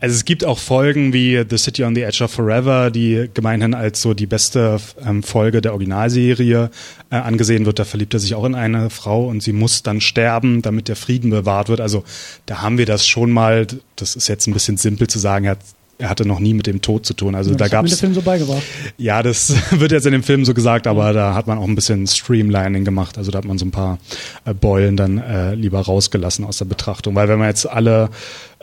Also 0.04 0.16
es 0.16 0.26
gibt 0.26 0.44
auch 0.44 0.58
Folgen 0.58 1.14
wie 1.14 1.42
The 1.48 1.56
City 1.56 1.82
on 1.82 1.94
the 1.94 2.02
Edge 2.02 2.22
of 2.22 2.30
Forever, 2.30 2.90
die 2.90 3.30
gemeinhin 3.32 3.72
als 3.72 4.02
so 4.02 4.12
die 4.12 4.26
beste 4.26 4.78
ähm, 5.02 5.22
Folge 5.22 5.62
der 5.62 5.72
Originalserie 5.72 6.68
äh, 7.08 7.16
angesehen 7.16 7.64
wird. 7.64 7.78
Da 7.78 7.86
verliebt 7.86 8.12
er 8.12 8.20
sich 8.20 8.34
auch 8.34 8.44
in 8.44 8.54
eine 8.54 8.90
Frau 8.90 9.26
und 9.26 9.42
sie 9.42 9.54
muss 9.54 9.82
dann 9.82 10.02
sterben, 10.02 10.60
damit 10.60 10.88
der 10.88 10.96
Frieden 10.96 11.30
bewahrt 11.30 11.70
wird. 11.70 11.80
Also 11.80 12.04
da 12.44 12.60
haben 12.60 12.76
wir 12.76 12.84
das 12.84 13.06
schon 13.06 13.30
mal. 13.30 13.66
Das 13.96 14.14
ist 14.14 14.28
jetzt 14.28 14.46
ein 14.46 14.52
bisschen 14.52 14.76
simpel 14.76 15.06
zu 15.06 15.18
sagen. 15.18 15.46
Er, 15.46 15.52
hat, 15.52 15.60
er 15.96 16.10
hatte 16.10 16.26
noch 16.26 16.38
nie 16.38 16.52
mit 16.52 16.66
dem 16.66 16.82
Tod 16.82 17.06
zu 17.06 17.14
tun. 17.14 17.34
Also 17.34 17.52
da 17.52 17.56
das 17.56 17.64
hat 17.68 17.72
gab 17.72 17.86
es 17.86 17.98
Film 17.98 18.12
so 18.12 18.20
beigebracht. 18.20 18.62
ja, 18.98 19.22
das 19.22 19.54
wird 19.70 19.90
jetzt 19.90 20.04
in 20.04 20.12
dem 20.12 20.22
Film 20.22 20.44
so 20.44 20.52
gesagt, 20.52 20.86
aber 20.86 21.14
da 21.14 21.32
hat 21.32 21.46
man 21.46 21.56
auch 21.56 21.66
ein 21.66 21.76
bisschen 21.76 22.06
Streamlining 22.06 22.84
gemacht. 22.84 23.16
Also 23.16 23.30
da 23.30 23.38
hat 23.38 23.46
man 23.46 23.56
so 23.56 23.64
ein 23.64 23.70
paar 23.70 23.98
äh, 24.44 24.52
Beulen 24.52 24.98
dann 24.98 25.16
äh, 25.16 25.54
lieber 25.54 25.80
rausgelassen 25.80 26.44
aus 26.44 26.58
der 26.58 26.66
Betrachtung. 26.66 27.14
Weil 27.14 27.28
wenn 27.28 27.38
man 27.38 27.48
jetzt 27.48 27.66
alle 27.66 28.10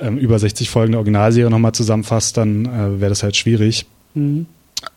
ähm, 0.02 0.18
über 0.18 0.40
60 0.40 0.70
Folgen 0.70 0.94
der 0.94 1.00
Originalserie 1.00 1.50
nochmal 1.50 1.74
zusammenfasst, 1.74 2.38
dann 2.38 2.66
äh, 2.66 3.00
wäre 3.00 3.10
das 3.10 3.24
halt 3.24 3.36
schwierig. 3.36 3.86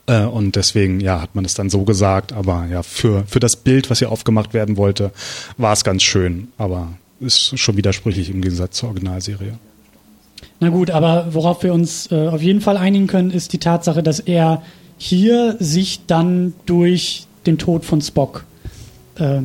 Äh, 0.06 0.24
und 0.24 0.56
deswegen, 0.56 1.00
ja, 1.00 1.20
hat 1.20 1.34
man 1.34 1.44
es 1.44 1.54
dann 1.54 1.70
so 1.70 1.82
gesagt. 1.82 2.32
Aber 2.32 2.66
ja, 2.70 2.82
für, 2.82 3.24
für 3.26 3.40
das 3.40 3.56
Bild, 3.56 3.90
was 3.90 3.98
hier 3.98 4.10
aufgemacht 4.10 4.54
werden 4.54 4.76
wollte, 4.76 5.12
war 5.56 5.72
es 5.72 5.84
ganz 5.84 6.02
schön. 6.02 6.48
Aber 6.58 6.88
ist 7.20 7.58
schon 7.58 7.76
widersprüchlich 7.76 8.30
im 8.30 8.40
Gegensatz 8.40 8.78
zur 8.78 8.88
Originalserie. 8.90 9.58
Na 10.60 10.68
gut, 10.68 10.90
aber 10.90 11.28
worauf 11.32 11.62
wir 11.62 11.72
uns 11.72 12.10
äh, 12.10 12.28
auf 12.28 12.42
jeden 12.42 12.60
Fall 12.60 12.76
einigen 12.76 13.06
können, 13.06 13.30
ist 13.30 13.52
die 13.52 13.58
Tatsache, 13.58 14.02
dass 14.02 14.20
er 14.20 14.62
hier 14.98 15.56
sich 15.58 16.06
dann 16.06 16.54
durch 16.66 17.26
den 17.46 17.58
Tod 17.58 17.84
von 17.84 18.00
Spock 18.00 18.44
äh, 19.16 19.40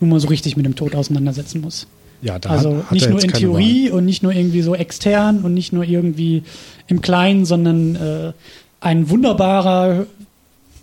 nun 0.00 0.10
mal 0.10 0.20
so 0.20 0.28
richtig 0.28 0.56
mit 0.56 0.64
dem 0.66 0.76
Tod 0.76 0.94
auseinandersetzen 0.94 1.60
muss. 1.60 1.86
Ja, 2.20 2.38
da 2.38 2.50
also 2.50 2.76
hat, 2.76 2.84
hat 2.84 2.92
nicht 2.92 3.06
er 3.06 3.10
nur 3.10 3.22
in 3.22 3.32
Theorie 3.32 3.90
und 3.90 4.04
nicht 4.04 4.22
nur 4.22 4.32
irgendwie 4.32 4.62
so 4.62 4.74
extern 4.74 5.42
und 5.42 5.54
nicht 5.54 5.72
nur 5.72 5.84
irgendwie 5.84 6.42
im 6.86 7.00
Kleinen, 7.00 7.44
sondern 7.44 7.96
äh, 7.96 8.32
ein 8.80 9.10
wunderbarer, 9.10 10.06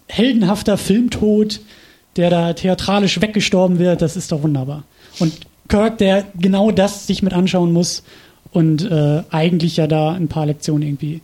heldenhafter 0.08 0.78
Filmtod, 0.78 1.60
der 2.16 2.30
da 2.30 2.54
theatralisch 2.54 3.22
weggestorben 3.22 3.80
wird, 3.80 4.02
das 4.02 4.16
ist 4.16 4.32
doch 4.32 4.44
wunderbar. 4.44 4.84
Und 5.20 5.34
Kirk, 5.68 5.98
der 5.98 6.26
genau 6.36 6.72
das 6.72 7.08
sich 7.08 7.24
mit 7.24 7.34
anschauen 7.34 7.74
muss 7.74 8.04
und 8.52 8.90
äh, 8.90 9.24
eigentlich 9.32 9.78
ja 9.78 9.88
da 9.88 10.14
ein 10.14 10.28
paar 10.28 10.46
Lektionen 10.46 10.84
irgendwie 10.84 11.22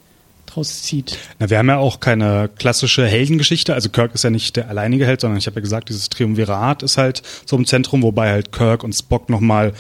draus 0.48 0.84
zieht. 0.84 1.18
Na, 1.40 1.50
wir 1.50 1.58
haben 1.58 1.70
ja 1.70 1.78
auch 1.78 2.00
keine 2.00 2.50
klassische 2.58 3.06
Heldengeschichte. 3.06 3.74
Also 3.74 3.90
Kirk 3.90 4.14
ist 4.14 4.24
ja 4.24 4.30
nicht 4.30 4.56
der 4.56 4.70
alleinige 4.70 5.06
Held, 5.06 5.22
sondern 5.22 5.38
ich 5.38 5.48
habe 5.48 5.56
ja 5.56 5.62
gesagt, 5.62 5.90
dieses 5.90 6.10
Triumvirat 6.10 6.84
ist 6.84 6.98
halt 6.98 7.22
so 7.46 7.56
im 7.56 7.66
Zentrum, 7.66 8.04
wobei 8.04 8.32
halt 8.32 8.52
Kirk 8.52 8.84
und 8.84 8.94
Spock 8.94 9.30
nochmal 9.30 9.74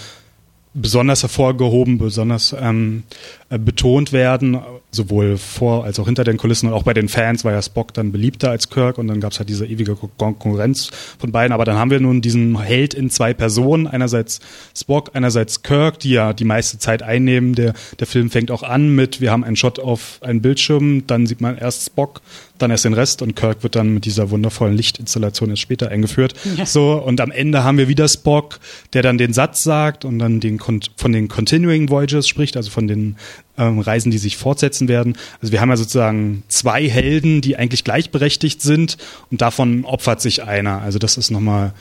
besonders 0.73 1.23
hervorgehoben, 1.23 1.97
besonders 1.97 2.55
ähm, 2.59 3.03
äh, 3.09 3.40
betont 3.57 4.13
werden, 4.13 4.59
sowohl 4.91 5.37
vor 5.37 5.83
als 5.83 5.99
auch 5.99 6.05
hinter 6.05 6.23
den 6.23 6.37
Kulissen 6.37 6.67
und 6.67 6.73
auch 6.73 6.83
bei 6.83 6.93
den 6.93 7.09
Fans 7.09 7.43
war 7.43 7.51
ja 7.51 7.61
Spock 7.61 7.93
dann 7.93 8.11
beliebter 8.11 8.49
als 8.49 8.69
Kirk 8.69 8.97
und 8.97 9.07
dann 9.07 9.19
gab 9.19 9.33
es 9.33 9.39
halt 9.39 9.49
diese 9.49 9.65
ewige 9.65 9.95
Kon 9.95 10.09
Konkurrenz 10.17 10.89
von 11.19 11.31
beiden. 11.31 11.53
Aber 11.53 11.65
dann 11.65 11.77
haben 11.77 11.91
wir 11.91 11.99
nun 11.99 12.21
diesen 12.21 12.59
Held 12.59 12.93
in 12.93 13.09
zwei 13.09 13.33
Personen, 13.33 13.87
einerseits 13.87 14.39
Spock, 14.75 15.11
einerseits 15.13 15.63
Kirk, 15.63 15.99
die 15.99 16.11
ja 16.11 16.33
die 16.33 16.45
meiste 16.45 16.79
Zeit 16.79 17.03
einnehmen. 17.03 17.55
Der, 17.55 17.73
der 17.99 18.07
Film 18.07 18.29
fängt 18.29 18.51
auch 18.51 18.63
an 18.63 18.95
mit, 18.95 19.21
wir 19.21 19.31
haben 19.31 19.43
einen 19.43 19.55
Shot 19.55 19.79
auf 19.79 20.19
einen 20.21 20.41
Bildschirm, 20.41 21.05
dann 21.07 21.27
sieht 21.27 21.41
man 21.41 21.57
erst 21.57 21.87
Spock, 21.87 22.21
dann 22.57 22.71
erst 22.71 22.85
den 22.85 22.93
Rest 22.93 23.21
und 23.21 23.35
Kirk 23.35 23.63
wird 23.63 23.75
dann 23.75 23.93
mit 23.93 24.05
dieser 24.05 24.29
wundervollen 24.29 24.75
Lichtinstallation 24.75 25.49
erst 25.49 25.61
später 25.61 25.89
eingeführt. 25.89 26.33
Ja. 26.57 26.65
So, 26.65 26.93
und 26.93 27.19
am 27.19 27.31
Ende 27.31 27.63
haben 27.63 27.77
wir 27.77 27.87
wieder 27.87 28.07
Spock, 28.07 28.59
der 28.93 29.01
dann 29.01 29.17
den 29.17 29.33
Satz 29.33 29.63
sagt 29.63 30.05
und 30.05 30.19
dann 30.19 30.39
den 30.39 30.59
von 30.59 31.11
den 31.11 31.27
Continuing 31.27 31.89
Voyages 31.89 32.27
spricht, 32.27 32.55
also 32.55 32.69
von 32.69 32.87
den 32.87 33.15
ähm, 33.57 33.79
Reisen, 33.79 34.11
die 34.11 34.17
sich 34.17 34.37
fortsetzen 34.37 34.87
werden. 34.87 35.17
Also 35.41 35.51
wir 35.51 35.61
haben 35.61 35.69
ja 35.69 35.77
sozusagen 35.77 36.43
zwei 36.47 36.87
Helden, 36.87 37.41
die 37.41 37.57
eigentlich 37.57 37.83
gleichberechtigt 37.83 38.61
sind 38.61 38.97
und 39.29 39.41
davon 39.41 39.85
opfert 39.85 40.21
sich 40.21 40.43
einer. 40.43 40.81
Also 40.81 40.99
das 40.99 41.17
ist 41.17 41.31
nochmal, 41.31 41.73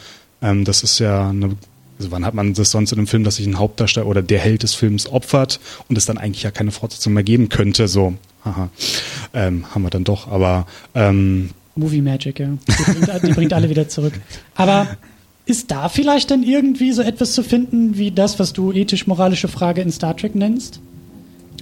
ähm, 0.43 0.65
das 0.65 0.83
ist 0.83 0.99
ja 0.99 1.31
eine 1.31 1.57
also 1.99 2.13
wann 2.13 2.25
hat 2.25 2.33
man 2.33 2.55
das 2.55 2.71
sonst 2.71 2.93
in 2.93 2.99
einem 2.99 3.07
Film, 3.07 3.25
dass 3.25 3.37
sich 3.37 3.47
ein 3.47 3.59
Hauptdarsteller 3.59 4.07
oder 4.07 4.23
der 4.23 4.39
Held 4.39 4.63
des 4.63 4.75
Films 4.75 5.07
opfert 5.07 5.61
und 5.87 5.99
es 5.99 6.07
dann 6.07 6.17
eigentlich 6.17 6.43
ja 6.43 6.51
keine 6.51 6.71
Fortsetzung 6.71 7.13
mehr 7.13 7.23
geben 7.23 7.51
könnte, 7.51 7.89
so. 7.89 8.15
Haha. 8.43 8.71
Ähm, 9.35 9.67
haben 9.75 9.83
wir 9.83 9.91
dann 9.91 10.05
doch, 10.05 10.27
aber 10.27 10.67
ähm, 10.95 11.51
Movie 11.77 12.01
Magic, 12.01 12.39
ja. 12.39 12.49
Die 12.67 12.83
bringt, 12.83 13.23
die 13.23 13.33
bringt 13.33 13.53
alle 13.53 13.69
wieder 13.69 13.87
zurück. 13.89 14.15
Aber 14.55 14.97
ist 15.47 15.71
da 15.71 15.89
vielleicht 15.89 16.31
dann 16.31 16.43
irgendwie 16.43 16.93
so 16.93 17.03
etwas 17.03 17.33
zu 17.33 17.43
finden, 17.43 17.99
wie 17.99 18.11
das, 18.11 18.39
was 18.39 18.53
du 18.53 18.73
ethisch-moralische 18.73 19.49
Frage 19.49 19.83
in 19.83 19.93
Star 19.93 20.17
Trek 20.17 20.35
nennst? 20.35 20.81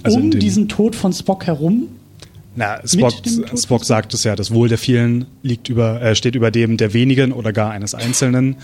Also 0.03 0.19
um 0.19 0.31
diesen 0.31 0.67
Tod 0.67 0.95
von 0.95 1.13
Spock 1.13 1.45
herum? 1.47 1.87
Na, 2.55 2.79
Spock, 2.85 3.13
Spock 3.55 3.85
sagt 3.85 4.13
es 4.13 4.23
ja, 4.23 4.35
das 4.35 4.51
Wohl 4.51 4.67
der 4.69 4.77
vielen 4.77 5.25
liegt 5.43 5.69
über, 5.69 6.01
äh, 6.01 6.15
steht 6.15 6.35
über 6.35 6.51
dem 6.51 6.77
der 6.77 6.93
wenigen 6.93 7.31
oder 7.31 7.53
gar 7.53 7.71
eines 7.71 7.93
Einzelnen. 7.93 8.57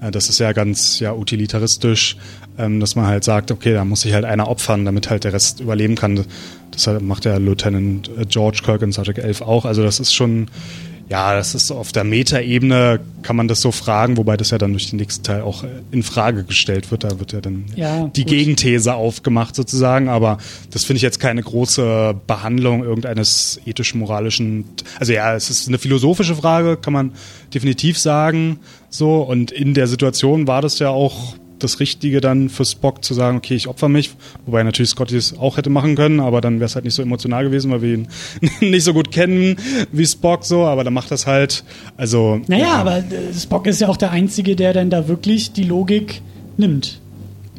Äh, 0.00 0.10
das 0.10 0.28
ist 0.28 0.38
ja 0.38 0.52
ganz 0.52 1.00
ja, 1.00 1.12
utilitaristisch, 1.12 2.16
ähm, 2.58 2.80
dass 2.80 2.96
man 2.96 3.06
halt 3.06 3.24
sagt, 3.24 3.50
okay, 3.50 3.72
da 3.72 3.84
muss 3.84 4.02
sich 4.02 4.14
halt 4.14 4.24
einer 4.24 4.48
opfern, 4.48 4.84
damit 4.84 5.10
halt 5.10 5.24
der 5.24 5.32
Rest 5.32 5.60
überleben 5.60 5.94
kann. 5.94 6.24
Das 6.70 6.88
macht 7.00 7.24
der 7.24 7.38
Lieutenant 7.38 8.10
äh, 8.18 8.24
George 8.26 8.60
Kirk 8.64 8.82
in 8.82 8.92
Star 8.92 9.04
Trek 9.04 9.18
11 9.18 9.42
auch. 9.42 9.64
Also 9.64 9.82
das 9.82 10.00
ist 10.00 10.14
schon, 10.14 10.48
ja, 11.08 11.34
das 11.34 11.54
ist 11.54 11.70
auf 11.70 11.92
der 11.92 12.02
Metaebene 12.04 12.98
kann 13.22 13.36
man 13.36 13.48
das 13.48 13.60
so 13.60 13.70
fragen, 13.72 14.16
wobei 14.16 14.36
das 14.36 14.50
ja 14.50 14.58
dann 14.58 14.72
durch 14.72 14.90
den 14.90 14.98
nächsten 14.98 15.22
Teil 15.24 15.42
auch 15.42 15.64
in 15.90 16.02
Frage 16.02 16.44
gestellt 16.44 16.90
wird. 16.90 17.04
Da 17.04 17.18
wird 17.18 17.32
ja 17.32 17.40
dann 17.40 17.64
Ja, 17.76 18.08
die 18.08 18.22
gut. 18.22 18.30
Gegenthese 18.30 18.94
aufgemacht 18.94 19.54
sozusagen, 19.54 20.08
aber 20.08 20.38
das 20.70 20.84
finde 20.84 20.98
ich 20.98 21.02
jetzt 21.02 21.20
keine 21.20 21.42
große 21.42 22.14
Behandlung 22.26 22.82
irgendeines 22.84 23.60
ethisch-moralischen, 23.66 24.64
also 24.98 25.12
ja, 25.12 25.34
es 25.34 25.50
ist 25.50 25.68
eine 25.68 25.78
philosophische 25.78 26.34
Frage, 26.36 26.76
kann 26.76 26.92
man 26.92 27.12
definitiv 27.54 27.98
sagen, 27.98 28.58
so 28.90 29.22
und 29.22 29.52
in 29.52 29.74
der 29.74 29.86
Situation 29.86 30.46
war 30.46 30.62
das 30.62 30.78
ja 30.78 30.88
auch 30.90 31.34
das 31.58 31.80
Richtige 31.80 32.20
dann 32.20 32.48
für 32.48 32.64
Spock 32.64 33.04
zu 33.04 33.14
sagen, 33.14 33.38
okay, 33.38 33.54
ich 33.54 33.68
opfer 33.68 33.88
mich, 33.88 34.10
wobei 34.44 34.62
natürlich 34.62 34.90
Scotty 34.90 35.16
es 35.16 35.36
auch 35.38 35.56
hätte 35.56 35.70
machen 35.70 35.94
können, 35.96 36.20
aber 36.20 36.40
dann 36.40 36.56
wäre 36.56 36.66
es 36.66 36.74
halt 36.74 36.84
nicht 36.84 36.94
so 36.94 37.02
emotional 37.02 37.44
gewesen, 37.44 37.70
weil 37.70 37.82
wir 37.82 37.94
ihn 37.94 38.08
nicht 38.60 38.84
so 38.84 38.92
gut 38.92 39.10
kennen 39.10 39.56
wie 39.92 40.06
Spock 40.06 40.44
so, 40.44 40.64
aber 40.64 40.84
dann 40.84 40.94
macht 40.94 41.10
das 41.10 41.26
halt, 41.26 41.64
also 41.96 42.40
Naja, 42.46 42.64
ja. 42.66 42.74
aber 42.74 42.98
äh, 42.98 43.02
Spock 43.38 43.66
ist 43.66 43.80
ja 43.80 43.88
auch 43.88 43.96
der 43.96 44.10
Einzige, 44.10 44.56
der 44.56 44.72
dann 44.72 44.90
da 44.90 45.08
wirklich 45.08 45.52
die 45.52 45.64
Logik 45.64 46.22
nimmt. 46.56 47.00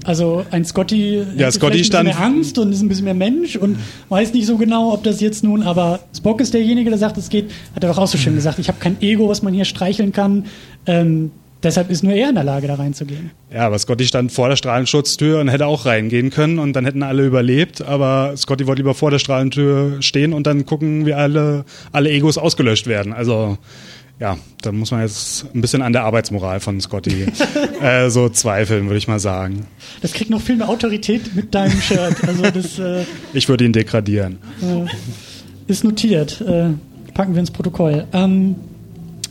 Also 0.03 0.45
ein 0.51 0.63
Scotty 0.63 1.21
Ja, 1.35 1.51
Scotty 1.51 1.79
vielleicht 1.79 1.95
ein 1.95 2.05
bisschen 2.05 2.17
mehr 2.19 2.25
Angst 2.25 2.57
und 2.57 2.71
ist 2.71 2.81
ein 2.81 2.87
bisschen 2.87 3.03
mehr 3.03 3.13
Mensch 3.13 3.57
und 3.57 3.77
weiß 4.07 4.33
nicht 4.33 4.45
so 4.45 4.55
genau, 4.55 4.93
ob 4.93 5.03
das 5.03 5.19
jetzt 5.19 5.43
nun, 5.43 5.63
aber 5.63 5.99
Spock 6.15 6.39
ist 6.39 6.53
derjenige, 6.53 6.89
der 6.89 6.97
sagt, 6.97 7.17
es 7.17 7.27
geht, 7.27 7.51
hat 7.75 7.83
er 7.83 7.89
doch 7.89 7.97
auch 7.97 8.07
so 8.07 8.17
schön 8.17 8.35
gesagt, 8.35 8.57
ich 8.57 8.69
habe 8.69 8.77
kein 8.79 9.01
Ego, 9.01 9.27
was 9.27 9.41
man 9.41 9.53
hier 9.53 9.65
streicheln 9.65 10.13
kann. 10.13 10.45
Ähm, 10.85 11.31
deshalb 11.67 11.89
ist 11.89 12.03
nur 12.03 12.13
er 12.13 12.29
in 12.29 12.35
der 12.35 12.43
Lage, 12.43 12.67
da 12.67 12.75
reinzugehen. 12.75 13.31
Ja, 13.53 13.67
aber 13.67 13.77
Scotty 13.77 14.05
stand 14.05 14.31
vor 14.31 14.49
der 14.49 14.55
Strahlenschutztür 14.55 15.39
und 15.39 15.49
hätte 15.49 15.67
auch 15.67 15.85
reingehen 15.85 16.29
können 16.29 16.59
und 16.59 16.73
dann 16.73 16.85
hätten 16.85 17.03
alle 17.03 17.25
überlebt, 17.25 17.81
aber 17.81 18.35
Scotty 18.35 18.65
wollte 18.67 18.81
lieber 18.81 18.93
vor 18.93 19.11
der 19.11 19.19
Strahlentür 19.19 20.01
stehen 20.01 20.33
und 20.33 20.47
dann 20.47 20.65
gucken, 20.65 21.05
wie 21.05 21.13
alle, 21.13 21.65
alle 21.91 22.09
Egos 22.09 22.37
ausgelöscht 22.37 22.87
werden. 22.87 23.13
Also, 23.13 23.57
ja, 24.19 24.37
da 24.61 24.71
muss 24.71 24.91
man 24.91 25.01
jetzt 25.01 25.45
ein 25.53 25.61
bisschen 25.61 25.81
an 25.81 25.93
der 25.93 26.03
Arbeitsmoral 26.03 26.59
von 26.59 26.81
Scotty 26.81 27.27
äh, 27.81 28.09
so 28.09 28.29
zweifeln, 28.29 28.85
würde 28.85 28.97
ich 28.97 29.07
mal 29.07 29.19
sagen. 29.19 29.67
Das 30.01 30.13
kriegt 30.13 30.29
noch 30.31 30.41
viel 30.41 30.55
mehr 30.55 30.69
Autorität 30.69 31.35
mit 31.35 31.53
deinem 31.53 31.79
Shirt. 31.81 32.15
Also 32.27 32.43
das 32.49 32.79
äh, 32.79 33.03
Ich 33.33 33.47
würde 33.47 33.65
ihn 33.65 33.73
degradieren. 33.73 34.39
ist 35.67 35.83
notiert. 35.83 36.41
Äh, 36.41 36.69
packen 37.13 37.33
wir 37.33 37.41
ins 37.41 37.51
Protokoll. 37.51 38.05
Ähm, 38.13 38.55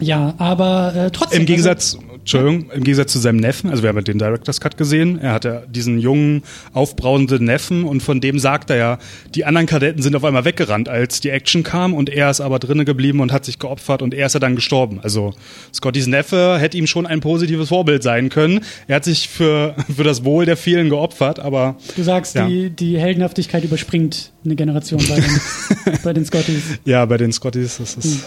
ja, 0.00 0.34
aber 0.38 0.94
äh, 0.94 1.10
trotzdem. 1.10 1.40
Im 1.40 1.46
Gegensatz, 1.46 1.98
Entschuldigung, 2.26 2.70
im 2.72 2.82
Gegensatz 2.82 3.12
zu 3.12 3.20
seinem 3.20 3.36
Neffen, 3.36 3.70
also 3.70 3.84
wir 3.84 3.88
haben 3.88 3.96
ja 3.98 4.02
den 4.02 4.18
Director's 4.18 4.60
Cut 4.60 4.76
gesehen, 4.76 5.20
er 5.20 5.32
hat 5.32 5.44
ja 5.44 5.60
diesen 5.68 6.00
jungen, 6.00 6.42
aufbrausenden 6.72 7.44
Neffen 7.44 7.84
und 7.84 8.02
von 8.02 8.20
dem 8.20 8.40
sagt 8.40 8.68
er 8.70 8.76
ja, 8.76 8.98
die 9.36 9.44
anderen 9.44 9.68
Kadetten 9.68 10.02
sind 10.02 10.16
auf 10.16 10.24
einmal 10.24 10.44
weggerannt, 10.44 10.88
als 10.88 11.20
die 11.20 11.30
Action 11.30 11.62
kam 11.62 11.94
und 11.94 12.08
er 12.10 12.28
ist 12.28 12.40
aber 12.40 12.58
drinnen 12.58 12.84
geblieben 12.84 13.20
und 13.20 13.30
hat 13.30 13.44
sich 13.44 13.60
geopfert 13.60 14.02
und 14.02 14.12
er 14.12 14.26
ist 14.26 14.32
ja 14.32 14.40
dann 14.40 14.56
gestorben. 14.56 14.98
Also 15.00 15.34
Scottys 15.72 16.08
Neffe 16.08 16.58
hätte 16.58 16.76
ihm 16.76 16.88
schon 16.88 17.06
ein 17.06 17.20
positives 17.20 17.68
Vorbild 17.68 18.02
sein 18.02 18.28
können. 18.28 18.58
Er 18.88 18.96
hat 18.96 19.04
sich 19.04 19.28
für, 19.28 19.76
für 19.94 20.02
das 20.02 20.24
Wohl 20.24 20.46
der 20.46 20.56
vielen 20.56 20.88
geopfert, 20.88 21.38
aber 21.38 21.76
du 21.94 22.02
sagst, 22.02 22.34
Ja. 22.34 22.48
die, 22.48 22.70
die 22.70 22.98
Heldenhaftigkeit 22.98 23.62
überspringt 23.62 24.32
eine 24.44 24.56
Generation 24.56 25.00
bei 25.08 25.14
den, 25.20 25.98
bei 26.02 26.12
den 26.12 26.24
Scotties. 26.24 26.62
ja, 26.84 27.04
bei 27.04 27.18
den 27.18 27.32
Scottys 27.32 27.78
ist 27.78 27.98
es 28.04 28.24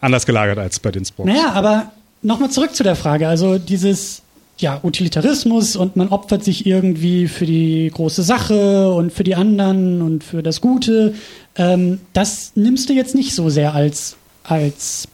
anders 0.00 0.26
gelagert 0.26 0.58
als 0.58 0.78
bei 0.78 0.92
den 0.92 1.04
Spocks. 1.04 1.26
Naja, 1.28 1.50
aber 1.52 1.90
nochmal 2.22 2.50
zurück 2.50 2.74
zu 2.74 2.82
der 2.82 2.96
Frage. 2.96 3.28
Also 3.28 3.58
dieses 3.58 4.22
ja, 4.58 4.80
Utilitarismus 4.82 5.76
und 5.76 5.96
man 5.96 6.08
opfert 6.08 6.44
sich 6.44 6.66
irgendwie 6.66 7.26
für 7.26 7.46
die 7.46 7.90
große 7.92 8.22
Sache 8.22 8.92
und 8.92 9.12
für 9.12 9.24
die 9.24 9.34
anderen 9.34 10.02
und 10.02 10.24
für 10.24 10.42
das 10.42 10.60
Gute. 10.60 11.14
Ähm, 11.56 12.00
das 12.12 12.52
nimmst 12.54 12.88
du 12.88 12.92
jetzt 12.92 13.14
nicht 13.14 13.34
so 13.34 13.48
sehr 13.48 13.74
als, 13.74 14.16
als 14.44 15.08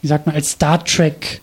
wie 0.00 0.08
sagt 0.08 0.26
man, 0.26 0.34
als 0.34 0.50
Star 0.50 0.84
Trek 0.84 1.42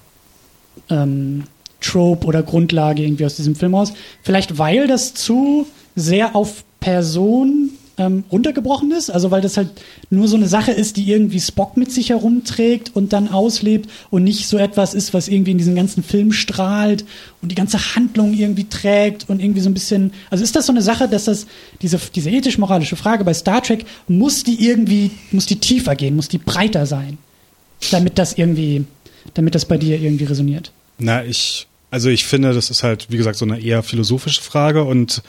ähm, 0.89 1.43
Trope 1.81 2.25
oder 2.25 2.41
Grundlage 2.41 3.03
irgendwie 3.03 3.25
aus 3.25 3.35
diesem 3.35 3.55
Film 3.55 3.75
aus. 3.75 3.93
Vielleicht 4.23 4.57
weil 4.57 4.87
das 4.87 5.13
zu 5.13 5.67
sehr 5.95 6.35
auf 6.35 6.63
Person 6.79 7.71
ähm, 7.97 8.23
runtergebrochen 8.31 8.91
ist, 8.91 9.09
also 9.09 9.31
weil 9.31 9.41
das 9.41 9.57
halt 9.57 9.69
nur 10.09 10.27
so 10.27 10.35
eine 10.35 10.47
Sache 10.47 10.71
ist, 10.71 10.97
die 10.97 11.09
irgendwie 11.09 11.39
Spock 11.39 11.77
mit 11.77 11.91
sich 11.91 12.09
herumträgt 12.09 12.91
und 12.93 13.13
dann 13.13 13.29
auslebt 13.29 13.89
und 14.09 14.23
nicht 14.23 14.47
so 14.47 14.57
etwas 14.57 14.93
ist, 14.93 15.13
was 15.13 15.27
irgendwie 15.27 15.51
in 15.51 15.57
diesen 15.57 15.75
ganzen 15.75 16.03
Film 16.03 16.31
strahlt 16.31 17.05
und 17.41 17.51
die 17.51 17.55
ganze 17.55 17.95
Handlung 17.95 18.33
irgendwie 18.33 18.67
trägt 18.67 19.29
und 19.29 19.41
irgendwie 19.41 19.61
so 19.61 19.69
ein 19.69 19.73
bisschen, 19.73 20.11
also 20.29 20.43
ist 20.43 20.55
das 20.55 20.65
so 20.65 20.73
eine 20.73 20.81
Sache, 20.81 21.07
dass 21.07 21.25
das, 21.25 21.47
diese, 21.81 21.99
diese 22.13 22.29
ethisch-moralische 22.29 22.95
Frage 22.95 23.23
bei 23.23 23.33
Star 23.33 23.63
Trek, 23.63 23.85
muss 24.07 24.43
die 24.43 24.65
irgendwie, 24.67 25.11
muss 25.31 25.45
die 25.45 25.59
tiefer 25.59 25.95
gehen, 25.95 26.15
muss 26.15 26.27
die 26.27 26.37
breiter 26.37 26.85
sein, 26.85 27.17
damit 27.91 28.17
das 28.17 28.33
irgendwie, 28.33 28.85
damit 29.33 29.55
das 29.55 29.65
bei 29.65 29.77
dir 29.77 29.99
irgendwie 29.99 30.25
resoniert? 30.25 30.71
Na, 30.97 31.23
ich, 31.23 31.67
also 31.91 32.09
ich 32.09 32.25
finde, 32.25 32.53
das 32.53 32.69
ist 32.69 32.83
halt, 32.83 33.07
wie 33.09 33.17
gesagt, 33.17 33.37
so 33.37 33.45
eine 33.45 33.59
eher 33.59 33.83
philosophische 33.83 34.41
Frage 34.41 34.83
und 34.83 35.21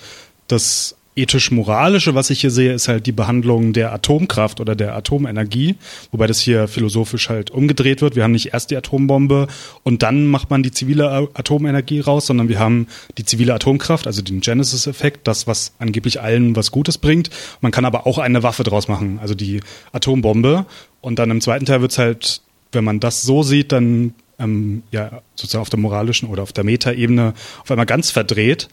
das 0.48 0.96
ethisch-moralische, 1.16 2.14
was 2.14 2.30
ich 2.30 2.42
hier 2.42 2.50
sehe, 2.50 2.72
ist 2.72 2.88
halt 2.88 3.06
die 3.06 3.12
Behandlung 3.12 3.72
der 3.72 3.92
Atomkraft 3.92 4.60
oder 4.60 4.76
der 4.76 4.94
Atomenergie, 4.94 5.76
wobei 6.12 6.26
das 6.26 6.40
hier 6.40 6.68
philosophisch 6.68 7.30
halt 7.30 7.50
umgedreht 7.50 8.02
wird. 8.02 8.16
Wir 8.16 8.22
haben 8.22 8.32
nicht 8.32 8.52
erst 8.52 8.70
die 8.70 8.76
Atombombe 8.76 9.48
und 9.82 10.02
dann 10.02 10.26
macht 10.26 10.50
man 10.50 10.62
die 10.62 10.70
zivile 10.70 11.28
Atomenergie 11.34 12.00
raus, 12.00 12.26
sondern 12.26 12.48
wir 12.48 12.58
haben 12.58 12.86
die 13.16 13.24
zivile 13.24 13.54
Atomkraft, 13.54 14.06
also 14.06 14.22
den 14.22 14.40
Genesis-Effekt, 14.40 15.26
das, 15.26 15.46
was 15.46 15.72
angeblich 15.78 16.20
allen 16.20 16.54
was 16.54 16.70
Gutes 16.70 16.98
bringt. 16.98 17.30
Man 17.60 17.72
kann 17.72 17.86
aber 17.86 18.06
auch 18.06 18.18
eine 18.18 18.42
Waffe 18.42 18.62
draus 18.62 18.86
machen, 18.86 19.18
also 19.20 19.34
die 19.34 19.60
Atombombe. 19.92 20.66
Und 21.00 21.18
dann 21.18 21.30
im 21.30 21.40
zweiten 21.40 21.64
Teil 21.64 21.80
wird's 21.80 21.98
halt, 21.98 22.42
wenn 22.72 22.84
man 22.84 23.00
das 23.00 23.22
so 23.22 23.42
sieht, 23.42 23.72
dann 23.72 24.14
ähm, 24.38 24.82
ja 24.90 25.22
sozusagen 25.34 25.62
auf 25.62 25.70
der 25.70 25.78
moralischen 25.78 26.28
oder 26.28 26.42
auf 26.42 26.52
der 26.52 26.64
Metaebene 26.64 27.34
auf 27.62 27.70
einmal 27.70 27.86
ganz 27.86 28.10
verdreht. 28.10 28.68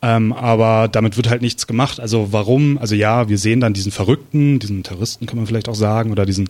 Ähm, 0.00 0.32
aber 0.32 0.86
damit 0.86 1.16
wird 1.16 1.28
halt 1.28 1.42
nichts 1.42 1.66
gemacht. 1.66 1.98
Also 1.98 2.32
warum? 2.32 2.78
Also 2.78 2.94
ja, 2.94 3.28
wir 3.28 3.36
sehen 3.36 3.60
dann 3.60 3.74
diesen 3.74 3.90
Verrückten, 3.90 4.60
diesen 4.60 4.84
Terroristen 4.84 5.26
kann 5.26 5.36
man 5.36 5.46
vielleicht 5.46 5.68
auch 5.68 5.74
sagen, 5.74 6.12
oder 6.12 6.24
diesen, 6.24 6.48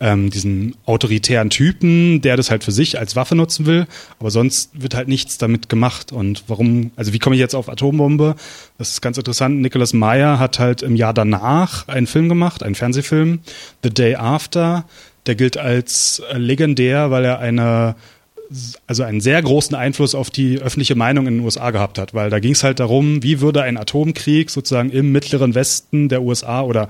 ähm, 0.00 0.30
diesen 0.30 0.74
autoritären 0.84 1.48
Typen, 1.48 2.20
der 2.22 2.36
das 2.36 2.50
halt 2.50 2.64
für 2.64 2.72
sich 2.72 2.98
als 2.98 3.14
Waffe 3.14 3.36
nutzen 3.36 3.66
will. 3.66 3.86
Aber 4.18 4.32
sonst 4.32 4.70
wird 4.72 4.96
halt 4.96 5.06
nichts 5.06 5.38
damit 5.38 5.68
gemacht. 5.68 6.10
Und 6.10 6.42
warum? 6.48 6.90
Also 6.96 7.12
wie 7.12 7.20
komme 7.20 7.36
ich 7.36 7.40
jetzt 7.40 7.54
auf 7.54 7.68
Atombombe? 7.68 8.34
Das 8.78 8.90
ist 8.90 9.00
ganz 9.00 9.16
interessant. 9.16 9.60
Nicholas 9.60 9.92
Meyer 9.92 10.40
hat 10.40 10.58
halt 10.58 10.82
im 10.82 10.96
Jahr 10.96 11.14
danach 11.14 11.86
einen 11.86 12.08
Film 12.08 12.28
gemacht, 12.28 12.64
einen 12.64 12.74
Fernsehfilm, 12.74 13.40
The 13.84 13.90
Day 13.90 14.16
After. 14.16 14.84
Der 15.26 15.34
gilt 15.36 15.56
als 15.56 16.22
legendär, 16.32 17.10
weil 17.10 17.24
er 17.24 17.38
eine 17.38 17.96
also 18.86 19.02
einen 19.02 19.20
sehr 19.20 19.42
großen 19.42 19.76
Einfluss 19.76 20.14
auf 20.14 20.30
die 20.30 20.58
öffentliche 20.58 20.94
Meinung 20.94 21.26
in 21.26 21.38
den 21.38 21.44
USA 21.44 21.70
gehabt 21.70 21.98
hat, 21.98 22.14
weil 22.14 22.30
da 22.30 22.38
ging 22.38 22.52
es 22.52 22.64
halt 22.64 22.80
darum, 22.80 23.22
wie 23.22 23.40
würde 23.40 23.62
ein 23.62 23.76
Atomkrieg 23.76 24.50
sozusagen 24.50 24.90
im 24.90 25.12
mittleren 25.12 25.54
Westen 25.54 26.08
der 26.08 26.22
USA 26.22 26.62
oder 26.62 26.88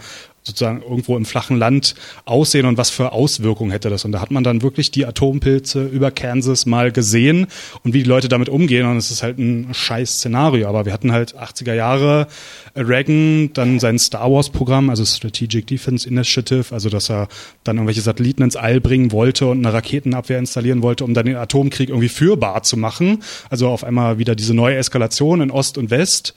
sozusagen 0.48 0.82
irgendwo 0.82 1.16
im 1.16 1.24
flachen 1.24 1.56
Land 1.56 1.94
aussehen 2.24 2.66
und 2.66 2.76
was 2.76 2.90
für 2.90 3.12
Auswirkungen 3.12 3.70
hätte 3.70 3.90
das. 3.90 4.04
Und 4.04 4.12
da 4.12 4.20
hat 4.20 4.30
man 4.30 4.42
dann 4.42 4.62
wirklich 4.62 4.90
die 4.90 5.06
Atompilze 5.06 5.84
über 5.84 6.10
Kansas 6.10 6.66
mal 6.66 6.90
gesehen 6.90 7.46
und 7.84 7.94
wie 7.94 8.02
die 8.02 8.08
Leute 8.08 8.28
damit 8.28 8.48
umgehen. 8.48 8.86
Und 8.86 8.96
es 8.96 9.10
ist 9.10 9.22
halt 9.22 9.38
ein 9.38 9.68
scheiß 9.72 10.14
Szenario. 10.14 10.68
Aber 10.68 10.84
wir 10.84 10.92
hatten 10.92 11.12
halt 11.12 11.36
80er 11.36 11.74
Jahre 11.74 12.26
Reagan, 12.74 13.52
dann 13.52 13.78
sein 13.78 13.98
Star 13.98 14.30
Wars 14.30 14.50
Programm, 14.50 14.90
also 14.90 15.04
Strategic 15.04 15.66
Defense 15.66 16.08
Initiative, 16.08 16.72
also 16.72 16.88
dass 16.88 17.10
er 17.10 17.28
dann 17.64 17.76
irgendwelche 17.76 18.00
Satelliten 18.00 18.42
ins 18.42 18.56
All 18.56 18.80
bringen 18.80 19.12
wollte 19.12 19.46
und 19.46 19.64
eine 19.64 19.72
Raketenabwehr 19.72 20.38
installieren 20.38 20.82
wollte, 20.82 21.04
um 21.04 21.14
dann 21.14 21.26
den 21.26 21.36
Atomkrieg 21.36 21.88
irgendwie 21.88 22.08
führbar 22.08 22.62
zu 22.62 22.76
machen. 22.76 23.22
Also 23.50 23.68
auf 23.68 23.84
einmal 23.84 24.18
wieder 24.18 24.34
diese 24.34 24.54
neue 24.54 24.76
Eskalation 24.76 25.40
in 25.40 25.50
Ost 25.50 25.78
und 25.78 25.90
West. 25.90 26.34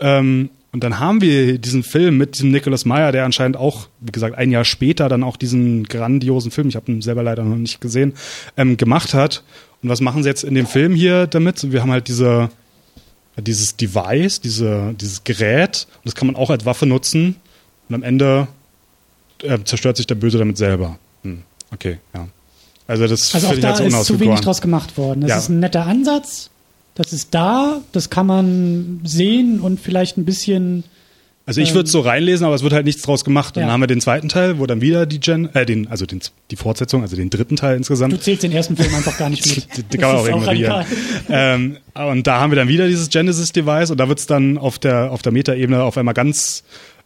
Ähm, 0.00 0.50
und 0.72 0.82
dann 0.82 0.98
haben 0.98 1.20
wir 1.20 1.58
diesen 1.58 1.82
Film 1.82 2.16
mit 2.16 2.34
diesem 2.34 2.50
Nicholas 2.50 2.84
Meyer, 2.84 3.12
der 3.12 3.24
anscheinend 3.24 3.56
auch, 3.56 3.88
wie 4.00 4.10
gesagt, 4.12 4.36
ein 4.36 4.50
Jahr 4.50 4.64
später 4.64 5.08
dann 5.08 5.22
auch 5.22 5.36
diesen 5.36 5.84
grandiosen 5.84 6.50
Film, 6.50 6.68
ich 6.68 6.76
habe 6.76 6.90
ihn 6.90 7.02
selber 7.02 7.22
leider 7.22 7.44
noch 7.44 7.56
nicht 7.56 7.80
gesehen, 7.80 8.14
ähm, 8.56 8.76
gemacht 8.76 9.12
hat. 9.14 9.42
Und 9.82 9.88
was 9.88 10.00
machen 10.00 10.22
sie 10.22 10.28
jetzt 10.28 10.44
in 10.44 10.54
dem 10.54 10.66
Film 10.66 10.94
hier 10.94 11.26
damit? 11.26 11.70
Wir 11.72 11.82
haben 11.82 11.90
halt 11.90 12.08
diese, 12.08 12.50
dieses 13.36 13.76
Device, 13.76 14.40
diese, 14.40 14.94
dieses 14.98 15.24
Gerät, 15.24 15.86
und 15.96 16.06
das 16.06 16.14
kann 16.14 16.26
man 16.26 16.36
auch 16.36 16.50
als 16.50 16.64
Waffe 16.64 16.86
nutzen. 16.86 17.36
Und 17.88 17.94
am 17.96 18.02
Ende 18.02 18.48
äh, 19.42 19.58
zerstört 19.64 19.96
sich 19.98 20.06
der 20.06 20.14
Böse 20.14 20.38
damit 20.38 20.56
selber. 20.56 20.98
Hm, 21.22 21.42
okay, 21.72 21.98
ja. 22.14 22.28
Also 22.86 23.06
das 23.06 23.34
Also 23.34 23.48
auch 23.48 23.56
da 23.58 23.68
halt 23.68 23.76
so 23.78 23.84
ist 23.84 24.04
zu 24.06 24.20
wenig 24.20 24.40
draus 24.40 24.60
gemacht 24.60 24.96
worden. 24.96 25.22
Das 25.22 25.30
Ja. 25.30 25.38
ist 25.38 25.48
ein 25.48 25.60
netter 25.60 25.86
Ansatz. 25.86 26.50
Das 26.94 27.12
ist 27.12 27.28
da, 27.34 27.80
das 27.92 28.10
kann 28.10 28.26
man 28.26 29.00
sehen 29.04 29.60
und 29.60 29.80
vielleicht 29.80 30.18
ein 30.18 30.24
bisschen. 30.24 30.84
Also 31.44 31.60
ich 31.60 31.74
würde 31.74 31.86
es 31.86 31.92
so 31.92 32.00
reinlesen, 32.00 32.46
aber 32.46 32.54
es 32.54 32.62
wird 32.62 32.72
halt 32.72 32.84
nichts 32.86 33.02
draus 33.02 33.24
gemacht. 33.24 33.56
Dann 33.56 33.64
Ja. 33.66 33.70
haben 33.72 33.80
wir 33.80 33.88
den 33.88 34.00
zweiten 34.00 34.28
Teil, 34.28 34.60
wo 34.60 34.66
dann 34.66 34.80
wieder 34.80 35.06
die 35.06 35.18
Gen, 35.18 35.52
äh, 35.54 35.66
den, 35.66 35.88
also 35.88 36.06
den, 36.06 36.20
die 36.52 36.56
Fortsetzung, 36.56 37.02
also 37.02 37.16
den 37.16 37.30
dritten 37.30 37.56
Teil 37.56 37.72
Du 37.72 37.78
insgesamt. 37.78 38.22
zählst 38.22 38.44
den 38.44 38.52
ersten 38.52 38.76
Film 38.76 38.94
einfach 38.94 39.18
gar 39.18 39.28
nicht 39.28 39.44
mit. 39.46 39.66
Die, 39.92 39.98
kann 39.98 40.12
man 40.14 40.18
auch 40.18 40.28
ignorieren. 40.28 40.84
ähm, 41.28 41.78
und 41.94 42.26
da 42.28 42.38
haben 42.38 42.52
wir 42.52 42.56
dann 42.56 42.68
wieder 42.68 42.86
dieses 42.86 43.08
Genesis-Device 43.08 43.90
und 43.90 43.98
da 43.98 44.08
wird's 44.08 44.26
dann 44.26 44.56
auf 44.56 44.78
der, 44.78 45.10
auf 45.10 45.22
der 45.22 45.32
Metaebene 45.32 45.82
auf 45.82 45.98
einmal 45.98 46.14
ganz, 46.14 46.62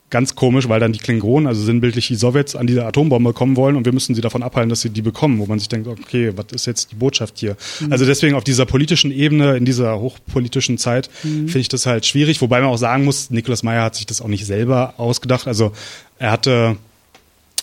ganz 0.09 0.37
komisch, 0.37 0.69
weil 0.69 0.79
dann 0.79 0.93
die 0.93 1.01
Klingonen, 1.01 1.49
also 1.49 1.63
sinnbildlich 1.63 2.07
die 2.07 2.15
Sowjets, 2.15 2.55
an 2.55 2.67
diese 2.67 2.87
Atombombe 2.87 3.33
kommen 3.33 3.57
wollen 3.57 3.77
und 3.77 3.87
wir 3.87 3.93
müssen 3.93 4.15
sie 4.15 4.21
davon 4.21 4.43
abhalten, 4.43 4.71
dass 4.71 4.81
sie 4.81 4.91
die 4.91 5.03
bekommen, 5.03 5.39
wo 5.39 5.47
man 5.47 5.59
sich 5.59 5.69
denkt, 5.69 5.89
okay, 5.89 6.33
was 6.37 6.47
ist 6.53 6.67
jetzt 6.67 6.93
die 6.93 6.95
Botschaft 6.95 7.39
hier? 7.39 7.57
Also 7.91 8.07
deswegen 8.07 8.37
auf 8.37 8.45
dieser 8.45 8.67
politischen 8.67 9.11
Ebene, 9.11 9.57
in 9.57 9.65
dieser 9.65 9.99
hochpolitischen 9.99 10.79
Zeit, 10.79 11.11
finde 11.23 11.59
ich 11.59 11.69
das 11.69 11.87
halt 11.87 12.07
schwierig, 12.07 12.41
wobei 12.41 12.61
man 12.61 12.71
auch 12.71 12.77
sagen 12.77 13.05
muss, 13.05 13.31
Nikolaus 13.31 13.63
Meyer 13.63 13.83
hat 13.83 13.97
sich 13.97 14.07
das 14.07 14.21
auch 14.21 14.29
nicht 14.29 14.47
selber 14.47 14.95
ausgedacht. 14.97 15.49
Also 15.49 15.73
er 16.19 16.31
hatte 16.31 16.77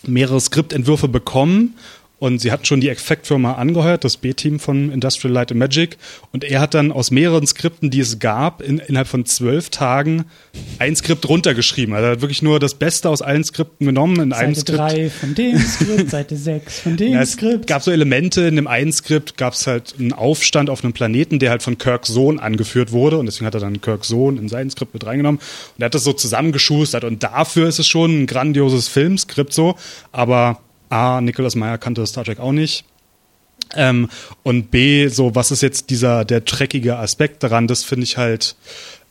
mehrere 0.05 0.41
Skriptentwürfe 0.41 1.07
bekommen 1.07 1.75
und 2.23 2.39
sie 2.39 2.53
hatten 2.53 2.63
schon 2.63 2.79
die 2.79 2.87
Effektfirma 2.87 3.55
angeheuert, 3.55 4.05
das 4.05 4.15
B-Team 4.15 4.57
von 4.57 4.93
Industrial 4.93 5.33
Light 5.33 5.51
and 5.51 5.59
Magic 5.59 5.97
und 6.31 6.45
er 6.45 6.61
hat 6.61 6.73
dann 6.73 6.93
aus 6.93 7.11
mehreren 7.11 7.45
Skripten, 7.45 7.89
die 7.89 7.99
es 7.99 8.19
gab, 8.19 8.61
in, 8.61 8.79
innerhalb 8.79 9.09
von 9.09 9.25
zwölf 9.25 9.69
Tagen 9.71 10.23
ein 10.79 10.95
Skript 10.95 11.27
runtergeschrieben. 11.27 11.93
Also 11.93 12.05
er 12.05 12.11
hat 12.13 12.21
wirklich 12.21 12.41
nur 12.41 12.61
das 12.61 12.75
Beste 12.75 13.09
aus 13.09 13.21
allen 13.21 13.43
Skripten 13.43 13.85
genommen 13.87 14.21
in 14.21 14.31
einem 14.31 14.55
Seite 14.55 14.71
Skript. 14.73 14.79
3 14.79 15.09
von 15.09 15.35
dem 15.35 15.59
Skript, 15.67 16.09
Seite 16.11 16.37
6 16.37 16.79
von 16.79 16.95
dem 16.95 17.11
Ja, 17.11 17.21
es 17.23 17.33
Skript. 17.33 17.67
gab 17.67 17.83
so 17.83 17.91
Elemente 17.91 18.43
in 18.43 18.55
dem 18.55 18.67
einen 18.67 18.93
Skript, 18.93 19.35
gab 19.35 19.51
es 19.51 19.67
halt 19.67 19.95
einen 19.99 20.13
Aufstand 20.13 20.69
auf 20.69 20.81
einem 20.81 20.93
Planeten, 20.93 21.39
der 21.39 21.49
halt 21.49 21.61
von 21.61 21.77
Kirks 21.77 22.07
Sohn 22.07 22.39
angeführt 22.39 22.93
wurde 22.93 23.17
und 23.17 23.25
deswegen 23.25 23.47
hat 23.47 23.53
er 23.53 23.59
dann 23.59 23.81
Kirks 23.81 24.07
Sohn 24.07 24.37
in 24.37 24.47
sein 24.47 24.69
Skript 24.69 24.93
mit 24.93 25.05
reingenommen 25.05 25.41
und 25.41 25.81
er 25.81 25.87
hat 25.87 25.93
das 25.93 26.05
so 26.05 26.13
zusammengeschustert 26.13 27.03
und 27.03 27.21
dafür 27.21 27.67
ist 27.67 27.79
es 27.79 27.87
schon 27.87 28.21
ein 28.23 28.27
grandioses 28.27 28.87
Filmskript 28.87 29.51
so, 29.51 29.75
aber 30.13 30.59
A, 30.93 31.21
Nicholas 31.21 31.55
Meyer 31.55 31.77
kannte 31.77 32.05
Star 32.05 32.23
Trek 32.23 32.39
auch 32.39 32.51
nicht. 32.51 32.85
Ähm, 33.75 34.09
und 34.43 34.71
B, 34.71 35.07
so, 35.07 35.35
was 35.35 35.51
ist 35.51 35.61
jetzt 35.61 35.89
dieser, 35.89 36.25
der 36.25 36.41
dreckige 36.41 36.97
Aspekt 36.97 37.43
daran, 37.43 37.67
das 37.67 37.83
finde 37.83 38.03
ich 38.03 38.17
halt, 38.17 38.55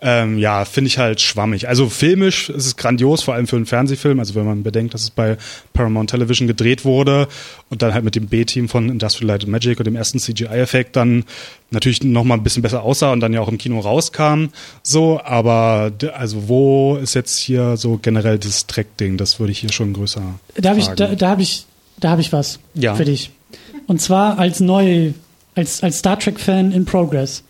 ähm, 0.01 0.39
ja, 0.39 0.65
finde 0.65 0.89
ich 0.89 0.99
halt 0.99 1.21
schwammig. 1.21 1.69
Also 1.69 1.89
filmisch 1.89 2.49
ist 2.49 2.67
es 2.67 2.77
grandios, 2.77 3.23
vor 3.23 3.35
allem 3.35 3.47
für 3.47 3.57
einen 3.57 3.67
Fernsehfilm. 3.67 4.19
Also 4.19 4.35
wenn 4.35 4.45
man 4.45 4.63
bedenkt, 4.63 4.95
dass 4.95 5.03
es 5.03 5.11
bei 5.11 5.37
Paramount 5.73 6.11
Television 6.11 6.49
gedreht 6.49 6.85
wurde 6.85 7.29
und 7.71 7.83
dann 7.83 7.95
halt 7.95 8.05
mit 8.05 8.15
dem 8.15 8.27
B-Team 8.27 8.69
von 8.69 8.89
Industrial 8.89 9.29
Light 9.29 9.43
and 9.43 9.53
Magic 9.53 9.79
und 9.79 9.87
dem 9.87 9.97
ersten 9.97 10.19
CGI-Effekt 10.19 10.97
dann 10.97 11.25
natürlich 11.71 12.03
noch 12.03 12.25
mal 12.25 12.35
ein 12.35 12.43
bisschen 12.43 12.63
besser 12.63 12.83
aussah 12.83 13.13
und 13.13 13.21
dann 13.21 13.33
ja 13.33 13.41
auch 13.41 13.49
im 13.49 13.59
Kino 13.59 13.79
rauskam. 13.81 14.47
So, 14.83 15.21
aber 15.23 15.93
also 16.15 16.49
wo 16.49 16.97
ist 16.97 17.15
jetzt 17.15 17.39
hier 17.39 17.77
so 17.77 17.99
generell 18.01 18.39
das 18.39 18.67
Dreck-Ding? 18.67 19.17
Das 19.17 19.39
würde 19.39 19.53
ich 19.53 19.61
hier 19.61 19.73
schon 19.73 19.93
größer. 19.93 20.23
Da 20.57 20.71
habe 20.71 20.81
ich, 20.81 20.89
da, 20.89 21.15
da 21.15 21.31
habe 21.31 21.43
ich, 21.43 21.67
da 22.03 22.11
habe 22.11 22.21
ich 22.21 22.33
was 22.33 22.59
Ja. 22.75 22.95
für 22.95 23.05
dich. 23.07 23.31
Und 23.87 24.01
zwar 24.01 24.39
als 24.39 24.61
neu, 24.61 25.13
als, 25.55 25.83
als 25.83 25.99
Star 25.99 26.19
Trek 26.19 26.39
Fan 26.39 26.73
in 26.73 26.85
Progress. 26.85 27.43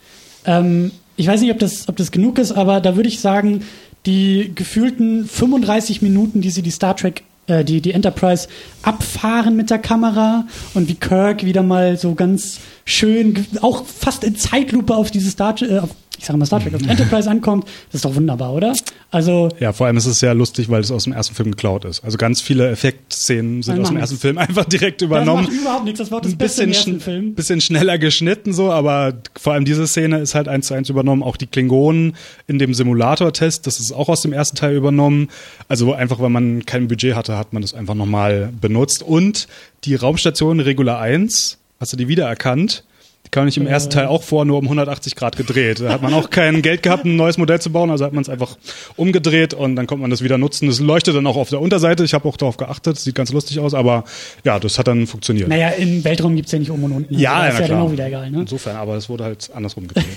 Ähm, 0.44 0.92
ich 1.16 1.26
weiß 1.26 1.40
nicht, 1.40 1.50
ob 1.52 1.58
das, 1.58 1.88
ob 1.88 1.96
das 1.96 2.10
genug 2.10 2.38
ist, 2.38 2.52
aber 2.52 2.80
da 2.80 2.96
würde 2.96 3.08
ich 3.08 3.20
sagen, 3.20 3.62
die 4.06 4.52
gefühlten 4.54 5.26
35 5.26 6.02
Minuten, 6.02 6.40
die 6.40 6.50
sie 6.50 6.62
die 6.62 6.70
Star 6.70 6.96
Trek, 6.96 7.22
äh, 7.46 7.64
die, 7.64 7.80
die 7.80 7.92
Enterprise 7.92 8.48
abfahren 8.82 9.54
mit 9.56 9.70
der 9.70 9.78
Kamera 9.78 10.46
und 10.74 10.88
wie 10.88 10.94
Kirk 10.94 11.44
wieder 11.44 11.62
mal 11.62 11.96
so 11.96 12.14
ganz 12.14 12.58
schön, 12.84 13.46
auch 13.60 13.84
fast 13.84 14.24
in 14.24 14.36
Zeitlupe 14.36 14.96
auf 14.96 15.10
diese 15.10 15.30
Star, 15.30 15.54
äh, 15.62 15.78
auf, 15.78 15.90
ich 16.22 16.26
sage 16.28 16.38
mal 16.38 16.46
Star 16.46 16.60
Trek, 16.62 16.72
auf 16.72 16.82
Enterprise 16.82 17.28
ankommt, 17.28 17.64
das 17.88 17.96
ist 17.96 18.04
doch 18.04 18.14
wunderbar, 18.14 18.52
oder? 18.54 18.72
Also, 19.10 19.48
Ja, 19.58 19.72
vor 19.72 19.88
allem 19.88 19.96
ist 19.96 20.06
es 20.06 20.20
sehr 20.20 20.34
lustig, 20.34 20.70
weil 20.70 20.80
es 20.80 20.92
aus 20.92 21.02
dem 21.04 21.12
ersten 21.12 21.34
Film 21.34 21.50
geklaut 21.50 21.84
ist. 21.84 22.04
Also 22.04 22.16
ganz 22.16 22.40
viele 22.40 22.70
Effektszenen 22.70 23.62
sind 23.62 23.80
aus 23.80 23.88
dem 23.88 23.96
ersten 23.96 24.18
Film 24.18 24.38
einfach 24.38 24.64
direkt 24.64 25.02
das 25.02 25.06
übernommen. 25.06 25.44
macht 25.44 25.52
überhaupt 25.52 25.84
nichts, 25.84 25.98
das 25.98 26.12
war 26.12 26.20
das 26.20 26.30
ein 26.32 26.38
Beste 26.38 26.62
im 26.62 26.70
bisschen, 26.70 26.92
ersten 26.92 27.00
Film. 27.04 27.34
bisschen 27.34 27.60
schneller 27.60 27.98
geschnitten 27.98 28.52
so, 28.52 28.70
aber 28.70 29.14
vor 29.36 29.54
allem 29.54 29.64
diese 29.64 29.86
Szene 29.88 30.20
ist 30.20 30.36
halt 30.36 30.46
eins 30.46 30.68
zu 30.68 30.74
eins 30.74 30.88
übernommen. 30.88 31.24
Auch 31.24 31.36
die 31.36 31.48
Klingonen 31.48 32.14
in 32.46 32.60
dem 32.60 32.72
Simulator-Test, 32.72 33.66
das 33.66 33.80
ist 33.80 33.90
auch 33.90 34.08
aus 34.08 34.22
dem 34.22 34.32
ersten 34.32 34.56
Teil 34.56 34.76
übernommen. 34.76 35.28
Also 35.66 35.92
einfach, 35.92 36.20
weil 36.20 36.30
man 36.30 36.64
kein 36.64 36.86
Budget 36.86 37.16
hatte, 37.16 37.36
hat 37.36 37.52
man 37.52 37.62
das 37.62 37.74
einfach 37.74 37.94
nochmal 37.94 38.52
benutzt. 38.60 39.02
Und 39.02 39.48
die 39.84 39.96
Raumstation 39.96 40.60
Regular 40.60 41.00
1, 41.00 41.58
hast 41.80 41.92
du 41.92 41.96
die 41.96 42.06
wiedererkannt? 42.06 42.84
Kam 43.32 43.46
nicht 43.46 43.56
im 43.56 43.66
ersten 43.66 43.90
Teil 43.90 44.08
auch 44.08 44.22
vor, 44.22 44.44
nur 44.44 44.58
um 44.58 44.64
180 44.64 45.16
Grad 45.16 45.38
gedreht. 45.38 45.80
Da 45.80 45.90
hat 45.90 46.02
man 46.02 46.12
auch 46.12 46.28
kein 46.28 46.60
Geld 46.60 46.82
gehabt, 46.82 47.06
ein 47.06 47.16
neues 47.16 47.38
Modell 47.38 47.62
zu 47.62 47.70
bauen, 47.70 47.90
also 47.90 48.04
hat 48.04 48.12
man 48.12 48.20
es 48.20 48.28
einfach 48.28 48.58
umgedreht 48.96 49.54
und 49.54 49.74
dann 49.74 49.86
konnte 49.86 50.02
man 50.02 50.10
das 50.10 50.22
wieder 50.22 50.36
nutzen. 50.36 50.66
Das 50.66 50.80
leuchtet 50.80 51.16
dann 51.16 51.26
auch 51.26 51.36
auf 51.36 51.48
der 51.48 51.62
Unterseite. 51.62 52.04
Ich 52.04 52.12
habe 52.12 52.28
auch 52.28 52.36
darauf 52.36 52.58
geachtet, 52.58 52.98
sieht 52.98 53.14
ganz 53.14 53.32
lustig 53.32 53.58
aus, 53.58 53.72
aber 53.72 54.04
ja, 54.44 54.60
das 54.60 54.78
hat 54.78 54.86
dann 54.86 55.06
funktioniert. 55.06 55.48
Naja, 55.48 55.70
im 55.70 56.04
Weltraum 56.04 56.36
gibt's 56.36 56.52
ja 56.52 56.58
nicht 56.58 56.70
oben 56.70 56.84
und 56.84 56.92
unten. 56.92 57.18
Ja, 57.18 57.32
also, 57.32 57.42
ja, 57.42 57.48
ist 57.48 57.58
ja 57.60 57.64
klar. 57.64 57.78
dann 57.78 57.86
auch 57.88 57.92
wieder 57.92 58.06
egal. 58.06 58.30
Ne? 58.30 58.40
Insofern, 58.40 58.76
aber 58.76 58.96
es 58.96 59.08
wurde 59.08 59.24
halt 59.24 59.50
andersrum 59.54 59.88
gedreht. 59.88 60.04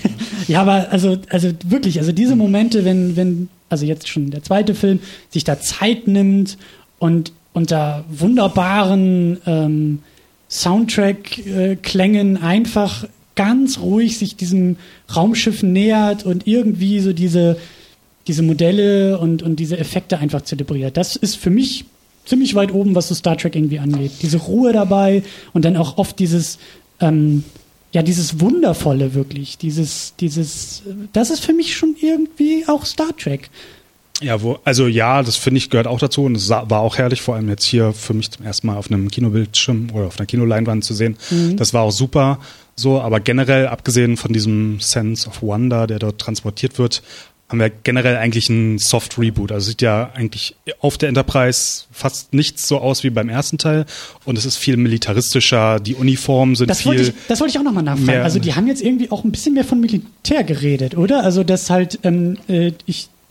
Ja, 0.48 0.60
aber 0.60 0.92
also, 0.92 1.16
also 1.30 1.50
wirklich, 1.64 1.98
also 1.98 2.12
diese 2.12 2.36
Momente, 2.36 2.84
wenn, 2.84 3.16
wenn, 3.16 3.48
also 3.68 3.84
jetzt 3.84 4.08
schon 4.08 4.30
der 4.30 4.44
zweite 4.44 4.76
Film, 4.76 5.00
sich 5.30 5.42
da 5.42 5.58
Zeit 5.58 6.06
nimmt 6.06 6.56
und 6.98 7.32
unter 7.52 8.04
wunderbaren 8.10 9.38
ähm, 9.46 10.02
Soundtrack-Klängen 10.48 12.36
einfach 12.36 13.06
ganz 13.34 13.78
ruhig 13.78 14.18
sich 14.18 14.36
diesem 14.36 14.76
Raumschiff 15.14 15.62
nähert 15.62 16.24
und 16.24 16.46
irgendwie 16.46 17.00
so 17.00 17.12
diese, 17.12 17.58
diese 18.26 18.42
Modelle 18.42 19.18
und, 19.18 19.42
und 19.42 19.56
diese 19.56 19.78
Effekte 19.78 20.18
einfach 20.18 20.42
zelebriert. 20.42 20.96
Das 20.96 21.16
ist 21.16 21.36
für 21.36 21.50
mich 21.50 21.84
ziemlich 22.24 22.54
weit 22.54 22.72
oben, 22.72 22.94
was 22.94 23.08
so 23.08 23.14
Star 23.14 23.36
Trek 23.36 23.54
irgendwie 23.54 23.78
angeht. 23.78 24.12
Diese 24.22 24.38
Ruhe 24.38 24.72
dabei 24.72 25.22
und 25.52 25.64
dann 25.64 25.76
auch 25.76 25.98
oft 25.98 26.18
dieses, 26.18 26.58
ähm, 27.00 27.44
ja, 27.92 28.02
dieses 28.02 28.40
Wundervolle 28.40 29.14
wirklich. 29.14 29.58
Dieses, 29.58 30.14
dieses, 30.18 30.82
äh, 30.86 30.94
das 31.12 31.30
ist 31.30 31.40
für 31.40 31.52
mich 31.52 31.76
schon 31.76 31.94
irgendwie 32.00 32.64
auch 32.66 32.84
Star 32.84 33.16
Trek. 33.16 33.50
Ja, 34.22 34.40
wo, 34.42 34.58
also 34.64 34.86
ja, 34.86 35.22
das 35.22 35.36
finde 35.36 35.58
ich 35.58 35.70
gehört 35.70 35.86
auch 35.86 35.98
dazu 35.98 36.24
und 36.24 36.36
es 36.36 36.48
war 36.48 36.80
auch 36.80 36.96
herrlich, 36.96 37.20
vor 37.20 37.34
allem 37.34 37.48
jetzt 37.48 37.64
hier 37.64 37.92
für 37.92 38.14
mich 38.14 38.30
zum 38.30 38.44
ersten 38.46 38.66
Mal 38.66 38.76
auf 38.76 38.90
einem 38.90 39.10
Kinobildschirm 39.10 39.88
oder 39.92 40.06
auf 40.06 40.18
einer 40.18 40.26
Kinoleinwand 40.26 40.84
zu 40.84 40.94
sehen. 40.94 41.16
Das 41.56 41.74
war 41.74 41.82
auch 41.82 41.92
super. 41.92 42.38
So, 42.74 43.00
aber 43.00 43.20
generell, 43.20 43.66
abgesehen 43.68 44.16
von 44.16 44.32
diesem 44.32 44.80
Sense 44.80 45.28
of 45.28 45.42
Wonder, 45.42 45.86
der 45.86 45.98
dort 45.98 46.18
transportiert 46.20 46.78
wird, 46.78 47.02
haben 47.48 47.60
wir 47.60 47.70
generell 47.70 48.16
eigentlich 48.16 48.50
einen 48.50 48.78
Soft 48.78 49.18
Reboot. 49.18 49.52
Also 49.52 49.68
sieht 49.68 49.80
ja 49.80 50.10
eigentlich 50.14 50.56
auf 50.80 50.98
der 50.98 51.08
Enterprise 51.08 51.84
fast 51.92 52.34
nichts 52.34 52.66
so 52.66 52.78
aus 52.78 53.04
wie 53.04 53.10
beim 53.10 53.28
ersten 53.28 53.56
Teil 53.56 53.86
und 54.24 54.36
es 54.36 54.44
ist 54.44 54.56
viel 54.56 54.76
militaristischer. 54.76 55.78
Die 55.78 55.94
Uniformen 55.94 56.56
sind 56.56 56.68
Das 56.68 56.78
viel. 56.80 56.88
wollte 56.88 57.02
ich, 57.02 57.12
das 57.28 57.40
wollte 57.40 57.52
ich 57.52 57.58
auch 57.58 57.62
nochmal 57.62 57.84
nachfragen. 57.84 58.22
also 58.22 58.40
die 58.40 58.54
haben 58.54 58.66
jetzt 58.66 58.82
irgendwie 58.82 59.10
auch 59.12 59.24
ein 59.24 59.30
bisschen 59.30 59.54
mehr 59.54 59.64
von 59.64 59.80
Militär 59.80 60.42
geredet, 60.42 60.96
oder? 60.96 61.22
Also 61.22 61.44
das 61.44 61.70
halt, 61.70 62.00
ähm, 62.02 62.36
äh, 62.48 62.72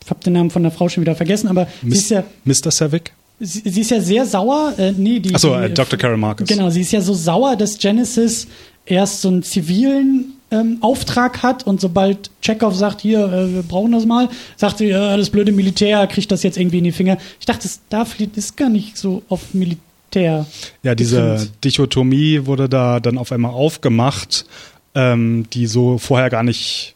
ich 0.05 0.09
habe 0.11 0.19
den 0.23 0.33
Namen 0.33 0.51
von 0.51 0.63
der 0.63 0.71
Frau 0.71 0.87
schon 0.87 1.01
wieder 1.01 1.15
vergessen, 1.15 1.47
aber 1.47 1.67
sie 1.81 1.89
ist 1.89 2.11
ja, 2.11 2.23
Mr. 2.45 2.71
Savick? 2.71 3.11
sie, 3.39 3.61
sie 3.65 3.81
ist 3.81 3.91
ja 3.91 3.99
sehr 3.99 4.25
sauer. 4.25 4.73
Äh, 4.77 4.93
nee, 4.93 5.19
die, 5.19 5.33
Achso, 5.33 5.55
äh, 5.55 5.69
Dr. 5.69 5.97
Carol 5.97 6.17
Marcus. 6.17 6.47
Genau, 6.47 6.69
sie 6.69 6.81
ist 6.81 6.91
ja 6.91 7.01
so 7.01 7.13
sauer, 7.13 7.55
dass 7.55 7.77
Genesis 7.77 8.47
erst 8.85 9.21
so 9.21 9.29
einen 9.29 9.43
zivilen 9.43 10.33
ähm, 10.51 10.77
Auftrag 10.81 11.41
hat 11.43 11.65
und 11.65 11.81
sobald 11.81 12.29
Chekhov 12.41 12.75
sagt, 12.75 13.01
hier, 13.01 13.25
äh, 13.25 13.53
wir 13.55 13.63
brauchen 13.63 13.91
das 13.91 14.05
mal, 14.05 14.29
sagt 14.57 14.77
sie, 14.77 14.87
ja, 14.87 15.17
das 15.17 15.29
blöde 15.29 15.51
Militär 15.51 16.05
kriegt 16.07 16.31
das 16.31 16.43
jetzt 16.43 16.57
irgendwie 16.57 16.77
in 16.77 16.83
die 16.83 16.91
Finger. 16.91 17.17
Ich 17.39 17.45
dachte, 17.45 17.67
Starfleet 17.67 18.37
ist 18.37 18.55
gar 18.55 18.69
nicht 18.69 18.97
so 18.97 19.23
auf 19.27 19.53
Militär. 19.53 20.45
Ja, 20.83 20.95
diese 20.95 21.21
getrimmt. 21.21 21.51
Dichotomie 21.63 22.45
wurde 22.45 22.69
da 22.69 22.99
dann 22.99 23.17
auf 23.17 23.31
einmal 23.31 23.51
aufgemacht, 23.51 24.45
ähm, 24.93 25.47
die 25.51 25.65
so 25.65 25.97
vorher 25.97 26.29
gar 26.29 26.43
nicht 26.43 26.94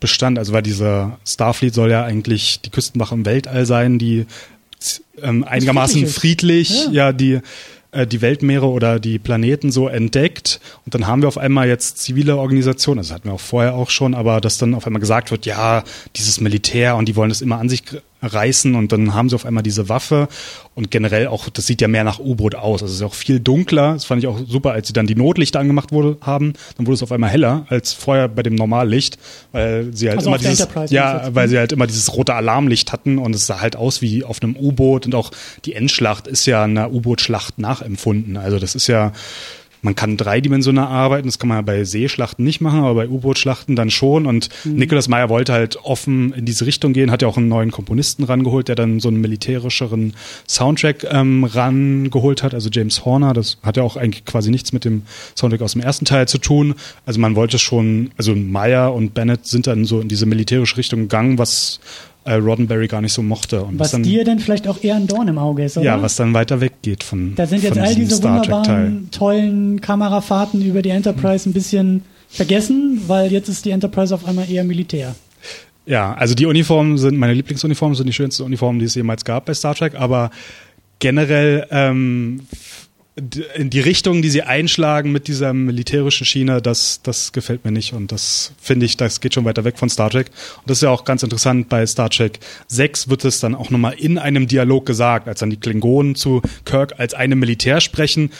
bestand. 0.00 0.38
Also 0.38 0.52
weil 0.52 0.62
diese 0.62 1.12
Starfleet 1.26 1.74
soll 1.74 1.90
ja 1.90 2.02
eigentlich 2.04 2.60
die 2.62 2.70
Küstenwache 2.70 3.14
im 3.14 3.26
Weltall 3.26 3.66
sein, 3.66 3.98
die 3.98 4.26
ähm, 5.22 5.44
einigermaßen 5.44 6.06
friedlich 6.06 6.68
friedlich, 6.68 6.86
ist. 6.86 6.92
ja, 6.92 7.12
die 7.12 7.40
äh, 7.92 8.06
die 8.06 8.22
Weltmeere 8.22 8.66
oder 8.66 9.00
die 9.00 9.18
Planeten 9.18 9.72
so 9.72 9.88
entdeckt. 9.88 10.60
Und 10.84 10.94
dann 10.94 11.06
haben 11.06 11.22
wir 11.22 11.28
auf 11.28 11.38
einmal 11.38 11.68
jetzt 11.68 11.98
zivile 11.98 12.36
Organisationen, 12.36 13.00
also 13.00 13.08
das 13.08 13.14
hatten 13.16 13.28
wir 13.28 13.34
auch 13.34 13.40
vorher 13.40 13.74
auch 13.74 13.90
schon, 13.90 14.14
aber 14.14 14.40
dass 14.40 14.58
dann 14.58 14.74
auf 14.74 14.86
einmal 14.86 15.00
gesagt 15.00 15.30
wird, 15.30 15.44
ja, 15.44 15.82
dieses 16.16 16.40
Militär 16.40 16.96
und 16.96 17.06
die 17.06 17.16
wollen 17.16 17.30
das 17.30 17.40
immer 17.40 17.58
an 17.58 17.68
sich 17.68 17.82
reißen 18.22 18.74
und 18.74 18.92
dann 18.92 19.14
haben 19.14 19.28
sie 19.28 19.34
auf 19.34 19.46
einmal 19.46 19.62
diese 19.62 19.88
Waffe 19.88 20.28
und 20.74 20.90
generell 20.90 21.26
auch, 21.26 21.48
das 21.48 21.66
sieht 21.66 21.80
ja 21.80 21.88
mehr 21.88 22.04
nach 22.04 22.18
U-Boot 22.18 22.54
aus. 22.54 22.82
Also 22.82 22.92
es 22.92 23.00
ist 23.00 23.06
auch 23.06 23.14
viel 23.14 23.40
dunkler. 23.40 23.94
Das 23.94 24.04
fand 24.04 24.22
ich 24.22 24.28
auch 24.28 24.38
super, 24.46 24.72
als 24.72 24.86
sie 24.86 24.92
dann 24.92 25.06
die 25.06 25.14
Notlichter 25.14 25.60
angemacht 25.60 25.92
wurde, 25.92 26.16
haben, 26.20 26.52
dann 26.76 26.86
wurde 26.86 26.94
es 26.94 27.02
auf 27.02 27.12
einmal 27.12 27.30
heller 27.30 27.66
als 27.68 27.92
vorher 27.92 28.28
bei 28.28 28.42
dem 28.42 28.54
Normallicht, 28.54 29.18
weil 29.52 29.90
sie 29.92 30.08
halt 30.08 30.18
Also 30.18 30.30
immer 30.30 30.38
dieses, 30.38 30.68
ja, 30.90 31.34
weil 31.34 31.48
sie 31.48 31.58
halt 31.58 31.72
immer 31.72 31.86
dieses 31.86 32.14
rote 32.14 32.34
Alarmlicht 32.34 32.92
hatten 32.92 33.18
und 33.18 33.34
es 33.34 33.46
sah 33.46 33.60
halt 33.60 33.76
aus 33.76 34.02
wie 34.02 34.24
auf 34.24 34.42
einem 34.42 34.56
U-Boot 34.56 35.06
und 35.06 35.14
auch 35.14 35.30
die 35.64 35.74
Endschlacht 35.74 36.26
ist 36.26 36.46
ja 36.46 36.64
einer 36.64 36.92
U-Boot-Schlacht 36.92 37.58
nachempfunden. 37.58 38.36
Also 38.36 38.58
das 38.58 38.74
ist 38.74 38.86
ja, 38.86 39.12
man 39.82 39.94
kann 39.94 40.16
dreidimensional 40.16 40.86
arbeiten, 40.86 41.28
das 41.28 41.38
kann 41.38 41.48
man 41.48 41.58
ja 41.58 41.62
bei 41.62 41.84
Seeschlachten 41.84 42.44
nicht 42.44 42.60
machen, 42.60 42.80
aber 42.80 42.94
bei 42.94 43.08
U-Boot-Schlachten 43.08 43.76
dann 43.76 43.90
schon. 43.90 44.26
Und 44.26 44.48
Mhm. 44.64 44.74
Nikolaus 44.76 45.08
Meyer 45.08 45.28
wollte 45.28 45.52
halt 45.52 45.76
offen 45.82 46.32
in 46.32 46.44
diese 46.44 46.66
Richtung 46.66 46.92
gehen, 46.92 47.10
hat 47.10 47.22
ja 47.22 47.28
auch 47.28 47.36
einen 47.36 47.48
neuen 47.48 47.70
Komponisten 47.70 48.24
rangeholt, 48.24 48.68
der 48.68 48.74
dann 48.74 49.00
so 49.00 49.08
einen 49.08 49.20
militärischeren 49.20 50.14
Soundtrack 50.48 51.06
ähm, 51.10 51.44
rangeholt 51.44 52.42
hat, 52.42 52.54
also 52.54 52.68
James 52.70 53.04
Horner. 53.04 53.32
Das 53.32 53.58
hat 53.62 53.76
ja 53.76 53.82
auch 53.82 53.96
eigentlich 53.96 54.24
quasi 54.24 54.50
nichts 54.50 54.72
mit 54.72 54.84
dem 54.84 55.02
Soundtrack 55.36 55.62
aus 55.62 55.72
dem 55.72 55.82
ersten 55.82 56.04
Teil 56.04 56.28
zu 56.28 56.38
tun. 56.38 56.74
Also 57.06 57.20
man 57.20 57.36
wollte 57.36 57.58
schon, 57.58 58.10
also 58.16 58.34
Meyer 58.34 58.92
und 58.94 59.14
Bennett 59.14 59.46
sind 59.46 59.66
dann 59.66 59.84
so 59.84 60.00
in 60.00 60.08
diese 60.08 60.26
militärische 60.26 60.76
Richtung 60.76 61.00
gegangen, 61.00 61.38
was 61.38 61.80
äh, 62.24 62.34
Roddenberry 62.34 62.86
gar 62.86 63.00
nicht 63.00 63.12
so 63.12 63.22
mochte. 63.22 63.62
Und 63.62 63.78
Was 63.78 63.92
dann, 63.92 64.02
dir 64.02 64.24
denn 64.24 64.38
vielleicht 64.38 64.68
auch 64.68 64.82
eher 64.82 64.96
ein 64.96 65.06
Dorn 65.06 65.28
im 65.28 65.38
Auge 65.38 65.64
ist, 65.64 65.76
oder? 65.76 65.86
ja, 65.86 66.02
was 66.02 66.16
dann 66.16 66.34
weiter 66.34 66.60
weggeht 66.60 67.02
von 67.02 67.34
da 67.34 67.46
sind 67.46 67.62
jetzt 67.62 67.78
all 67.78 67.94
diese 67.94 68.16
Star 68.16 68.36
wunderbaren, 68.36 69.08
tollen 69.10 69.80
Kamerafahrten 69.80 70.62
über 70.62 70.82
die 70.82 70.90
Enterprise 70.90 71.48
ein 71.48 71.52
bisschen 71.52 72.02
vergessen, 72.28 73.02
weil 73.06 73.32
jetzt 73.32 73.48
ist 73.48 73.64
die 73.64 73.70
Enterprise 73.70 74.14
auf 74.14 74.26
einmal 74.26 74.50
eher 74.50 74.64
Militär. 74.64 75.14
Ja, 75.86 76.14
also 76.14 76.34
die 76.34 76.46
Uniformen 76.46 76.98
sind, 76.98 77.16
meine 77.18 77.34
Lieblingsuniformen 77.34 77.96
sind 77.96 78.06
die 78.06 78.12
schönsten 78.12 78.42
Uniformen, 78.44 78.78
die 78.78 78.84
es 78.84 78.94
jemals 78.94 79.24
gab 79.24 79.46
bei 79.46 79.54
Star 79.54 79.74
Trek, 79.74 79.94
aber 79.94 80.30
generell 80.98 81.66
ähm, 81.70 82.42
in 83.54 83.70
die 83.70 83.80
Richtung, 83.80 84.22
die 84.22 84.30
sie 84.30 84.42
einschlagen 84.42 85.12
mit 85.12 85.28
dieser 85.28 85.52
militärischen 85.52 86.24
Schiene, 86.24 86.62
das, 86.62 87.00
das 87.02 87.32
gefällt 87.32 87.64
mir 87.64 87.72
nicht 87.72 87.92
und 87.92 88.12
das 88.12 88.52
finde 88.60 88.86
ich, 88.86 88.96
das 88.96 89.20
geht 89.20 89.34
schon 89.34 89.44
weiter 89.44 89.64
weg 89.64 89.78
von 89.78 89.88
Star 89.88 90.10
Trek. 90.10 90.28
Und 90.58 90.70
das 90.70 90.78
ist 90.78 90.82
ja 90.82 90.90
auch 90.90 91.04
ganz 91.04 91.22
interessant, 91.22 91.68
bei 91.68 91.84
Star 91.86 92.10
Trek 92.10 92.40
6 92.68 93.08
wird 93.08 93.24
es 93.24 93.40
dann 93.40 93.54
auch 93.54 93.70
nochmal 93.70 93.94
in 93.94 94.18
einem 94.18 94.46
Dialog 94.46 94.86
gesagt, 94.86 95.28
als 95.28 95.40
dann 95.40 95.50
die 95.50 95.58
Klingonen 95.58 96.14
zu 96.14 96.42
Kirk 96.64 96.94
als 96.98 97.14
einem 97.14 97.38
Militär 97.38 97.80
sprechen, 97.80 98.30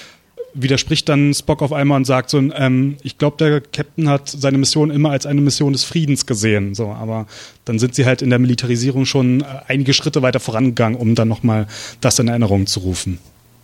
widerspricht 0.54 1.08
dann 1.08 1.32
Spock 1.34 1.62
auf 1.62 1.72
einmal 1.72 1.96
und 1.96 2.04
sagt 2.04 2.30
so, 2.30 2.38
ähm, 2.38 2.96
ich 3.02 3.18
glaube, 3.18 3.36
der 3.38 3.60
Captain 3.60 4.08
hat 4.08 4.28
seine 4.28 4.58
Mission 4.58 4.90
immer 4.90 5.10
als 5.10 5.26
eine 5.26 5.40
Mission 5.40 5.72
des 5.72 5.84
Friedens 5.84 6.26
gesehen. 6.26 6.74
So, 6.74 6.88
aber 6.88 7.26
dann 7.64 7.78
sind 7.78 7.94
sie 7.94 8.04
halt 8.04 8.22
in 8.22 8.30
der 8.30 8.38
Militarisierung 8.38 9.06
schon 9.06 9.42
äh, 9.42 9.44
einige 9.68 9.94
Schritte 9.94 10.22
weiter 10.22 10.40
vorangegangen, 10.40 10.98
um 10.98 11.14
dann 11.14 11.28
nochmal 11.28 11.66
das 12.00 12.18
in 12.18 12.28
Erinnerung 12.28 12.66
zu 12.66 12.80
rufen. 12.80 13.18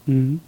Mhm. 0.07 0.41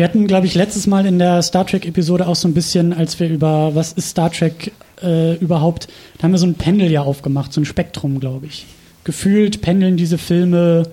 Wir 0.00 0.04
hatten, 0.04 0.26
glaube 0.26 0.46
ich, 0.46 0.54
letztes 0.54 0.86
Mal 0.86 1.04
in 1.04 1.18
der 1.18 1.42
Star 1.42 1.66
Trek-Episode 1.66 2.26
auch 2.26 2.34
so 2.34 2.48
ein 2.48 2.54
bisschen, 2.54 2.94
als 2.94 3.20
wir 3.20 3.28
über 3.28 3.74
was 3.74 3.92
ist 3.92 4.08
Star 4.08 4.32
Trek 4.32 4.72
äh, 5.02 5.34
überhaupt, 5.34 5.88
da 6.16 6.22
haben 6.22 6.32
wir 6.32 6.38
so 6.38 6.46
ein 6.46 6.54
Pendel 6.54 6.90
ja 6.90 7.02
aufgemacht, 7.02 7.52
so 7.52 7.60
ein 7.60 7.66
Spektrum, 7.66 8.18
glaube 8.18 8.46
ich. 8.46 8.64
Gefühlt 9.04 9.60
pendeln 9.60 9.98
diese 9.98 10.16
Filme 10.16 10.84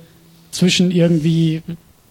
zwischen 0.51 0.91
irgendwie 0.91 1.61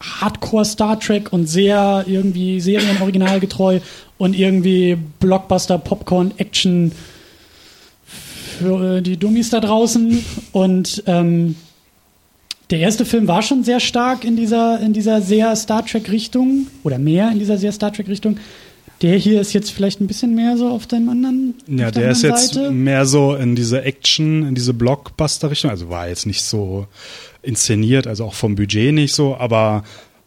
Hardcore 0.01 0.65
Star 0.65 0.99
Trek 0.99 1.35
und 1.35 1.47
sehr 1.47 2.07
irgendwie 2.07 2.63
serienoriginalgetreu 2.63 3.81
und 4.17 4.35
irgendwie 4.35 4.97
Blockbuster 5.21 5.77
Popcorn 5.77 6.33
Action 6.39 6.93
für 8.59 8.97
äh, 8.97 9.03
die 9.03 9.19
Dummies 9.19 9.51
da 9.51 9.61
draußen 9.61 10.25
und 10.53 11.03
ähm, 11.07 11.57
der 12.71 12.81
erste 12.81 13.05
Film 13.05 13.29
war 13.29 13.43
schon 13.43 13.63
sehr 13.63 13.81
stark 13.81 14.25
in 14.25 14.37
dieser, 14.37 14.81
in 14.81 14.93
dieser 14.93 15.23
sehr 15.23 15.55
Star 15.55 15.85
Trek-Richtung 15.87 16.67
oder 16.83 16.99
mehr 16.99 17.31
in 17.31 17.39
dieser 17.39 17.59
sehr 17.59 17.73
Star 17.73 17.93
Trek-Richtung. 17.93 18.39
Der 19.03 19.17
hier 19.17 19.41
ist 19.43 19.53
jetzt 19.53 19.71
vielleicht 19.73 20.01
ein 20.01 20.07
bisschen 20.07 20.35
mehr 20.35 20.57
so 20.57 20.69
auf 20.69 20.87
dem 20.87 21.09
anderen. 21.09 21.55
Ja, 21.67 21.91
der, 21.91 22.03
der 22.03 22.11
ist 22.13 22.23
jetzt 22.23 22.55
Seite. 22.55 22.71
mehr 22.71 23.05
so 23.05 23.35
in 23.35 23.55
diese 23.55 23.83
Action, 23.83 24.47
in 24.47 24.55
diese 24.55 24.73
Blockbuster-Richtung. 24.73 25.71
Also 25.71 25.91
war 25.91 26.09
jetzt 26.09 26.27
nicht 26.27 26.43
so 26.43 26.87
inszeniert, 27.43 28.07
also 28.07 28.25
auch 28.25 28.35
vom 28.35 28.57
Budget 28.57 28.95
nicht 28.95 29.15
so, 29.15 29.37
aber 29.37 29.85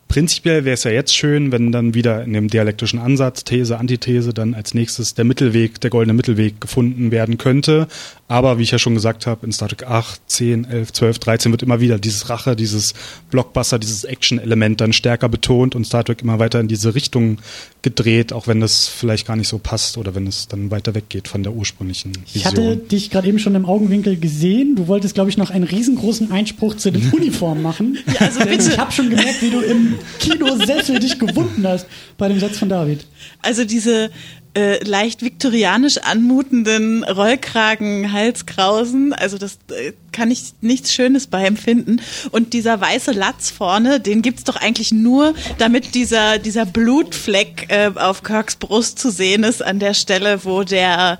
prinzipiell 0.10 0.66
wäre 0.66 0.74
es 0.74 0.84
ja 0.84 0.92
jetzt 0.92 1.16
schön, 1.16 1.54
wenn 1.54 1.72
dann 1.72 1.94
wieder 1.94 2.24
in 2.24 2.34
dem 2.34 2.50
dialektischen 2.50 3.00
Ansatz, 3.00 3.46
These, 3.46 3.78
Antithese, 3.78 4.34
dann 4.34 4.54
als 4.56 4.74
nächstes 4.74 5.14
der 5.14 5.24
Mittelweg, 5.24 5.80
der 5.80 5.92
goldene 5.92 6.14
Mittelweg 6.14 6.60
gefunden 6.60 7.12
werden 7.12 7.38
könnte. 7.38 7.88
Aber 8.28 8.60
wie 8.60 8.64
ich 8.64 8.72
ja 8.72 8.78
schon 8.78 8.96
gesagt 8.96 9.26
habe, 9.26 9.46
in 9.46 9.52
Star 9.52 9.70
Trek 9.70 9.88
8, 9.88 10.22
10, 10.28 10.66
11, 10.66 10.94
12, 10.94 11.20
13 11.20 11.52
wird 11.52 11.64
immer 11.64 11.80
wieder 11.80 11.98
dieses 11.98 12.30
Rache, 12.30 12.56
dieses 12.56 12.94
Blockbuster, 13.32 13.80
dieses 13.80 14.04
Action-Element 14.04 14.82
dann 14.82 14.94
stärker 14.94 15.30
betont 15.30 15.76
und 15.76 15.86
Star 15.86 16.04
Trek 16.04 16.22
immer 16.22 16.38
weiter 16.38 16.60
in 16.60 16.68
diese 16.68 16.94
Richtung 16.94 17.38
gedreht, 17.82 18.34
auch 18.34 18.48
wenn 18.48 18.60
das 18.60 18.88
vielleicht 18.88 19.26
gar 19.26 19.36
nicht 19.36 19.48
so 19.48 19.58
passt 19.58 19.98
oder 19.98 20.14
wenn 20.16 20.28
es 20.28 20.48
dann 20.48 20.70
weiter 20.70 20.96
weggeht 20.96 21.28
von 21.28 21.44
der 21.44 21.54
ursprünglichen 21.54 22.16
Vision. 22.16 22.26
Ich 22.34 22.46
hatte 22.46 22.78
dich 22.78 23.10
gerade 23.10 23.28
eben 23.28 23.40
schon 23.40 23.56
im 23.56 23.66
Augenwinkel 23.66 24.20
gesehen. 24.20 24.76
Du 24.76 24.88
wolltest, 24.88 25.14
glaube 25.16 25.30
ich, 25.30 25.38
noch 25.38 25.50
einen 25.50 25.64
riesengroßen 25.64 26.32
Einspruch 26.32 26.76
zu 26.76 26.92
den 26.92 27.10
Uniformen 27.12 27.62
machen. 27.62 27.98
ja, 28.08 28.28
also 28.28 28.42
bitte. 28.42 28.70
Ich 28.70 28.78
habe 28.78 28.92
schon 28.92 29.10
gemerkt, 29.10 29.42
wie 29.42 29.50
du 29.50 29.60
im 29.62 29.99
Kinosessel 30.20 31.00
dich 31.00 31.20
gewunden 31.20 31.68
hast 31.68 31.86
bei 32.18 32.28
dem 32.28 32.40
Satz 32.40 32.58
von 32.58 32.70
David. 32.70 33.06
Also 33.42 33.66
diese 33.66 34.10
äh, 34.56 34.84
leicht 34.84 35.22
viktorianisch 35.22 36.00
anmutenden 36.00 37.04
Rollkragen, 37.04 38.12
Halskrausen. 38.12 39.14
Also 39.14 39.38
das 39.38 39.60
äh, 39.70 39.94
kann 40.12 40.32
ich 40.32 40.54
nichts 40.62 40.92
Schönes 40.92 41.28
bei 41.28 41.46
empfinden. 41.46 42.02
Und 42.32 42.54
dieser 42.54 42.82
weiße 42.82 43.12
Latz 43.12 43.52
vorne, 43.52 44.00
den 44.00 44.22
gibt's 44.22 44.44
doch 44.44 44.56
eigentlich 44.56 44.92
nur, 44.92 45.36
damit 45.60 45.94
dieser, 45.94 46.40
dieser 46.40 46.66
Blutfleck 46.66 47.68
äh, 47.70 47.92
auf 47.94 48.24
Kirks 48.24 48.56
Brust 48.56 48.98
zu 48.98 49.12
sehen 49.12 49.44
ist 49.44 49.64
an 49.64 49.80
der 49.80 49.94
Stelle, 49.94 50.44
wo 50.44 50.64
der 50.64 51.20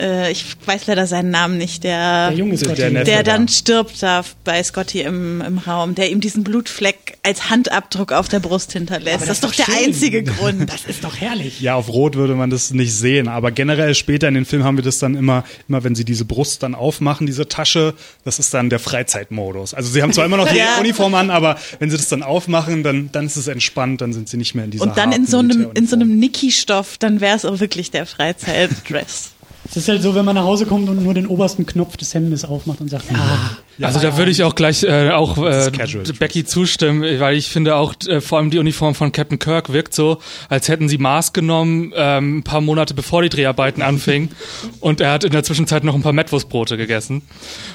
äh, 0.00 0.30
ich 0.30 0.56
weiß 0.64 0.86
leider 0.86 1.06
seinen 1.06 1.30
Namen 1.30 1.58
nicht, 1.58 1.84
der, 1.84 2.30
der, 2.30 2.38
junge 2.38 2.56
Scotty. 2.56 2.90
der, 2.90 3.04
der 3.04 3.22
dann 3.22 3.48
stirbt 3.48 4.02
da 4.02 4.24
bei 4.44 4.62
Scotty 4.62 5.02
im, 5.02 5.40
im 5.40 5.58
Raum, 5.58 5.94
der 5.94 6.10
ihm 6.10 6.20
diesen 6.20 6.42
Blutfleck 6.42 7.18
als 7.22 7.50
Handabdruck 7.50 8.12
auf 8.12 8.28
der 8.28 8.40
Brust 8.40 8.72
hinterlässt. 8.72 9.28
Das, 9.28 9.40
das, 9.40 9.50
ist 9.50 9.60
doch, 9.60 9.66
der 9.66 9.74
einzige 9.76 10.22
Grund. 10.24 10.70
Das 10.72 10.84
ist 10.86 11.04
doch 11.04 11.16
herrlich. 11.16 11.60
Ja, 11.60 11.74
auf 11.74 11.88
Rot 11.88 12.16
würde 12.16 12.34
man 12.34 12.50
das 12.50 12.72
nicht 12.72 12.94
sehen, 12.94 13.28
aber 13.28 13.50
generell 13.50 13.94
später 13.94 14.28
in 14.28 14.34
den 14.34 14.46
Film 14.46 14.64
haben 14.64 14.76
wir 14.76 14.84
das 14.84 14.98
dann 14.98 15.14
immer, 15.14 15.44
immer 15.68 15.84
wenn 15.84 15.94
sie 15.94 16.04
diese 16.04 16.24
Brust 16.24 16.62
dann 16.62 16.74
aufmachen, 16.74 17.26
diese 17.26 17.48
Tasche, 17.48 17.94
das 18.24 18.38
ist 18.38 18.54
dann 18.54 18.70
der 18.70 18.78
Freizeitmodus. 18.78 19.74
Also 19.74 19.90
sie 19.90 20.02
haben 20.02 20.12
zwar 20.12 20.24
immer 20.24 20.38
noch 20.38 20.48
die 20.52 20.58
ja. 20.58 20.78
Uniform 20.78 21.14
an, 21.14 21.30
aber 21.30 21.58
wenn 21.78 21.90
sie 21.90 21.96
das 21.96 22.08
dann 22.08 22.22
aufmachen, 22.22 22.82
dann, 22.82 23.10
dann 23.12 23.26
ist 23.26 23.36
es 23.36 23.46
entspannt, 23.46 24.00
dann 24.00 24.12
sind 24.12 24.28
sie 24.28 24.36
nicht 24.36 24.54
mehr 24.54 24.64
in 24.64 24.70
dieser 24.70 24.84
Und 24.84 24.96
dann 24.96 25.12
in 25.12 25.26
so 25.26 25.38
einem, 25.38 25.70
in 25.74 25.86
so 25.86 25.96
einem 25.96 26.18
Niki-Stoff, 26.18 26.96
dann 26.98 27.20
wäre 27.20 27.36
es 27.36 27.44
auch 27.44 27.60
wirklich 27.60 27.90
der 27.90 28.06
Freizeitdress. 28.06 29.32
Es 29.70 29.76
ist 29.76 29.88
halt 29.88 30.02
so, 30.02 30.16
wenn 30.16 30.24
man 30.24 30.34
nach 30.34 30.44
Hause 30.44 30.66
kommt 30.66 30.88
und 30.88 31.02
nur 31.02 31.14
den 31.14 31.28
obersten 31.28 31.64
Knopf 31.64 31.96
des 31.96 32.12
Hemdes 32.12 32.44
aufmacht 32.44 32.80
und 32.80 32.90
sagt, 32.90 33.04
ah. 33.14 33.56
Ja, 33.80 33.86
also 33.86 33.98
da 33.98 34.18
würde 34.18 34.30
ich 34.30 34.42
auch 34.42 34.54
gleich 34.54 34.82
äh, 34.82 35.08
auch 35.10 35.38
äh, 35.38 35.70
Becky 36.18 36.44
zustimmen, 36.44 37.02
weil 37.18 37.36
ich 37.36 37.48
finde 37.48 37.76
auch 37.76 37.94
äh, 38.06 38.20
vor 38.20 38.36
allem 38.36 38.50
die 38.50 38.58
Uniform 38.58 38.94
von 38.94 39.10
Captain 39.10 39.38
Kirk 39.38 39.72
wirkt 39.72 39.94
so, 39.94 40.18
als 40.50 40.68
hätten 40.68 40.86
sie 40.90 40.98
Maß 40.98 41.32
genommen 41.32 41.92
ähm, 41.96 42.38
ein 42.38 42.42
paar 42.42 42.60
Monate 42.60 42.92
bevor 42.92 43.22
die 43.22 43.30
Dreharbeiten 43.30 43.80
anfingen 43.80 44.32
und 44.80 45.00
er 45.00 45.12
hat 45.12 45.24
in 45.24 45.32
der 45.32 45.44
Zwischenzeit 45.44 45.82
noch 45.82 45.94
ein 45.94 46.02
paar 46.02 46.12
Mettwurstbrote 46.12 46.76
gegessen. 46.76 47.22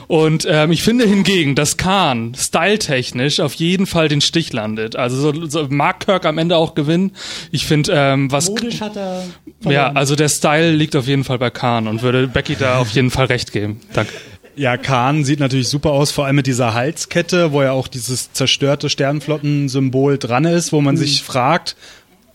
Und 0.05 0.45
ähm, 0.47 0.71
ich 0.71 0.83
finde 0.83 1.07
hingegen, 1.07 1.55
dass 1.55 1.75
Khan 1.75 2.35
styletechnisch 2.37 3.39
auf 3.39 3.55
jeden 3.55 3.87
Fall 3.87 4.07
den 4.07 4.21
Stich 4.21 4.53
landet. 4.53 4.95
Also 4.95 5.17
so, 5.17 5.47
so 5.47 5.67
mag 5.69 6.01
Kirk 6.05 6.25
am 6.25 6.37
Ende 6.37 6.57
auch 6.57 6.75
gewinnen. 6.75 7.13
Ich 7.49 7.65
finde 7.65 7.93
ähm, 7.95 8.31
was 8.31 8.49
Modisch 8.49 8.79
hat 8.81 8.95
er 8.95 9.23
verloren. 9.59 9.73
ja 9.73 9.91
also 9.93 10.15
der 10.15 10.29
Style 10.29 10.71
liegt 10.71 10.95
auf 10.95 11.07
jeden 11.07 11.23
Fall 11.23 11.39
bei 11.39 11.49
Khan 11.49 11.84
und 11.87 12.01
würde 12.01 12.27
Becky 12.27 12.55
da 12.55 12.77
auf 12.77 12.89
jeden 12.89 13.11
Fall 13.11 13.25
recht 13.25 13.51
geben. 13.51 13.79
Danke. 13.93 14.13
Ja, 14.57 14.77
Khan 14.77 15.25
sieht 15.25 15.41
natürlich 15.41 15.67
super 15.67 15.91
aus, 15.91 16.11
vor 16.11 16.25
allem 16.25 16.37
mit 16.37 16.47
dieser 16.47 16.73
Halskette, 16.73 17.51
wo 17.51 17.61
ja 17.61 17.71
auch 17.71 17.89
dieses 17.89 18.31
zerstörte 18.31 18.89
Sternflotten-Symbol 18.89 20.17
dran 20.17 20.45
ist, 20.45 20.71
wo 20.71 20.79
man 20.79 20.95
mhm. 20.95 20.99
sich 20.99 21.23
fragt, 21.23 21.75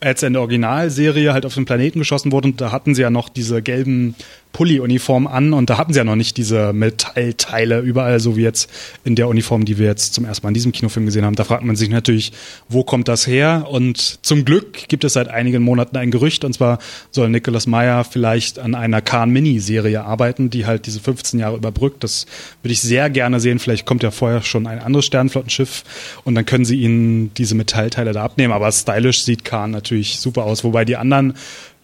als 0.01 0.23
in 0.23 0.35
der 0.35 0.43
Originalserie 0.43 1.33
halt 1.33 1.47
auf 1.47 1.55
den 1.55 1.65
Planeten 1.65 1.99
geschossen 1.99 2.31
wurde, 2.33 2.49
und 2.49 2.61
da 2.61 2.73
hatten 2.73 2.95
sie 2.95 3.03
ja 3.03 3.11
noch 3.11 3.31
diese 3.31 3.63
gelben 3.63 4.15
Pulli-Uniform 4.53 5.27
an 5.27 5.53
und 5.53 5.71
da 5.71 5.79
hatten 5.79 5.93
sie 5.93 5.99
ja 5.99 6.05
noch 6.05 6.17
nicht 6.17 6.37
diese 6.37 6.73
Metallteile 6.73 7.81
überall, 7.81 8.21
so 8.21 8.37
wie 8.37 8.43
jetzt 8.43 8.71
in 9.05 9.15
der 9.15 9.29
Uniform, 9.29 9.65
die 9.65 9.79
wir 9.79 9.87
jetzt 9.87 10.15
zum 10.15 10.25
ersten 10.25 10.45
Mal 10.45 10.51
in 10.51 10.55
diesem 10.55 10.73
Kinofilm 10.73 11.07
gesehen 11.07 11.25
haben. 11.25 11.37
Da 11.37 11.45
fragt 11.45 11.65
man 11.65 11.77
sich 11.77 11.89
natürlich, 11.89 12.33
wo 12.69 12.85
kommt 12.85 13.09
das 13.09 13.27
her? 13.27 13.67
Und 13.71 14.19
zum 14.25 14.45
Glück 14.45 14.89
gibt 14.89 15.05
es 15.05 15.13
seit 15.15 15.29
einigen 15.29 15.63
Monaten 15.63 15.97
ein 15.97 16.11
Gerücht, 16.11 16.45
und 16.45 16.53
zwar 16.53 16.79
soll 17.11 17.31
Nicholas 17.31 17.67
Meyer 17.67 18.05
vielleicht 18.05 18.59
an 18.59 18.75
einer 18.75 19.01
Khan-Mini-Serie 19.01 20.03
arbeiten, 20.03 20.51
die 20.51 20.67
halt 20.67 20.87
diese 20.87 21.01
15 21.01 21.41
Jahre 21.41 21.57
überbrückt. 21.57 22.03
Das 22.05 22.27
würde 22.63 22.73
ich 22.73 22.81
sehr 22.81 23.09
gerne 23.11 23.41
sehen. 23.41 23.59
Vielleicht 23.59 23.87
kommt 23.87 24.03
ja 24.03 24.11
vorher 24.11 24.43
schon 24.43 24.67
ein 24.67 24.81
anderes 24.81 25.07
Sternflottenschiff 25.07 25.85
und 26.25 26.35
dann 26.35 26.47
können 26.47 26.65
sie 26.65 26.81
ihnen 26.81 27.33
diese 27.35 27.55
Metallteile 27.55 28.13
da 28.13 28.25
abnehmen. 28.25 28.53
Aber 28.53 28.71
stylisch 28.73 29.25
sieht 29.25 29.45
Khan 29.45 29.71
natürlich 29.71 30.19
super 30.19 30.45
aus, 30.45 30.65
wobei 30.65 30.85
die 30.85 30.97
anderen 30.97 31.35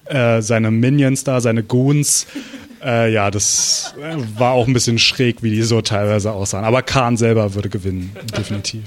äh, 0.08 0.42
seine 0.42 0.70
Minions 0.70 1.24
da, 1.24 1.40
seine 1.40 1.62
Goons. 1.62 2.26
Äh, 2.84 3.12
ja, 3.12 3.30
das 3.30 3.94
war 4.36 4.52
auch 4.52 4.66
ein 4.66 4.72
bisschen 4.72 4.98
schräg, 4.98 5.42
wie 5.42 5.50
die 5.50 5.62
so 5.62 5.80
teilweise 5.80 6.32
aussahen. 6.32 6.64
Aber 6.64 6.82
Khan 6.82 7.16
selber 7.16 7.54
würde 7.54 7.68
gewinnen, 7.68 8.14
definitiv. 8.36 8.82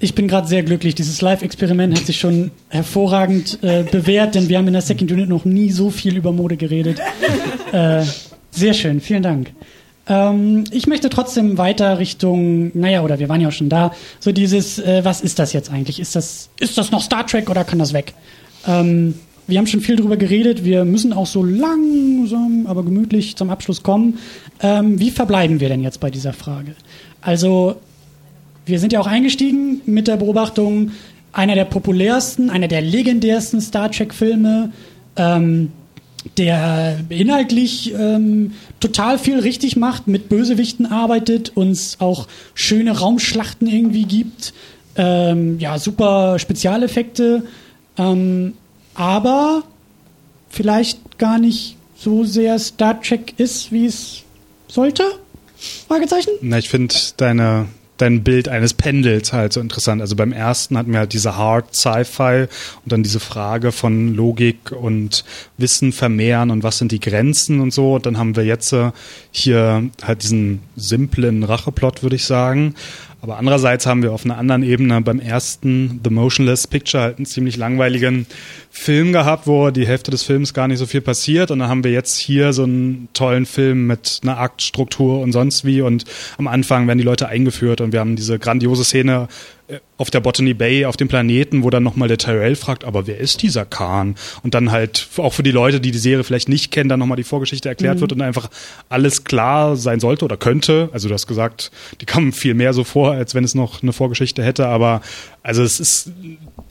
Ich 0.00 0.14
bin 0.14 0.28
gerade 0.28 0.48
sehr 0.48 0.62
glücklich. 0.62 0.94
Dieses 0.94 1.22
Live-Experiment 1.22 1.96
hat 1.96 2.06
sich 2.06 2.18
schon 2.18 2.50
hervorragend 2.68 3.58
äh, 3.62 3.84
bewährt, 3.84 4.34
denn 4.34 4.48
wir 4.48 4.58
haben 4.58 4.66
in 4.66 4.72
der 4.72 4.82
Second 4.82 5.10
Unit 5.12 5.28
noch 5.28 5.44
nie 5.44 5.70
so 5.70 5.90
viel 5.90 6.16
über 6.16 6.32
Mode 6.32 6.56
geredet. 6.56 7.00
Äh, 7.72 8.04
sehr 8.50 8.74
schön, 8.74 9.00
vielen 9.00 9.22
Dank. 9.22 9.52
Ähm, 10.06 10.64
ich 10.70 10.86
möchte 10.86 11.08
trotzdem 11.08 11.58
weiter 11.58 11.98
Richtung, 11.98 12.70
naja, 12.74 13.02
oder 13.02 13.18
wir 13.18 13.28
waren 13.28 13.40
ja 13.40 13.48
auch 13.48 13.52
schon 13.52 13.68
da, 13.68 13.92
so 14.20 14.32
dieses, 14.32 14.78
äh, 14.78 15.04
was 15.04 15.20
ist 15.20 15.38
das 15.38 15.52
jetzt 15.52 15.70
eigentlich? 15.70 15.98
Ist 15.98 16.14
das, 16.14 16.50
ist 16.60 16.76
das 16.76 16.90
noch 16.90 17.02
Star 17.02 17.26
Trek 17.26 17.48
oder 17.50 17.64
kann 17.64 17.78
das 17.78 17.92
weg? 17.92 18.14
Ähm, 18.66 19.14
wir 19.46 19.58
haben 19.58 19.66
schon 19.66 19.80
viel 19.80 19.96
darüber 19.96 20.16
geredet. 20.16 20.64
Wir 20.64 20.84
müssen 20.84 21.12
auch 21.12 21.26
so 21.26 21.42
langsam, 21.42 22.66
aber 22.66 22.82
gemütlich 22.82 23.36
zum 23.36 23.50
Abschluss 23.50 23.82
kommen. 23.82 24.18
Ähm, 24.60 24.98
wie 24.98 25.10
verbleiben 25.10 25.60
wir 25.60 25.68
denn 25.68 25.82
jetzt 25.82 26.00
bei 26.00 26.10
dieser 26.10 26.32
Frage? 26.32 26.74
Also, 27.20 27.76
wir 28.66 28.78
sind 28.78 28.92
ja 28.92 29.00
auch 29.00 29.06
eingestiegen 29.06 29.82
mit 29.86 30.08
der 30.08 30.16
Beobachtung, 30.16 30.92
einer 31.32 31.54
der 31.54 31.64
populärsten, 31.64 32.48
einer 32.48 32.68
der 32.68 32.80
legendärsten 32.80 33.60
Star 33.60 33.90
Trek-Filme, 33.90 34.72
ähm, 35.16 35.72
der 36.38 37.00
inhaltlich 37.10 37.92
ähm, 37.92 38.52
total 38.80 39.18
viel 39.18 39.38
richtig 39.40 39.76
macht, 39.76 40.06
mit 40.06 40.28
Bösewichten 40.28 40.86
arbeitet, 40.86 41.54
uns 41.54 42.00
auch 42.00 42.28
schöne 42.54 42.98
Raumschlachten 42.98 43.68
irgendwie 43.68 44.04
gibt, 44.04 44.54
ähm, 44.96 45.58
ja, 45.58 45.78
super 45.78 46.38
Spezialeffekte. 46.38 47.42
Ähm, 47.98 48.54
aber 48.94 49.64
vielleicht 50.48 51.18
gar 51.18 51.38
nicht 51.38 51.76
so 51.96 52.24
sehr 52.24 52.58
Star 52.58 53.00
Trek 53.00 53.34
ist, 53.38 53.72
wie 53.72 53.86
es 53.86 54.22
sollte? 54.68 55.04
Fragezeichen? 55.88 56.30
Na, 56.42 56.58
ich 56.58 56.68
finde 56.68 56.94
deine 57.16 57.66
dein 57.96 58.24
Bild 58.24 58.48
eines 58.48 58.74
Pendels 58.74 59.32
halt 59.32 59.52
so 59.52 59.60
interessant. 59.60 60.00
Also 60.00 60.16
beim 60.16 60.32
ersten 60.32 60.76
hatten 60.76 60.92
wir 60.92 61.00
halt 61.00 61.12
diese 61.12 61.36
Hard 61.36 61.74
Sci-Fi 61.74 62.46
und 62.82 62.92
dann 62.92 63.02
diese 63.02 63.20
Frage 63.20 63.72
von 63.72 64.14
Logik 64.14 64.72
und 64.72 65.24
Wissen 65.58 65.92
vermehren 65.92 66.50
und 66.50 66.62
was 66.62 66.78
sind 66.78 66.90
die 66.92 67.00
Grenzen 67.00 67.60
und 67.60 67.72
so. 67.72 67.94
Und 67.94 68.06
dann 68.06 68.18
haben 68.18 68.36
wir 68.36 68.44
jetzt 68.44 68.72
äh, 68.72 68.90
hier 69.30 69.90
halt 70.02 70.22
diesen 70.22 70.60
simplen 70.76 71.44
Racheplot, 71.44 72.02
würde 72.02 72.16
ich 72.16 72.24
sagen. 72.24 72.74
Aber 73.24 73.38
andererseits 73.38 73.86
haben 73.86 74.02
wir 74.02 74.12
auf 74.12 74.26
einer 74.26 74.36
anderen 74.36 74.62
Ebene 74.62 75.00
beim 75.00 75.18
ersten 75.18 75.98
The 76.04 76.10
Motionless 76.10 76.66
Picture 76.66 77.02
halt 77.02 77.16
einen 77.16 77.24
ziemlich 77.24 77.56
langweiligen 77.56 78.26
Film 78.70 79.14
gehabt, 79.14 79.46
wo 79.46 79.70
die 79.70 79.86
Hälfte 79.86 80.10
des 80.10 80.24
Films 80.24 80.52
gar 80.52 80.68
nicht 80.68 80.76
so 80.78 80.84
viel 80.84 81.00
passiert. 81.00 81.50
Und 81.50 81.60
dann 81.60 81.70
haben 81.70 81.84
wir 81.84 81.90
jetzt 81.90 82.18
hier 82.18 82.52
so 82.52 82.64
einen 82.64 83.08
tollen 83.14 83.46
Film 83.46 83.86
mit 83.86 84.20
einer 84.22 84.36
Aktstruktur 84.36 85.22
und 85.22 85.32
sonst 85.32 85.64
wie. 85.64 85.80
Und 85.80 86.04
am 86.36 86.46
Anfang 86.46 86.86
werden 86.86 86.98
die 86.98 87.04
Leute 87.04 87.26
eingeführt 87.26 87.80
und 87.80 87.94
wir 87.94 88.00
haben 88.00 88.14
diese 88.14 88.38
grandiose 88.38 88.84
Szene 88.84 89.28
äh, 89.68 89.78
auf 90.04 90.10
der 90.10 90.20
Botany 90.20 90.52
Bay 90.52 90.84
auf 90.84 90.98
dem 90.98 91.08
Planeten, 91.08 91.62
wo 91.62 91.70
dann 91.70 91.82
nochmal 91.82 92.08
der 92.08 92.18
Tyrell 92.18 92.56
fragt, 92.56 92.84
aber 92.84 93.06
wer 93.06 93.16
ist 93.16 93.40
dieser 93.40 93.64
Khan? 93.64 94.16
Und 94.42 94.52
dann 94.52 94.70
halt 94.70 95.08
auch 95.16 95.32
für 95.32 95.42
die 95.42 95.50
Leute, 95.50 95.80
die 95.80 95.92
die 95.92 95.98
Serie 95.98 96.24
vielleicht 96.24 96.50
nicht 96.50 96.70
kennen, 96.70 96.90
dann 96.90 96.98
nochmal 96.98 97.16
die 97.16 97.24
Vorgeschichte 97.24 97.70
erklärt 97.70 97.96
mhm. 97.96 98.00
wird 98.02 98.12
und 98.12 98.20
einfach 98.20 98.50
alles 98.90 99.24
klar 99.24 99.76
sein 99.76 100.00
sollte 100.00 100.26
oder 100.26 100.36
könnte. 100.36 100.90
Also 100.92 101.08
du 101.08 101.14
hast 101.14 101.26
gesagt, 101.26 101.70
die 102.02 102.04
kommen 102.04 102.32
viel 102.32 102.52
mehr 102.52 102.74
so 102.74 102.84
vor, 102.84 103.12
als 103.12 103.34
wenn 103.34 103.44
es 103.44 103.54
noch 103.54 103.82
eine 103.82 103.94
Vorgeschichte 103.94 104.44
hätte, 104.44 104.66
aber 104.66 105.00
also 105.42 105.62
es 105.62 105.80
ist 105.80 106.10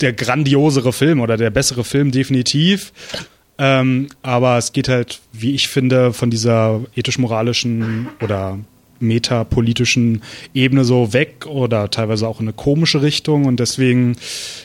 der 0.00 0.12
grandiosere 0.12 0.92
Film 0.92 1.18
oder 1.18 1.36
der 1.36 1.50
bessere 1.50 1.82
Film 1.82 2.12
definitiv. 2.12 2.92
Ähm, 3.58 4.08
aber 4.22 4.58
es 4.58 4.72
geht 4.72 4.88
halt, 4.88 5.20
wie 5.32 5.56
ich 5.56 5.66
finde, 5.66 6.12
von 6.12 6.30
dieser 6.30 6.82
ethisch-moralischen 6.94 8.08
oder 8.22 8.60
metapolitischen 9.00 10.22
Ebene 10.54 10.84
so 10.84 11.12
weg 11.12 11.46
oder 11.46 11.90
teilweise 11.90 12.28
auch 12.28 12.40
in 12.40 12.46
eine 12.46 12.52
komische 12.52 13.02
Richtung 13.02 13.44
und 13.44 13.60
deswegen 13.60 14.16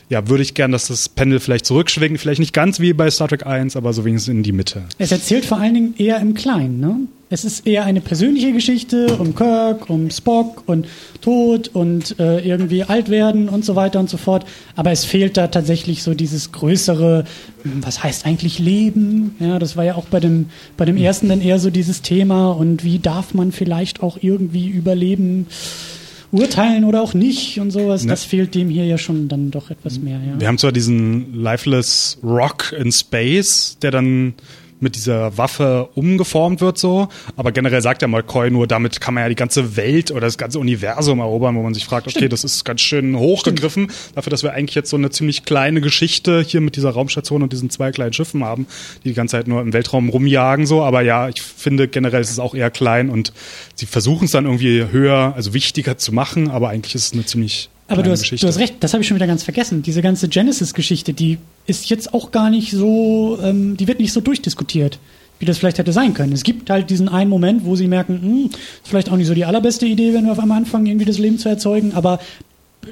ja, 0.09 0.27
würde 0.27 0.43
ich 0.43 0.53
gern, 0.53 0.71
dass 0.71 0.87
das 0.87 1.09
Pendel 1.09 1.39
vielleicht 1.39 1.65
zurückschwingt, 1.65 2.19
vielleicht 2.19 2.39
nicht 2.39 2.53
ganz 2.53 2.79
wie 2.79 2.93
bei 2.93 3.09
Star 3.09 3.27
Trek 3.27 3.45
1, 3.45 3.75
aber 3.75 3.93
so 3.93 4.05
wenigstens 4.05 4.33
in 4.33 4.43
die 4.43 4.51
Mitte. 4.51 4.83
Es 4.97 5.11
erzählt 5.11 5.45
vor 5.45 5.59
allen 5.59 5.73
Dingen 5.73 5.93
eher 5.97 6.19
im 6.19 6.33
Kleinen, 6.33 6.79
ne? 6.79 6.95
Es 7.31 7.45
ist 7.45 7.67
eher 7.67 7.85
eine 7.85 8.01
persönliche 8.01 8.51
Geschichte 8.53 9.17
um 9.19 9.35
Kirk, 9.35 9.87
um 9.89 10.09
Spock 10.09 10.63
und 10.65 10.87
Tod 11.21 11.67
und 11.67 12.19
äh, 12.19 12.39
irgendwie 12.39 12.83
alt 12.83 13.09
werden 13.09 13.49
und 13.49 13.63
so 13.63 13.75
weiter 13.75 13.99
und 13.99 14.09
so 14.09 14.17
fort. 14.17 14.45
Aber 14.75 14.91
es 14.91 15.05
fehlt 15.05 15.37
da 15.37 15.47
tatsächlich 15.47 16.01
so 16.01 16.15
dieses 16.15 16.51
größere, 16.51 17.25
hm, 17.61 17.85
was 17.85 18.01
heißt 18.01 18.25
eigentlich 18.25 18.57
Leben? 18.57 19.35
Ja, 19.39 19.59
das 19.59 19.77
war 19.77 19.83
ja 19.85 19.93
auch 19.93 20.05
bei 20.05 20.19
dem, 20.19 20.47
bei 20.75 20.85
dem 20.85 20.97
ersten 20.97 21.29
dann 21.29 21.41
eher 21.41 21.59
so 21.59 21.69
dieses 21.69 22.01
Thema 22.01 22.49
und 22.49 22.83
wie 22.83 22.97
darf 22.97 23.35
man 23.35 23.51
vielleicht 23.51 24.01
auch 24.01 24.17
irgendwie 24.21 24.67
überleben? 24.67 25.47
urteilen 26.31 26.83
oder 26.83 27.01
auch 27.01 27.15
nicht 27.15 27.59
und 27.59 27.71
sowas. 27.71 28.03
Ne. 28.03 28.09
Das 28.09 28.23
fehlt 28.23 28.53
dem 28.53 28.69
hier 28.69 28.85
ja 28.85 28.99
schon 28.99 29.27
dann 29.29 29.49
doch 29.49 29.71
etwas 29.71 29.99
mehr. 29.99 30.19
Ja. 30.19 30.39
Wir 30.39 30.47
haben 30.47 30.59
zwar 30.59 30.71
diesen 30.71 31.33
Lifeless 31.33 32.19
Rock 32.23 32.71
in 32.77 32.91
Space, 32.91 33.77
der 33.81 33.89
dann 33.89 34.35
mit 34.79 34.95
dieser 34.95 35.37
Waffe 35.37 35.89
umgeformt 35.95 36.61
wird 36.61 36.77
so. 36.77 37.09
Aber 37.35 37.51
generell 37.51 37.81
sagt 37.81 38.01
ja 38.01 38.07
McCoy 38.07 38.51
nur, 38.51 38.67
damit 38.67 39.01
kann 39.01 39.13
man 39.13 39.23
ja 39.23 39.29
die 39.29 39.35
ganze 39.35 39.75
Welt 39.75 40.11
oder 40.11 40.21
das 40.21 40.37
ganze 40.37 40.59
Universum 40.59 41.19
erobern, 41.19 41.55
wo 41.55 41.63
man 41.63 41.73
sich 41.73 41.85
fragt, 41.85 42.07
okay, 42.07 42.19
Stimmt. 42.19 42.33
das 42.33 42.43
ist 42.43 42.63
ganz 42.63 42.81
schön 42.81 43.17
hochgegriffen 43.17 43.89
Stimmt. 43.89 44.17
dafür, 44.17 44.31
dass 44.31 44.43
wir 44.43 44.53
eigentlich 44.53 44.75
jetzt 44.75 44.89
so 44.89 44.97
eine 44.97 45.09
ziemlich 45.09 45.45
kleine 45.45 45.81
Geschichte 45.81 46.41
hier 46.41 46.61
mit 46.61 46.75
dieser 46.75 46.91
Raumstation 46.91 47.43
und 47.43 47.51
diesen 47.53 47.69
zwei 47.69 47.91
kleinen 47.91 48.13
Schiffen 48.13 48.43
haben, 48.43 48.67
die 49.03 49.09
die 49.09 49.15
ganze 49.15 49.33
Zeit 49.33 49.47
nur 49.47 49.61
im 49.61 49.73
Weltraum 49.73 50.09
rumjagen 50.09 50.65
so. 50.65 50.83
Aber 50.83 51.01
ja, 51.01 51.29
ich 51.29 51.41
finde 51.41 51.87
generell 51.87 52.21
ist 52.21 52.31
es 52.31 52.39
auch 52.39 52.55
eher 52.55 52.71
klein 52.71 53.09
und 53.09 53.33
sie 53.75 53.85
versuchen 53.85 54.25
es 54.25 54.31
dann 54.31 54.45
irgendwie 54.45 54.85
höher, 54.91 55.33
also 55.35 55.53
wichtiger 55.53 55.97
zu 55.97 56.13
machen, 56.13 56.49
aber 56.49 56.69
eigentlich 56.69 56.95
ist 56.95 57.07
es 57.07 57.13
eine 57.13 57.25
ziemlich 57.25 57.69
aber 57.89 58.03
du 58.03 58.11
hast, 58.11 58.31
du 58.31 58.47
hast 58.47 58.59
recht, 58.59 58.75
das 58.81 58.93
habe 58.93 59.01
ich 59.01 59.07
schon 59.07 59.15
wieder 59.15 59.25
ganz 59.25 59.41
vergessen. 59.41 59.81
Diese 59.81 60.03
ganze 60.03 60.29
Genesis-Geschichte, 60.29 61.11
die 61.13 61.39
ist 61.69 61.89
jetzt 61.89 62.13
auch 62.13 62.31
gar 62.31 62.49
nicht 62.49 62.71
so, 62.71 63.37
ähm, 63.41 63.77
die 63.77 63.87
wird 63.87 63.99
nicht 63.99 64.13
so 64.13 64.21
durchdiskutiert, 64.21 64.99
wie 65.39 65.45
das 65.45 65.57
vielleicht 65.57 65.77
hätte 65.77 65.93
sein 65.93 66.13
können. 66.13 66.33
Es 66.33 66.43
gibt 66.43 66.69
halt 66.69 66.89
diesen 66.89 67.09
einen 67.09 67.29
Moment, 67.29 67.65
wo 67.65 67.75
sie 67.75 67.87
merken, 67.87 68.21
hm, 68.21 68.45
ist 68.45 68.87
vielleicht 68.89 69.09
auch 69.09 69.17
nicht 69.17 69.27
so 69.27 69.33
die 69.33 69.45
allerbeste 69.45 69.85
Idee, 69.85 70.13
wenn 70.13 70.25
wir 70.25 70.31
auf 70.31 70.39
einmal 70.39 70.57
anfangen, 70.57 70.85
irgendwie 70.87 71.05
das 71.05 71.17
Leben 71.17 71.37
zu 71.37 71.49
erzeugen, 71.49 71.93
aber 71.93 72.19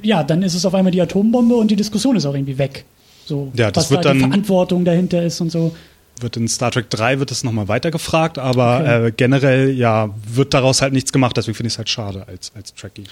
ja, 0.02 0.22
dann 0.22 0.42
ist 0.42 0.54
es 0.54 0.64
auf 0.64 0.74
einmal 0.74 0.92
die 0.92 1.00
Atombombe 1.00 1.56
und 1.56 1.70
die 1.70 1.76
Diskussion 1.76 2.16
ist 2.16 2.26
auch 2.26 2.34
irgendwie 2.34 2.58
weg. 2.58 2.84
So, 3.26 3.52
ja, 3.54 3.70
das 3.70 3.84
was 3.84 3.90
wird 3.90 4.04
da 4.04 4.14
die 4.14 4.20
Verantwortung 4.20 4.84
dahinter 4.84 5.22
ist 5.22 5.40
und 5.40 5.50
so 5.50 5.74
wird 6.22 6.36
in 6.36 6.48
Star 6.48 6.70
Trek 6.70 6.90
3 6.90 7.18
wird 7.18 7.30
es 7.30 7.44
nochmal 7.44 7.68
weiter 7.68 7.90
gefragt, 7.90 8.38
aber 8.38 8.80
okay. 8.80 9.06
äh, 9.06 9.12
generell 9.12 9.70
ja 9.70 10.10
wird 10.26 10.54
daraus 10.54 10.82
halt 10.82 10.92
nichts 10.92 11.12
gemacht, 11.12 11.36
deswegen 11.36 11.56
finde 11.56 11.68
ich 11.68 11.74
es 11.74 11.78
halt 11.78 11.88
schade 11.88 12.26
als, 12.28 12.52
als 12.54 12.74
Trekkie. 12.74 13.04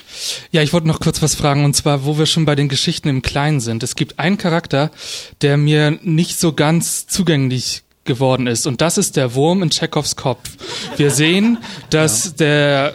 Ja, 0.51 0.61
ich 0.61 0.73
wollte 0.73 0.87
noch 0.87 0.99
kurz 0.99 1.21
was 1.21 1.35
fragen 1.35 1.65
und 1.65 1.75
zwar, 1.75 2.05
wo 2.05 2.17
wir 2.17 2.25
schon 2.25 2.45
bei 2.45 2.55
den 2.55 2.69
Geschichten 2.69 3.09
im 3.09 3.21
Kleinen 3.21 3.59
sind. 3.59 3.83
Es 3.83 3.95
gibt 3.95 4.19
einen 4.19 4.37
Charakter, 4.37 4.91
der 5.41 5.57
mir 5.57 5.97
nicht 6.01 6.39
so 6.39 6.53
ganz 6.53 7.07
zugänglich 7.07 7.83
geworden 8.03 8.47
ist 8.47 8.65
und 8.65 8.81
das 8.81 8.97
ist 8.97 9.17
der 9.17 9.35
Wurm 9.35 9.63
in 9.63 9.69
Chekhovs 9.69 10.15
Kopf. 10.15 10.49
Wir 10.95 11.11
sehen, 11.11 11.57
dass 11.89 12.25
ja. 12.25 12.31
der 12.31 12.93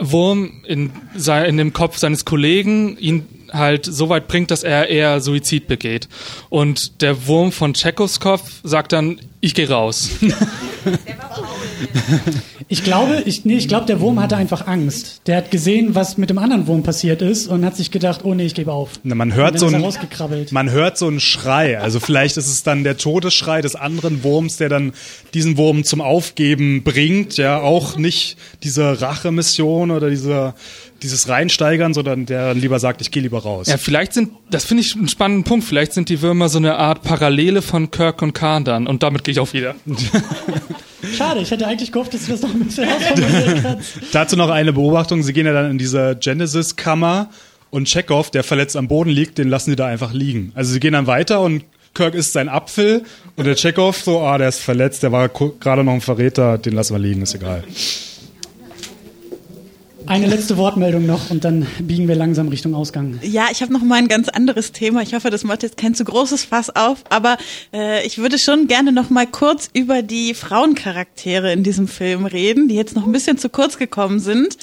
Wurm 0.00 0.62
in, 0.66 0.92
in 1.14 1.56
dem 1.56 1.72
Kopf 1.72 1.98
seines 1.98 2.24
Kollegen 2.24 2.96
ihn 2.98 3.26
halt 3.52 3.84
so 3.86 4.08
weit 4.08 4.28
bringt, 4.28 4.50
dass 4.50 4.62
er 4.62 4.88
eher 4.88 5.20
Suizid 5.20 5.66
begeht. 5.66 6.08
Und 6.48 7.02
der 7.02 7.26
Wurm 7.26 7.52
von 7.52 7.74
Tschekoskov 7.74 8.42
sagt 8.62 8.92
dann, 8.92 9.20
ich 9.40 9.54
gehe 9.54 9.68
raus. 9.68 10.10
Ich 12.72 12.84
glaube, 12.84 13.24
ich, 13.26 13.44
nee, 13.44 13.56
ich 13.56 13.66
glaube, 13.66 13.86
der 13.86 14.00
Wurm 14.00 14.20
hatte 14.20 14.36
einfach 14.36 14.68
Angst. 14.68 15.22
Der 15.26 15.38
hat 15.38 15.50
gesehen, 15.50 15.96
was 15.96 16.18
mit 16.18 16.30
dem 16.30 16.38
anderen 16.38 16.68
Wurm 16.68 16.84
passiert 16.84 17.20
ist 17.20 17.48
und 17.48 17.64
hat 17.64 17.76
sich 17.76 17.90
gedacht, 17.90 18.20
oh 18.22 18.32
nee, 18.32 18.46
ich 18.46 18.54
gebe 18.54 18.70
auf. 18.70 18.92
Na, 19.02 19.16
man 19.16 19.34
hört 19.34 19.58
so 19.58 19.66
ein, 19.66 19.84
man 20.52 20.70
hört 20.70 20.96
so 20.96 21.08
einen 21.08 21.18
Schrei. 21.18 21.80
Also 21.80 21.98
vielleicht 21.98 22.36
ist 22.36 22.46
es 22.46 22.62
dann 22.62 22.84
der 22.84 22.96
Todesschrei 22.96 23.60
des 23.60 23.74
anderen 23.74 24.22
Wurms, 24.22 24.56
der 24.56 24.68
dann 24.68 24.92
diesen 25.34 25.56
Wurm 25.56 25.82
zum 25.82 26.00
Aufgeben 26.00 26.84
bringt. 26.84 27.38
Ja, 27.38 27.58
auch 27.60 27.96
nicht 27.96 28.36
diese 28.62 29.00
Rachemission 29.00 29.90
oder 29.90 30.08
diese 30.08 30.54
dieses 31.02 31.28
Reinsteigern, 31.28 31.94
sondern 31.94 32.26
der 32.26 32.54
lieber 32.54 32.78
sagt, 32.78 33.00
ich 33.00 33.10
gehe 33.10 33.22
lieber 33.22 33.42
raus. 33.42 33.68
Ja, 33.68 33.78
vielleicht 33.78 34.12
sind, 34.12 34.30
das 34.50 34.64
finde 34.64 34.82
ich 34.82 34.94
einen 34.94 35.08
spannenden 35.08 35.44
Punkt, 35.44 35.64
vielleicht 35.64 35.92
sind 35.92 36.08
die 36.08 36.22
Würmer 36.22 36.48
so 36.48 36.58
eine 36.58 36.76
Art 36.76 37.02
Parallele 37.02 37.62
von 37.62 37.90
Kirk 37.90 38.22
und 38.22 38.32
Khan 38.32 38.64
dann 38.64 38.86
und 38.86 39.02
damit 39.02 39.24
gehe 39.24 39.32
ich 39.32 39.40
auch 39.40 39.52
wieder. 39.52 39.74
Schade, 41.16 41.40
ich 41.40 41.50
hätte 41.50 41.66
eigentlich 41.66 41.92
gehofft, 41.92 42.12
dass 42.14 42.26
du 42.26 42.32
das 42.32 42.42
noch 42.42 42.52
ein 42.52 42.60
bisschen 42.60 42.88
ausformulieren 42.88 43.62
kannst. 43.62 43.92
Dazu 44.12 44.36
noch 44.36 44.50
eine 44.50 44.72
Beobachtung, 44.72 45.22
sie 45.22 45.32
gehen 45.32 45.46
ja 45.46 45.52
dann 45.52 45.70
in 45.70 45.78
diese 45.78 46.16
Genesis-Kammer 46.20 47.30
und 47.70 47.88
Chekhov, 47.88 48.30
der 48.30 48.44
verletzt 48.44 48.76
am 48.76 48.88
Boden 48.88 49.10
liegt, 49.10 49.38
den 49.38 49.48
lassen 49.48 49.70
sie 49.70 49.76
da 49.76 49.86
einfach 49.86 50.12
liegen. 50.12 50.52
Also 50.54 50.72
sie 50.72 50.80
gehen 50.80 50.92
dann 50.92 51.06
weiter 51.06 51.40
und 51.40 51.64
Kirk 51.94 52.14
isst 52.14 52.32
sein 52.32 52.48
Apfel 52.48 53.04
und 53.36 53.46
der 53.46 53.56
Chekhov 53.56 54.02
so, 54.02 54.20
ah, 54.20 54.38
der 54.38 54.48
ist 54.48 54.60
verletzt, 54.60 55.02
der 55.02 55.12
war 55.12 55.28
gerade 55.28 55.82
noch 55.82 55.92
ein 55.92 56.00
Verräter, 56.00 56.58
den 56.58 56.74
lassen 56.74 56.94
wir 56.94 57.00
liegen, 57.00 57.22
ist 57.22 57.34
egal. 57.34 57.64
Eine 60.10 60.26
letzte 60.26 60.56
Wortmeldung 60.56 61.06
noch 61.06 61.30
und 61.30 61.44
dann 61.44 61.68
biegen 61.78 62.08
wir 62.08 62.16
langsam 62.16 62.48
Richtung 62.48 62.74
Ausgang. 62.74 63.20
Ja, 63.22 63.46
ich 63.52 63.62
habe 63.62 63.72
noch 63.72 63.84
mal 63.84 63.94
ein 63.94 64.08
ganz 64.08 64.28
anderes 64.28 64.72
Thema. 64.72 65.02
Ich 65.02 65.14
hoffe, 65.14 65.30
das 65.30 65.44
macht 65.44 65.62
jetzt 65.62 65.76
kein 65.76 65.94
zu 65.94 66.02
großes 66.02 66.46
Fass 66.46 66.74
auf, 66.74 67.04
aber 67.10 67.36
äh, 67.72 68.04
ich 68.04 68.18
würde 68.18 68.36
schon 68.36 68.66
gerne 68.66 68.90
noch 68.90 69.08
mal 69.08 69.28
kurz 69.28 69.70
über 69.72 70.02
die 70.02 70.34
Frauencharaktere 70.34 71.52
in 71.52 71.62
diesem 71.62 71.86
Film 71.86 72.26
reden, 72.26 72.66
die 72.66 72.74
jetzt 72.74 72.96
noch 72.96 73.06
ein 73.06 73.12
bisschen 73.12 73.38
zu 73.38 73.50
kurz 73.50 73.78
gekommen 73.78 74.18
sind, 74.18 74.56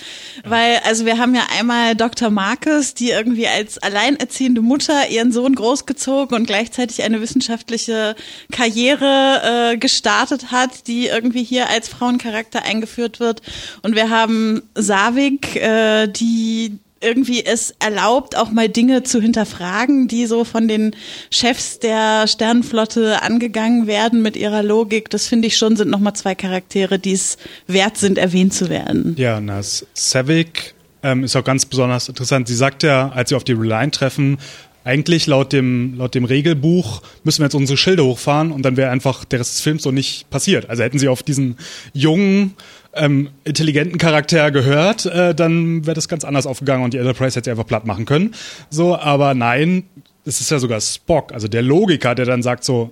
weil 0.43 0.81
also 0.83 1.05
wir 1.05 1.17
haben 1.17 1.33
ja 1.33 1.43
einmal 1.57 1.95
Dr. 1.95 2.29
Marcus, 2.29 2.93
die 2.93 3.11
irgendwie 3.11 3.47
als 3.47 3.77
alleinerziehende 3.77 4.59
Mutter 4.59 5.07
ihren 5.09 5.31
Sohn 5.31 5.55
großgezogen 5.55 6.35
und 6.35 6.45
gleichzeitig 6.45 7.03
eine 7.03 7.21
wissenschaftliche 7.21 8.17
Karriere 8.51 9.71
äh, 9.71 9.77
gestartet 9.77 10.51
hat, 10.51 10.87
die 10.87 11.07
irgendwie 11.07 11.45
hier 11.45 11.69
als 11.69 11.87
Frauencharakter 11.87 12.63
eingeführt 12.63 13.21
wird 13.21 13.41
und 13.81 13.95
wir 13.95 14.09
haben 14.09 14.63
Savig 14.75 15.36
Politik, 15.37 15.55
äh, 15.61 16.07
die 16.07 16.79
irgendwie 16.99 17.45
es 17.45 17.75
erlaubt, 17.79 18.35
auch 18.35 18.49
mal 18.49 18.69
Dinge 18.69 19.03
zu 19.03 19.21
hinterfragen, 19.21 20.07
die 20.07 20.25
so 20.25 20.43
von 20.43 20.67
den 20.67 20.95
Chefs 21.29 21.77
der 21.77 22.27
Sternenflotte 22.27 23.21
angegangen 23.21 23.85
werden 23.85 24.23
mit 24.23 24.35
ihrer 24.35 24.63
Logik. 24.63 25.11
Das 25.11 25.27
finde 25.27 25.47
ich 25.47 25.57
schon, 25.57 25.75
sind 25.75 25.91
nochmal 25.91 26.13
zwei 26.13 26.33
Charaktere, 26.33 26.97
die 26.97 27.13
es 27.13 27.37
wert 27.67 27.97
sind, 27.97 28.17
erwähnt 28.17 28.53
zu 28.53 28.69
werden. 28.69 29.13
Ja, 29.15 29.39
na, 29.39 29.61
Savick 29.61 30.73
ähm, 31.03 31.23
ist 31.23 31.35
auch 31.35 31.43
ganz 31.43 31.65
besonders 31.65 32.09
interessant. 32.09 32.47
Sie 32.47 32.55
sagt 32.55 32.81
ja, 32.81 33.09
als 33.09 33.29
sie 33.29 33.35
auf 33.35 33.43
die 33.43 33.53
Reline 33.53 33.91
treffen, 33.91 34.39
eigentlich 34.87 35.27
laut 35.27 35.51
dem, 35.51 35.97
laut 35.97 36.15
dem 36.15 36.23
Regelbuch 36.23 37.01
müssen 37.25 37.39
wir 37.39 37.47
jetzt 37.47 37.55
unsere 37.55 37.75
Schilde 37.75 38.05
hochfahren 38.05 38.53
und 38.53 38.63
dann 38.63 38.77
wäre 38.77 38.89
einfach 38.89 39.25
der 39.25 39.41
Rest 39.41 39.55
des 39.55 39.61
Films 39.61 39.83
so 39.83 39.91
nicht 39.91 40.29
passiert. 40.29 40.69
Also 40.69 40.81
hätten 40.81 40.97
sie 40.97 41.09
auf 41.09 41.23
diesen 41.23 41.57
jungen, 41.93 42.53
ähm, 42.97 43.29
intelligenten 43.43 43.97
Charakter 43.97 44.51
gehört, 44.51 45.05
äh, 45.05 45.33
dann 45.33 45.85
wäre 45.85 45.95
das 45.95 46.07
ganz 46.07 46.23
anders 46.23 46.45
aufgegangen 46.45 46.83
und 46.83 46.93
die 46.93 46.97
Enterprise 46.97 47.35
hätte 47.35 47.45
sie 47.45 47.51
einfach 47.51 47.67
platt 47.67 47.85
machen 47.85 48.05
können. 48.05 48.33
So, 48.69 48.97
aber 48.97 49.33
nein, 49.33 49.83
es 50.25 50.41
ist 50.41 50.51
ja 50.51 50.59
sogar 50.59 50.81
Spock, 50.81 51.33
also 51.33 51.47
der 51.47 51.61
Logiker, 51.61 52.15
der 52.15 52.25
dann 52.25 52.43
sagt 52.43 52.63
so, 52.63 52.91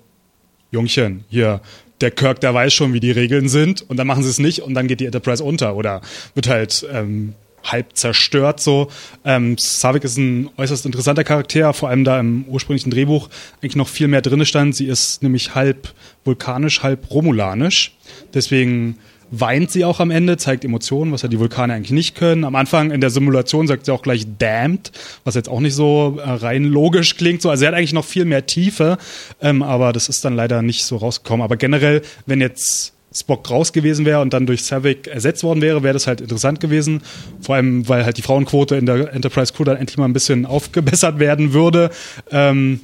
Jungchen, 0.72 1.26
hier, 1.30 1.62
der 2.02 2.12
Kirk, 2.12 2.42
der 2.42 2.54
weiß 2.54 2.74
schon, 2.74 2.94
wie 2.94 3.00
die 3.00 3.12
Regeln 3.12 3.48
sind 3.50 3.82
und 3.90 3.98
dann 3.98 4.08
machen 4.08 4.24
sie 4.24 4.30
es 4.30 4.40
nicht 4.40 4.62
und 4.62 4.74
dann 4.74 4.88
geht 4.88 5.00
die 5.00 5.06
Enterprise 5.06 5.44
unter 5.44 5.76
oder 5.76 6.02
wird 6.34 6.48
halt 6.48 6.86
ähm, 6.92 7.34
halb 7.64 7.96
zerstört 7.96 8.60
so. 8.60 8.90
Ähm, 9.24 9.58
Savik 9.58 10.04
ist 10.04 10.18
ein 10.18 10.50
äußerst 10.58 10.86
interessanter 10.86 11.24
Charakter, 11.24 11.74
vor 11.74 11.90
allem 11.90 12.04
da 12.04 12.20
im 12.20 12.46
ursprünglichen 12.48 12.92
Drehbuch 12.92 13.30
eigentlich 13.62 13.76
noch 13.76 13.88
viel 13.88 14.08
mehr 14.08 14.22
drin 14.22 14.46
stand. 14.46 14.76
Sie 14.76 14.86
ist 14.86 15.24
nämlich 15.24 15.56
halb 15.56 15.94
vulkanisch, 16.24 16.84
halb 16.84 17.10
romulanisch. 17.12 17.96
Deswegen 18.34 18.98
weint 19.32 19.72
sie 19.72 19.86
auch 19.86 20.00
am 20.00 20.12
Ende, 20.12 20.38
zeigt 20.38 20.66
Emotionen, 20.66 21.12
was 21.12 21.22
ja 21.22 21.28
die 21.30 21.40
Vulkane 21.40 21.74
eigentlich 21.74 21.92
nicht 21.92 22.16
können. 22.16 22.44
Am 22.44 22.56
Anfang 22.56 22.92
in 22.92 23.02
der 23.02 23.10
Simulation 23.10 23.68
sagt 23.68 23.86
sie 23.86 23.92
auch 23.92 24.02
gleich 24.02 24.26
damned, 24.38 24.92
was 25.24 25.36
jetzt 25.36 25.50
auch 25.50 25.60
nicht 25.60 25.74
so 25.74 26.20
äh, 26.24 26.30
rein 26.30 26.64
logisch 26.64 27.18
klingt. 27.18 27.42
So, 27.42 27.50
also 27.50 27.62
sie 27.62 27.68
hat 27.68 27.74
eigentlich 27.74 27.94
noch 27.94 28.06
viel 28.06 28.26
mehr 28.26 28.46
Tiefe, 28.46 28.98
ähm, 29.42 29.64
aber 29.64 29.94
das 29.94 30.10
ist 30.10 30.24
dann 30.26 30.36
leider 30.36 30.62
nicht 30.62 30.86
so 30.86 30.98
rausgekommen. 30.98 31.44
Aber 31.44 31.58
generell, 31.58 32.02
wenn 32.26 32.42
jetzt 32.42 32.94
Spock 33.16 33.50
raus 33.50 33.72
gewesen 33.72 34.06
wäre 34.06 34.22
und 34.22 34.34
dann 34.34 34.46
durch 34.46 34.64
Savick 34.64 35.08
ersetzt 35.08 35.44
worden 35.44 35.62
wäre, 35.62 35.84
wäre 35.84 35.94
das 35.94 36.06
halt 36.06 36.22
interessant 36.22 36.60
gewesen. 36.60 37.02
Vor 37.42 37.56
allem, 37.56 37.88
weil 37.88 38.06
halt 38.06 38.18
die 38.18 38.22
Frauenquote 38.22 38.76
in 38.76 38.86
der 38.86 39.14
Enterprise 39.14 39.54
Crew 39.54 39.64
dann 39.64 39.78
endlich 39.78 39.98
mal 39.98 40.06
ein 40.06 40.14
bisschen 40.14 40.46
aufgebessert 40.46 41.20
werden 41.20 41.54
würde. 41.54 41.90
Ähm, 42.32 42.82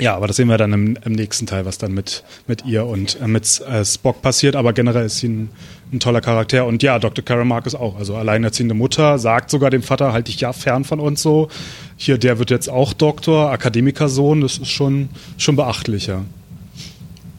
ja, 0.00 0.16
aber 0.16 0.26
das 0.26 0.36
sehen 0.36 0.48
wir 0.48 0.58
dann 0.58 0.72
im, 0.72 0.98
im, 1.04 1.12
nächsten 1.12 1.46
Teil, 1.46 1.64
was 1.66 1.78
dann 1.78 1.92
mit, 1.92 2.24
mit 2.46 2.64
ihr 2.64 2.86
und 2.86 3.20
äh, 3.20 3.28
mit 3.28 3.60
äh, 3.60 3.84
Spock 3.84 4.22
passiert. 4.22 4.56
Aber 4.56 4.72
generell 4.72 5.06
ist 5.06 5.18
sie 5.18 5.28
ein, 5.28 5.50
ein 5.92 6.00
toller 6.00 6.20
Charakter. 6.20 6.66
Und 6.66 6.82
ja, 6.82 6.98
Dr. 6.98 7.24
Karen 7.24 7.46
Marcus 7.46 7.74
auch. 7.74 7.98
Also 7.98 8.16
alleinerziehende 8.16 8.74
Mutter, 8.74 9.18
sagt 9.18 9.50
sogar 9.50 9.70
dem 9.70 9.82
Vater, 9.82 10.12
halt 10.12 10.28
dich 10.28 10.40
ja 10.40 10.52
fern 10.52 10.84
von 10.84 10.98
uns 10.98 11.22
so. 11.22 11.48
Hier, 11.96 12.18
der 12.18 12.38
wird 12.38 12.50
jetzt 12.50 12.68
auch 12.68 12.92
Doktor, 12.92 13.50
Akademikersohn. 13.50 14.40
Das 14.40 14.58
ist 14.58 14.70
schon, 14.70 15.10
schon 15.36 15.56
beachtlicher. 15.56 16.24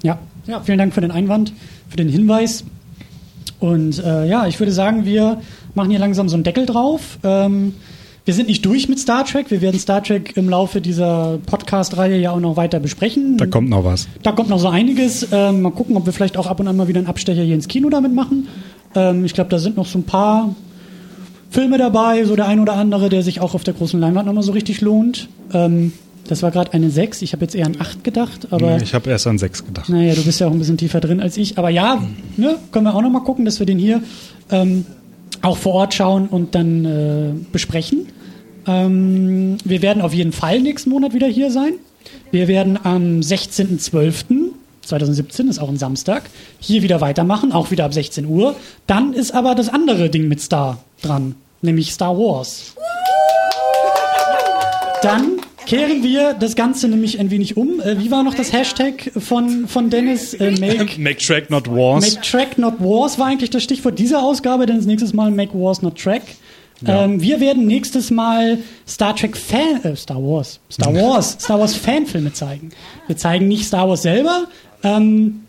Ja. 0.04 0.20
ja, 0.46 0.62
vielen 0.62 0.78
Dank 0.78 0.94
für 0.94 1.02
den 1.02 1.12
Einwand 1.12 1.54
für 1.94 1.98
den 1.98 2.10
Hinweis. 2.10 2.66
Und 3.60 4.04
äh, 4.04 4.28
ja, 4.28 4.48
ich 4.48 4.60
würde 4.60 4.72
sagen, 4.72 5.06
wir 5.06 5.42
machen 5.76 5.92
hier 5.92 6.00
langsam 6.00 6.28
so 6.28 6.36
einen 6.36 6.44
Deckel 6.44 6.66
drauf. 6.66 7.20
Ähm, 7.24 7.76
wir 8.26 8.34
sind 8.34 8.48
nicht 8.48 8.66
durch 8.66 8.88
mit 8.88 9.00
Star 9.00 9.26
Trek. 9.26 9.52
Wir 9.52 9.62
werden 9.62 9.80
Star 9.80 10.02
Trek 10.02 10.38
im 10.38 10.48
Laufe 10.48 10.80
dieser 10.80 11.40
Podcast-Reihe 11.46 12.18
ja 12.18 12.32
auch 12.32 12.40
noch 12.40 12.56
weiter 12.56 12.80
besprechen. 12.80 13.38
Da 13.38 13.46
kommt 13.46 13.70
noch 13.70 13.84
was. 13.84 14.08
Da 14.22 14.32
kommt 14.32 14.50
noch 14.50 14.60
so 14.60 14.70
einiges. 14.70 15.28
Ähm, 15.32 15.62
mal 15.62 15.72
gucken, 15.72 15.98
ob 15.98 16.06
wir 16.06 16.14
vielleicht 16.14 16.38
auch 16.38 16.48
ab 16.48 16.60
und 16.62 16.68
an 16.68 16.78
mal 16.78 16.88
wieder 16.88 17.00
einen 17.00 17.08
Abstecher 17.08 17.44
hier 17.44 17.56
ins 17.56 17.68
Kino 17.68 17.90
damit 17.90 18.14
machen. 18.14 18.48
Ähm, 18.96 19.26
ich 19.26 19.34
glaube, 19.34 19.50
da 19.50 19.60
sind 19.60 19.76
noch 19.76 19.88
so 19.88 20.00
ein 20.00 20.04
paar 20.04 20.56
Filme 21.50 21.78
dabei, 21.78 22.24
so 22.24 22.36
der 22.36 22.48
ein 22.48 22.62
oder 22.62 22.74
andere, 22.74 23.10
der 23.10 23.24
sich 23.24 23.42
auch 23.42 23.56
auf 23.56 23.64
der 23.66 23.74
großen 23.74 24.00
Leinwand 24.00 24.26
nochmal 24.26 24.44
so 24.44 24.54
richtig 24.54 24.80
lohnt. 24.80 25.28
Ähm, 25.52 25.92
das 26.28 26.42
war 26.42 26.52
gerade 26.52 26.72
eine 26.72 26.90
6. 26.90 27.22
Ich 27.24 27.34
habe 27.34 27.44
jetzt 27.44 27.56
eher 27.56 27.66
an 27.66 27.76
8 27.78 28.06
gedacht. 28.06 28.48
Aber 28.52 28.78
nee, 28.78 28.84
ich 28.84 28.94
habe 28.94 29.10
erst 29.10 29.28
an 29.28 29.38
6 29.38 29.66
gedacht. 29.66 29.90
Naja, 29.90 30.16
du 30.16 30.24
bist 30.24 30.40
ja 30.40 30.48
auch 30.48 30.52
ein 30.54 30.60
bisschen 30.60 30.78
tiefer 30.78 31.02
drin 31.02 31.20
als 31.20 31.36
ich. 31.36 31.58
Aber 31.58 31.70
ja, 31.70 32.02
ne, 32.38 32.56
können 32.72 32.86
wir 32.86 32.96
auch 32.96 33.02
noch 33.02 33.10
mal 33.10 33.20
gucken, 33.20 33.44
dass 33.44 33.60
wir 33.60 33.66
den 33.66 33.80
hier 33.80 34.02
ähm, 34.50 34.86
auch 35.42 35.58
vor 35.58 35.74
Ort 35.74 35.94
schauen 35.94 36.28
und 36.28 36.56
dann 36.56 36.86
äh, 36.86 37.34
besprechen. 37.52 38.08
Ähm, 38.68 39.58
wir 39.64 39.82
werden 39.82 40.02
auf 40.02 40.14
jeden 40.14 40.32
Fall 40.32 40.62
nächsten 40.62 40.90
Monat 40.90 41.14
wieder 41.14 41.28
hier 41.28 41.52
sein. 41.52 41.74
Wir 42.32 42.48
werden 42.48 42.80
am 42.84 43.20
16.12.2017, 43.20 45.50
ist 45.50 45.60
auch 45.60 45.70
ein 45.70 45.78
Samstag, 45.78 46.24
hier 46.60 46.82
wieder 46.82 47.02
weitermachen, 47.02 47.52
auch 47.52 47.70
wieder 47.72 47.86
ab 47.86 47.94
16 47.94 48.26
Uhr. 48.26 48.56
Dann 48.88 49.14
ist 49.14 49.34
aber 49.34 49.56
das 49.56 49.70
andere 49.70 50.10
Ding 50.10 50.28
mit 50.28 50.42
Star 50.42 50.84
dran, 51.02 51.36
nämlich 51.62 51.94
Star 51.94 52.18
Wars. 52.18 52.74
Dann 55.02 55.40
kehren 55.66 56.04
wir 56.04 56.34
das 56.34 56.56
Ganze 56.56 56.88
nämlich 56.88 57.20
ein 57.20 57.32
wenig 57.32 57.58
um. 57.58 57.82
Äh, 57.82 58.00
wie 58.00 58.12
war 58.12 58.24
noch 58.24 58.34
das 58.34 58.54
Hashtag 58.54 59.12
von, 59.18 59.68
von 59.68 59.90
Dennis? 59.90 60.34
Äh, 60.34 60.52
make, 60.52 60.88
make 61.00 61.18
Track 61.18 61.50
Not 61.50 61.70
Wars. 61.70 62.14
Make 62.14 62.26
Track 62.26 62.58
Not 62.58 62.76
Wars 62.80 63.20
war 63.20 63.28
eigentlich 63.28 63.50
das 63.50 63.64
Stichwort 63.64 64.00
dieser 64.00 64.24
Ausgabe, 64.24 64.66
denn 64.66 64.78
das 64.78 64.86
nächste 64.86 65.14
Mal 65.16 65.32
Make 65.32 65.54
Wars 65.54 65.82
Not 65.82 65.98
Track. 65.98 66.22
Ja. 66.86 67.06
Ähm, 67.06 67.22
wir 67.22 67.40
werden 67.40 67.66
nächstes 67.66 68.12
Mal 68.12 68.60
Star 68.88 69.16
Trek 69.16 69.38
Fan, 69.38 69.84
äh, 69.84 69.96
Star 69.96 70.18
Wars, 70.18 70.60
Star 70.72 70.94
Wars, 70.94 71.38
Star 71.40 71.60
Wars 71.60 71.76
Fanfilme 71.76 72.34
zeigen. 72.34 72.70
Wir 73.08 73.18
zeigen 73.18 73.48
nicht 73.48 73.66
Star 73.66 73.88
Wars 73.88 74.02
selber. 74.02 74.46
Ähm, 74.84 75.42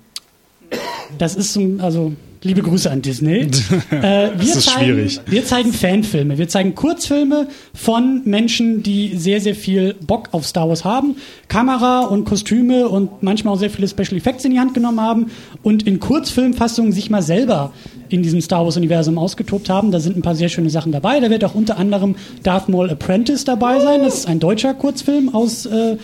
das 1.19 1.35
ist 1.35 1.53
so, 1.53 1.61
also 1.79 2.13
Liebe 2.47 2.61
Grüße 2.61 2.91
an 2.91 3.01
Disney. 3.01 3.49
Äh, 3.91 4.33
wir 4.33 4.33
das 4.37 4.57
ist 4.57 4.71
zeigen, 4.71 4.85
schwierig. 4.85 5.21
Wir 5.27 5.45
zeigen 5.47 5.73
Fanfilme. 5.73 6.37
Wir 6.37 6.49
zeigen 6.49 6.75
Kurzfilme 6.75 7.49
von 7.73 8.21
Menschen, 8.25 8.83
die 8.83 9.17
sehr, 9.17 9.41
sehr 9.41 9.55
viel 9.55 9.95
Bock 9.95 10.29
auf 10.33 10.47
Star 10.47 10.69
Wars 10.69 10.85
haben, 10.85 11.17
Kamera 11.49 12.01
und 12.03 12.25
Kostüme 12.25 12.89
und 12.89 13.23
manchmal 13.23 13.55
auch 13.55 13.59
sehr 13.59 13.71
viele 13.71 13.89
Special 13.89 14.17
Effects 14.17 14.45
in 14.45 14.51
die 14.51 14.61
Hand 14.61 14.75
genommen 14.75 15.01
haben 15.01 15.31
und 15.63 15.87
in 15.87 16.01
Kurzfilmfassungen 16.01 16.93
sich 16.93 17.09
mal 17.09 17.23
selber 17.23 17.73
in 18.11 18.23
diesem 18.23 18.43
Star 18.43 18.65
Wars-Universum 18.65 19.17
ausgetobt 19.17 19.71
haben. 19.71 19.91
Da 19.91 20.01
sind 20.01 20.17
ein 20.17 20.23
paar 20.23 20.35
sehr 20.35 20.51
schöne 20.51 20.71
Sachen 20.71 20.93
dabei. 20.93 21.21
Da 21.21 21.31
wird 21.31 21.45
auch 21.45 21.55
unter 21.55 21.79
anderem 21.79 22.17
Darth 22.43 22.69
Maul 22.69 22.91
Apprentice 22.91 23.45
dabei 23.45 23.81
sein. 23.81 24.03
Das 24.03 24.19
ist 24.19 24.29
ein 24.29 24.41
deutscher 24.41 24.75
Kurzfilm 24.75 25.35
aus, 25.35 25.65
äh, 25.67 25.97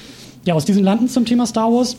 ja, 0.47 0.55
aus 0.55 0.65
diesen 0.65 0.85
Landen 0.85 1.09
zum 1.09 1.27
Thema 1.27 1.47
Star 1.47 1.71
Wars. 1.71 1.99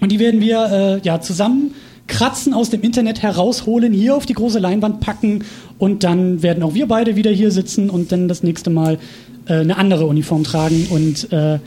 Und 0.00 0.12
die 0.12 0.20
werden 0.20 0.40
wir 0.40 1.00
äh, 1.02 1.06
ja 1.06 1.20
zusammen 1.20 1.74
kratzen, 2.06 2.54
aus 2.54 2.70
dem 2.70 2.82
Internet 2.82 3.22
herausholen, 3.22 3.92
hier 3.92 4.16
auf 4.16 4.26
die 4.26 4.34
große 4.34 4.58
Leinwand 4.58 5.00
packen 5.00 5.44
und 5.78 6.04
dann 6.04 6.42
werden 6.42 6.62
auch 6.62 6.74
wir 6.74 6.86
beide 6.86 7.16
wieder 7.16 7.30
hier 7.30 7.50
sitzen 7.50 7.90
und 7.90 8.12
dann 8.12 8.28
das 8.28 8.42
nächste 8.42 8.70
Mal 8.70 8.98
äh, 9.46 9.54
eine 9.54 9.76
andere 9.76 10.06
Uniform 10.06 10.44
tragen 10.44 10.86
und 10.90 11.32
äh, 11.32 11.58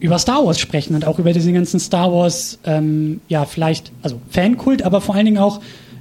über 0.00 0.18
Star 0.18 0.44
Wars 0.44 0.58
sprechen 0.60 0.94
und 0.94 1.06
auch 1.06 1.18
über 1.18 1.32
diesen 1.32 1.54
ganzen 1.54 1.80
Star 1.80 2.12
Wars, 2.12 2.58
ähm, 2.64 3.20
ja, 3.28 3.44
vielleicht, 3.44 3.92
also 4.02 4.20
Fankult, 4.30 4.82
aber 4.82 5.00
vor 5.00 5.14
allen 5.14 5.26
Dingen 5.26 5.38
auch, 5.38 5.60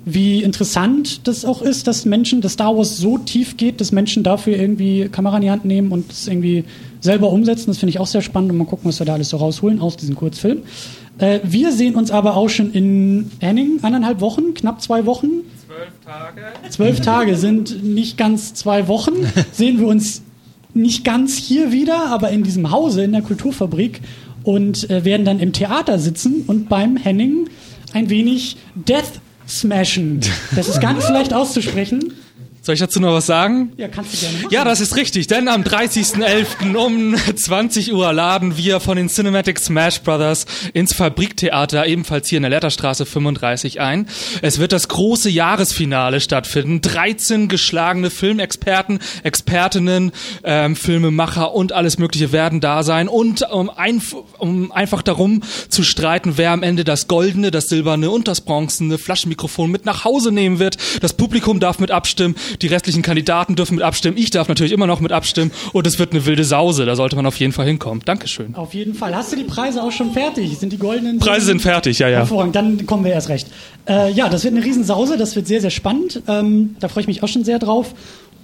wie 0.10 0.41
interessant 0.41 1.28
das 1.28 1.43
auch 1.43 1.62
ist, 1.62 1.86
dass 1.86 2.05
Menschen, 2.05 2.39
dass 2.39 2.53
Star 2.53 2.78
Wars 2.78 2.97
so 2.97 3.18
tief 3.18 3.58
geht, 3.58 3.82
dass 3.82 3.91
Menschen 3.91 4.24
dafür 4.24 4.58
irgendwie 4.58 5.10
Kamera 5.10 5.36
in 5.36 5.41
die 5.41 5.51
Hand 5.51 5.66
nehmen 5.66 5.91
und 5.91 6.10
es 6.10 6.28
irgendwie 6.30 6.64
selber 7.01 7.30
umsetzen. 7.30 7.68
Das 7.68 7.78
finde 7.78 7.89
ich 7.89 7.99
auch 7.99 8.08
sehr 8.08 8.22
spannend 8.22 8.51
und 8.51 8.58
mal 8.58 8.66
gucken, 8.66 8.88
was 8.88 8.99
wir 8.99 9.05
da 9.05 9.14
alles 9.14 9.30
so 9.30 9.38
rausholen 9.38 9.82
aus 9.82 9.97
diesem 9.97 10.16
Kurzfilm. 10.16 10.62
Äh, 11.18 11.39
wir 11.43 11.74
sehen 11.74 11.95
uns 11.95 12.10
aber 12.10 12.38
auch 12.38 12.47
schon 12.47 12.72
in 12.72 13.32
Henning, 13.39 13.80
eineinhalb 13.82 14.22
Wochen, 14.22 14.53
knapp 14.53 14.82
zwei 14.82 15.05
Wochen. 15.05 15.28
Zwölf 15.68 15.91
Tage. 16.05 16.41
Zwölf 16.70 17.01
Tage 17.01 17.36
sind 17.36 17.84
nicht 17.84 18.18
ganz 18.18 18.53
zwei 18.53 18.88
Wochen. 18.88 19.12
Sehen 19.51 19.80
wir 19.80 19.88
uns 19.88 20.22
nicht 20.74 21.03
ganz 21.03 21.36
hier 21.36 21.74
wieder, 21.74 22.05
aber 22.08 22.30
in 22.30 22.43
diesem 22.43 22.72
Hause, 22.72 23.03
in 23.03 23.12
der 23.12 23.24
Kulturfabrik 23.24 23.99
und 24.43 24.89
äh, 24.89 25.03
werden 25.03 25.26
dann 25.26 25.39
im 25.39 25.51
Theater 25.51 25.99
sitzen 25.99 26.45
und 26.47 26.70
beim 26.70 26.95
Henning 26.95 27.49
ein 27.93 28.10
wenig 28.10 28.55
Death 28.76 29.20
smashen. 29.48 30.20
Das 30.56 30.68
ist 30.68 30.80
so 31.08 31.14
leicht 31.14 31.34
auszusprechen. 31.34 32.14
Soll 32.68 32.74
ich 32.74 32.82
dazu 32.82 32.99
noch 32.99 33.13
was 33.13 33.26
sagen? 33.26 33.72
Ja, 33.78 33.88
kannst 33.88 34.13
du 34.13 34.18
gerne 34.18 34.39
machen. 34.39 34.53
Ja, 34.53 34.65
das 34.65 34.82
ist 34.82 34.97
richtig, 34.97 35.28
denn 35.28 35.47
am 35.47 35.61
30.11. 35.61 36.76
um 36.76 37.15
20 37.38 37.93
Uhr 37.93 38.11
laden 38.11 38.57
wir 38.57 38.82
von 38.82 38.97
den 38.97 39.07
Cinematic 39.07 39.57
Smash 39.57 40.01
Brothers 40.01 40.45
ins 40.74 40.93
Fabriktheater, 40.93 41.88
ebenfalls 41.88 42.28
hier 42.28 42.36
in 42.36 42.43
der 42.43 42.49
Letterstraße 42.49 43.05
35 43.05 43.80
ein. 43.80 44.09
Es 44.41 44.59
wird 44.59 44.74
das 44.74 44.89
große 44.89 45.30
Jahresfinale 45.30 46.20
stattfinden. 46.20 46.82
13 46.82 47.47
geschlagene 47.47 48.09
Filmexperten, 48.09 48.99
Expertinnen, 49.24 50.11
ähm, 50.43 50.76
Filmemacher 50.76 51.53
und 51.53 51.72
alles 51.72 51.97
Mögliche 51.97 52.34
werden 52.34 52.59
da 52.59 52.84
sein 52.84 53.07
und 53.07 53.49
um, 53.49 53.70
ein, 53.70 54.01
um 54.39 54.74
einfach 54.74 55.03
darum 55.03 55.41
zu 55.70 55.84
streiten, 55.84 56.34
wer 56.36 56.51
am 56.51 56.63
Ende 56.63 56.84
das 56.84 57.07
goldene, 57.07 57.49
das 57.49 57.70
silberne 57.70 58.11
und 58.11 58.28
das 58.28 58.41
bronzene 58.41 58.97
Flaschenmikrofon 58.97 59.72
mit 59.72 59.86
nach 59.86 60.03
Hause 60.03 60.34
nehmen 60.34 60.59
wird. 60.59 60.76
Das 60.99 61.13
Publikum 61.13 61.61
darf 61.61 61.80
mit 61.80 61.91
abstimmen 61.91 62.36
die 62.62 62.68
restlichen 62.68 63.01
Kandidaten 63.01 63.55
dürfen 63.55 63.76
mit 63.76 63.84
abstimmen. 63.84 64.18
Ich 64.18 64.30
darf 64.30 64.47
natürlich 64.47 64.72
immer 64.72 64.88
noch 64.88 64.99
mit 64.99 65.12
abstimmen. 65.12 65.51
Und 65.74 65.88
es 65.88 65.99
wird 65.99 66.12
eine 66.12 66.26
wilde 66.26 66.43
Sause. 66.43 66.86
Da 66.86 66.95
sollte 66.95 67.16
man 67.16 67.26
auf 67.26 67.39
jeden 67.39 67.53
Fall 67.53 67.66
hinkommen. 67.66 68.01
Dankeschön. 68.05 68.55
Auf 68.55 68.74
jeden 68.74 68.93
Fall. 68.93 69.16
Hast 69.16 69.32
du 69.32 69.36
die 69.36 69.43
Preise 69.43 69.84
auch 69.84 69.91
schon 69.91 70.12
fertig? 70.12 70.58
Sind 70.58 70.74
die 70.74 70.78
goldenen? 70.78 71.20
Preise 71.20 71.45
sind 71.45 71.62
fertig, 71.62 71.99
ja, 71.99 72.10
ja. 72.10 72.20
Hervorragend. 72.20 72.55
Dann 72.55 72.86
kommen 72.86 73.03
wir 73.03 73.12
erst 73.12 73.30
recht. 73.30 73.47
Äh, 73.88 74.12
ja, 74.12 74.30
das 74.30 74.43
wird 74.43 74.55
eine 74.55 74.64
Riesensause. 74.64 75.18
Das 75.18 75.36
wird 75.36 75.47
sehr, 75.47 75.62
sehr 75.62 75.70
spannend. 75.70 76.22
Ähm, 76.28 76.76
da 76.80 76.88
freue 76.88 77.01
ich 77.01 77.08
mich 77.08 77.24
auch 77.24 77.28
schon 77.28 77.43
sehr 77.43 77.60
drauf. 77.60 77.93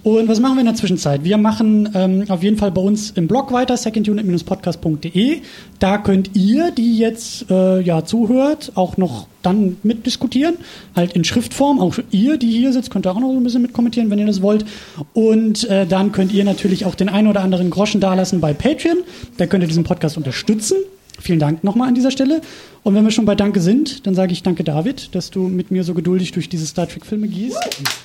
Und 0.04 0.28
was 0.28 0.38
machen 0.38 0.56
wir 0.56 0.60
in 0.60 0.66
der 0.66 0.74
Zwischenzeit? 0.74 1.24
Wir 1.24 1.38
machen 1.38 1.88
ähm, 1.94 2.26
auf 2.28 2.42
jeden 2.42 2.58
Fall 2.58 2.70
bei 2.70 2.82
uns 2.82 3.10
im 3.12 3.26
Blog 3.26 3.52
weiter, 3.52 3.74
secondunit-podcast.de. 3.74 5.40
Da 5.78 5.96
könnt 5.96 6.36
ihr, 6.36 6.70
die 6.72 6.98
jetzt 6.98 7.50
äh, 7.50 7.80
ja 7.80 8.04
zuhört, 8.04 8.72
auch 8.74 8.98
noch 8.98 9.26
dann 9.40 9.78
mitdiskutieren. 9.82 10.56
Halt 10.94 11.14
in 11.14 11.24
Schriftform. 11.24 11.80
Auch 11.80 11.96
ihr, 12.10 12.36
die 12.36 12.50
hier 12.50 12.74
sitzt, 12.74 12.90
könnt 12.90 13.06
ihr 13.06 13.12
auch 13.12 13.18
noch 13.18 13.32
so 13.32 13.38
ein 13.38 13.44
bisschen 13.44 13.62
mitkommentieren, 13.62 14.10
wenn 14.10 14.18
ihr 14.18 14.26
das 14.26 14.42
wollt. 14.42 14.66
Und 15.14 15.68
äh, 15.70 15.86
dann 15.86 16.12
könnt 16.12 16.34
ihr 16.34 16.44
natürlich 16.44 16.84
auch 16.84 16.94
den 16.94 17.08
ein 17.08 17.26
oder 17.26 17.40
anderen 17.40 17.70
Groschen 17.70 18.02
dalassen 18.02 18.42
bei 18.42 18.52
Patreon. 18.52 18.98
Da 19.38 19.46
könnt 19.46 19.64
ihr 19.64 19.68
diesen 19.68 19.84
Podcast 19.84 20.18
unterstützen. 20.18 20.76
Vielen 21.18 21.38
Dank 21.38 21.64
nochmal 21.64 21.88
an 21.88 21.94
dieser 21.94 22.10
Stelle. 22.10 22.42
Und 22.82 22.94
wenn 22.94 23.04
wir 23.04 23.10
schon 23.10 23.24
bei 23.24 23.36
Danke 23.36 23.60
sind, 23.60 24.06
dann 24.06 24.14
sage 24.14 24.32
ich 24.32 24.42
Danke, 24.42 24.64
David, 24.64 25.14
dass 25.14 25.30
du 25.30 25.48
mit 25.48 25.70
mir 25.70 25.82
so 25.82 25.94
geduldig 25.94 26.32
durch 26.32 26.50
diese 26.50 26.66
Star 26.66 26.86
Trek-Filme 26.86 27.26
gehst. 27.26 27.56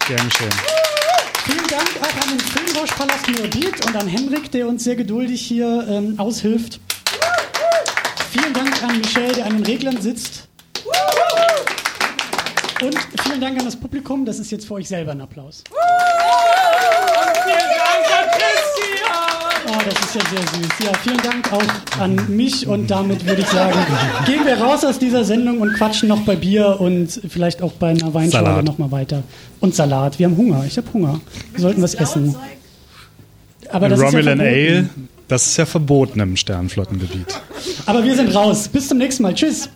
Gerne 0.08 0.32
schön. 0.32 0.89
Vielen 1.50 1.68
Dank 1.68 1.90
auch 2.00 2.22
an 2.22 2.38
den 2.38 2.40
Filmrauschpalast 2.40 3.28
Moabit 3.28 3.84
und 3.88 3.96
an 3.96 4.08
Henrik, 4.08 4.52
der 4.52 4.68
uns 4.68 4.84
sehr 4.84 4.96
geduldig 4.96 5.42
hier 5.42 5.84
ähm, 5.90 6.14
aushilft. 6.20 6.80
Vielen 8.30 8.54
Dank 8.54 8.84
an 8.84 9.00
Michelle, 9.00 9.34
der 9.34 9.46
an 9.48 9.54
den 9.54 9.66
Reglern 9.66 10.00
sitzt. 10.00 10.48
Und 12.84 12.96
vielen 13.24 13.42
Dank 13.42 13.58
an 13.58 13.66
das 13.66 13.76
Publikum. 13.76 14.26
Das 14.26 14.38
ist 14.38 14.52
jetzt 14.52 14.68
für 14.68 14.76
euch 14.76 14.88
selber 14.88 15.12
ein 15.12 15.22
Applaus. 15.22 15.64
Das 19.86 20.00
ist 20.00 20.16
ja 20.16 20.22
sehr 20.30 20.62
süß. 20.62 20.86
Ja, 20.86 20.94
vielen 21.02 21.18
Dank 21.18 21.52
auch 21.52 22.00
an 22.00 22.36
mich 22.36 22.68
und 22.68 22.90
damit 22.90 23.26
würde 23.26 23.42
ich 23.42 23.48
sagen, 23.48 23.78
gehen 24.26 24.46
wir 24.46 24.58
raus 24.58 24.84
aus 24.86 25.00
dieser 25.00 25.24
Sendung 25.24 25.60
und 25.62 25.74
quatschen 25.74 26.10
noch 26.10 26.22
bei 26.22 26.36
Bier 26.36 26.80
und 26.80 27.22
vielleicht 27.30 27.62
auch 27.62 27.74
bei 27.74 27.90
einer 27.90 28.14
Weinschale 28.14 28.64
nochmal 28.64 28.92
weiter. 28.92 29.24
Und 29.60 29.76
Salat. 29.76 30.20
Wir 30.20 30.28
haben 30.28 30.38
Hunger. 30.38 30.64
Ich 30.66 30.78
habe 30.78 30.88
Hunger. 30.94 31.20
Wir 31.52 31.62
sollten 31.62 31.82
was 31.82 31.96
essen. 31.96 32.36
Aber 33.70 33.90
das 33.90 34.00
Romulan 34.00 34.40
ist 34.40 34.46
ja 34.46 34.52
Ale, 34.52 34.90
das 35.28 35.48
ist 35.48 35.58
ja 35.58 35.66
verboten 35.66 36.20
im 36.20 36.36
Sternflottengebiet. 36.36 37.40
Aber 37.86 38.04
wir 38.04 38.16
sind 38.16 38.34
raus. 38.34 38.68
Bis 38.68 38.88
zum 38.88 38.98
nächsten 38.98 39.24
Mal. 39.24 39.34
Tschüss. 39.34 39.70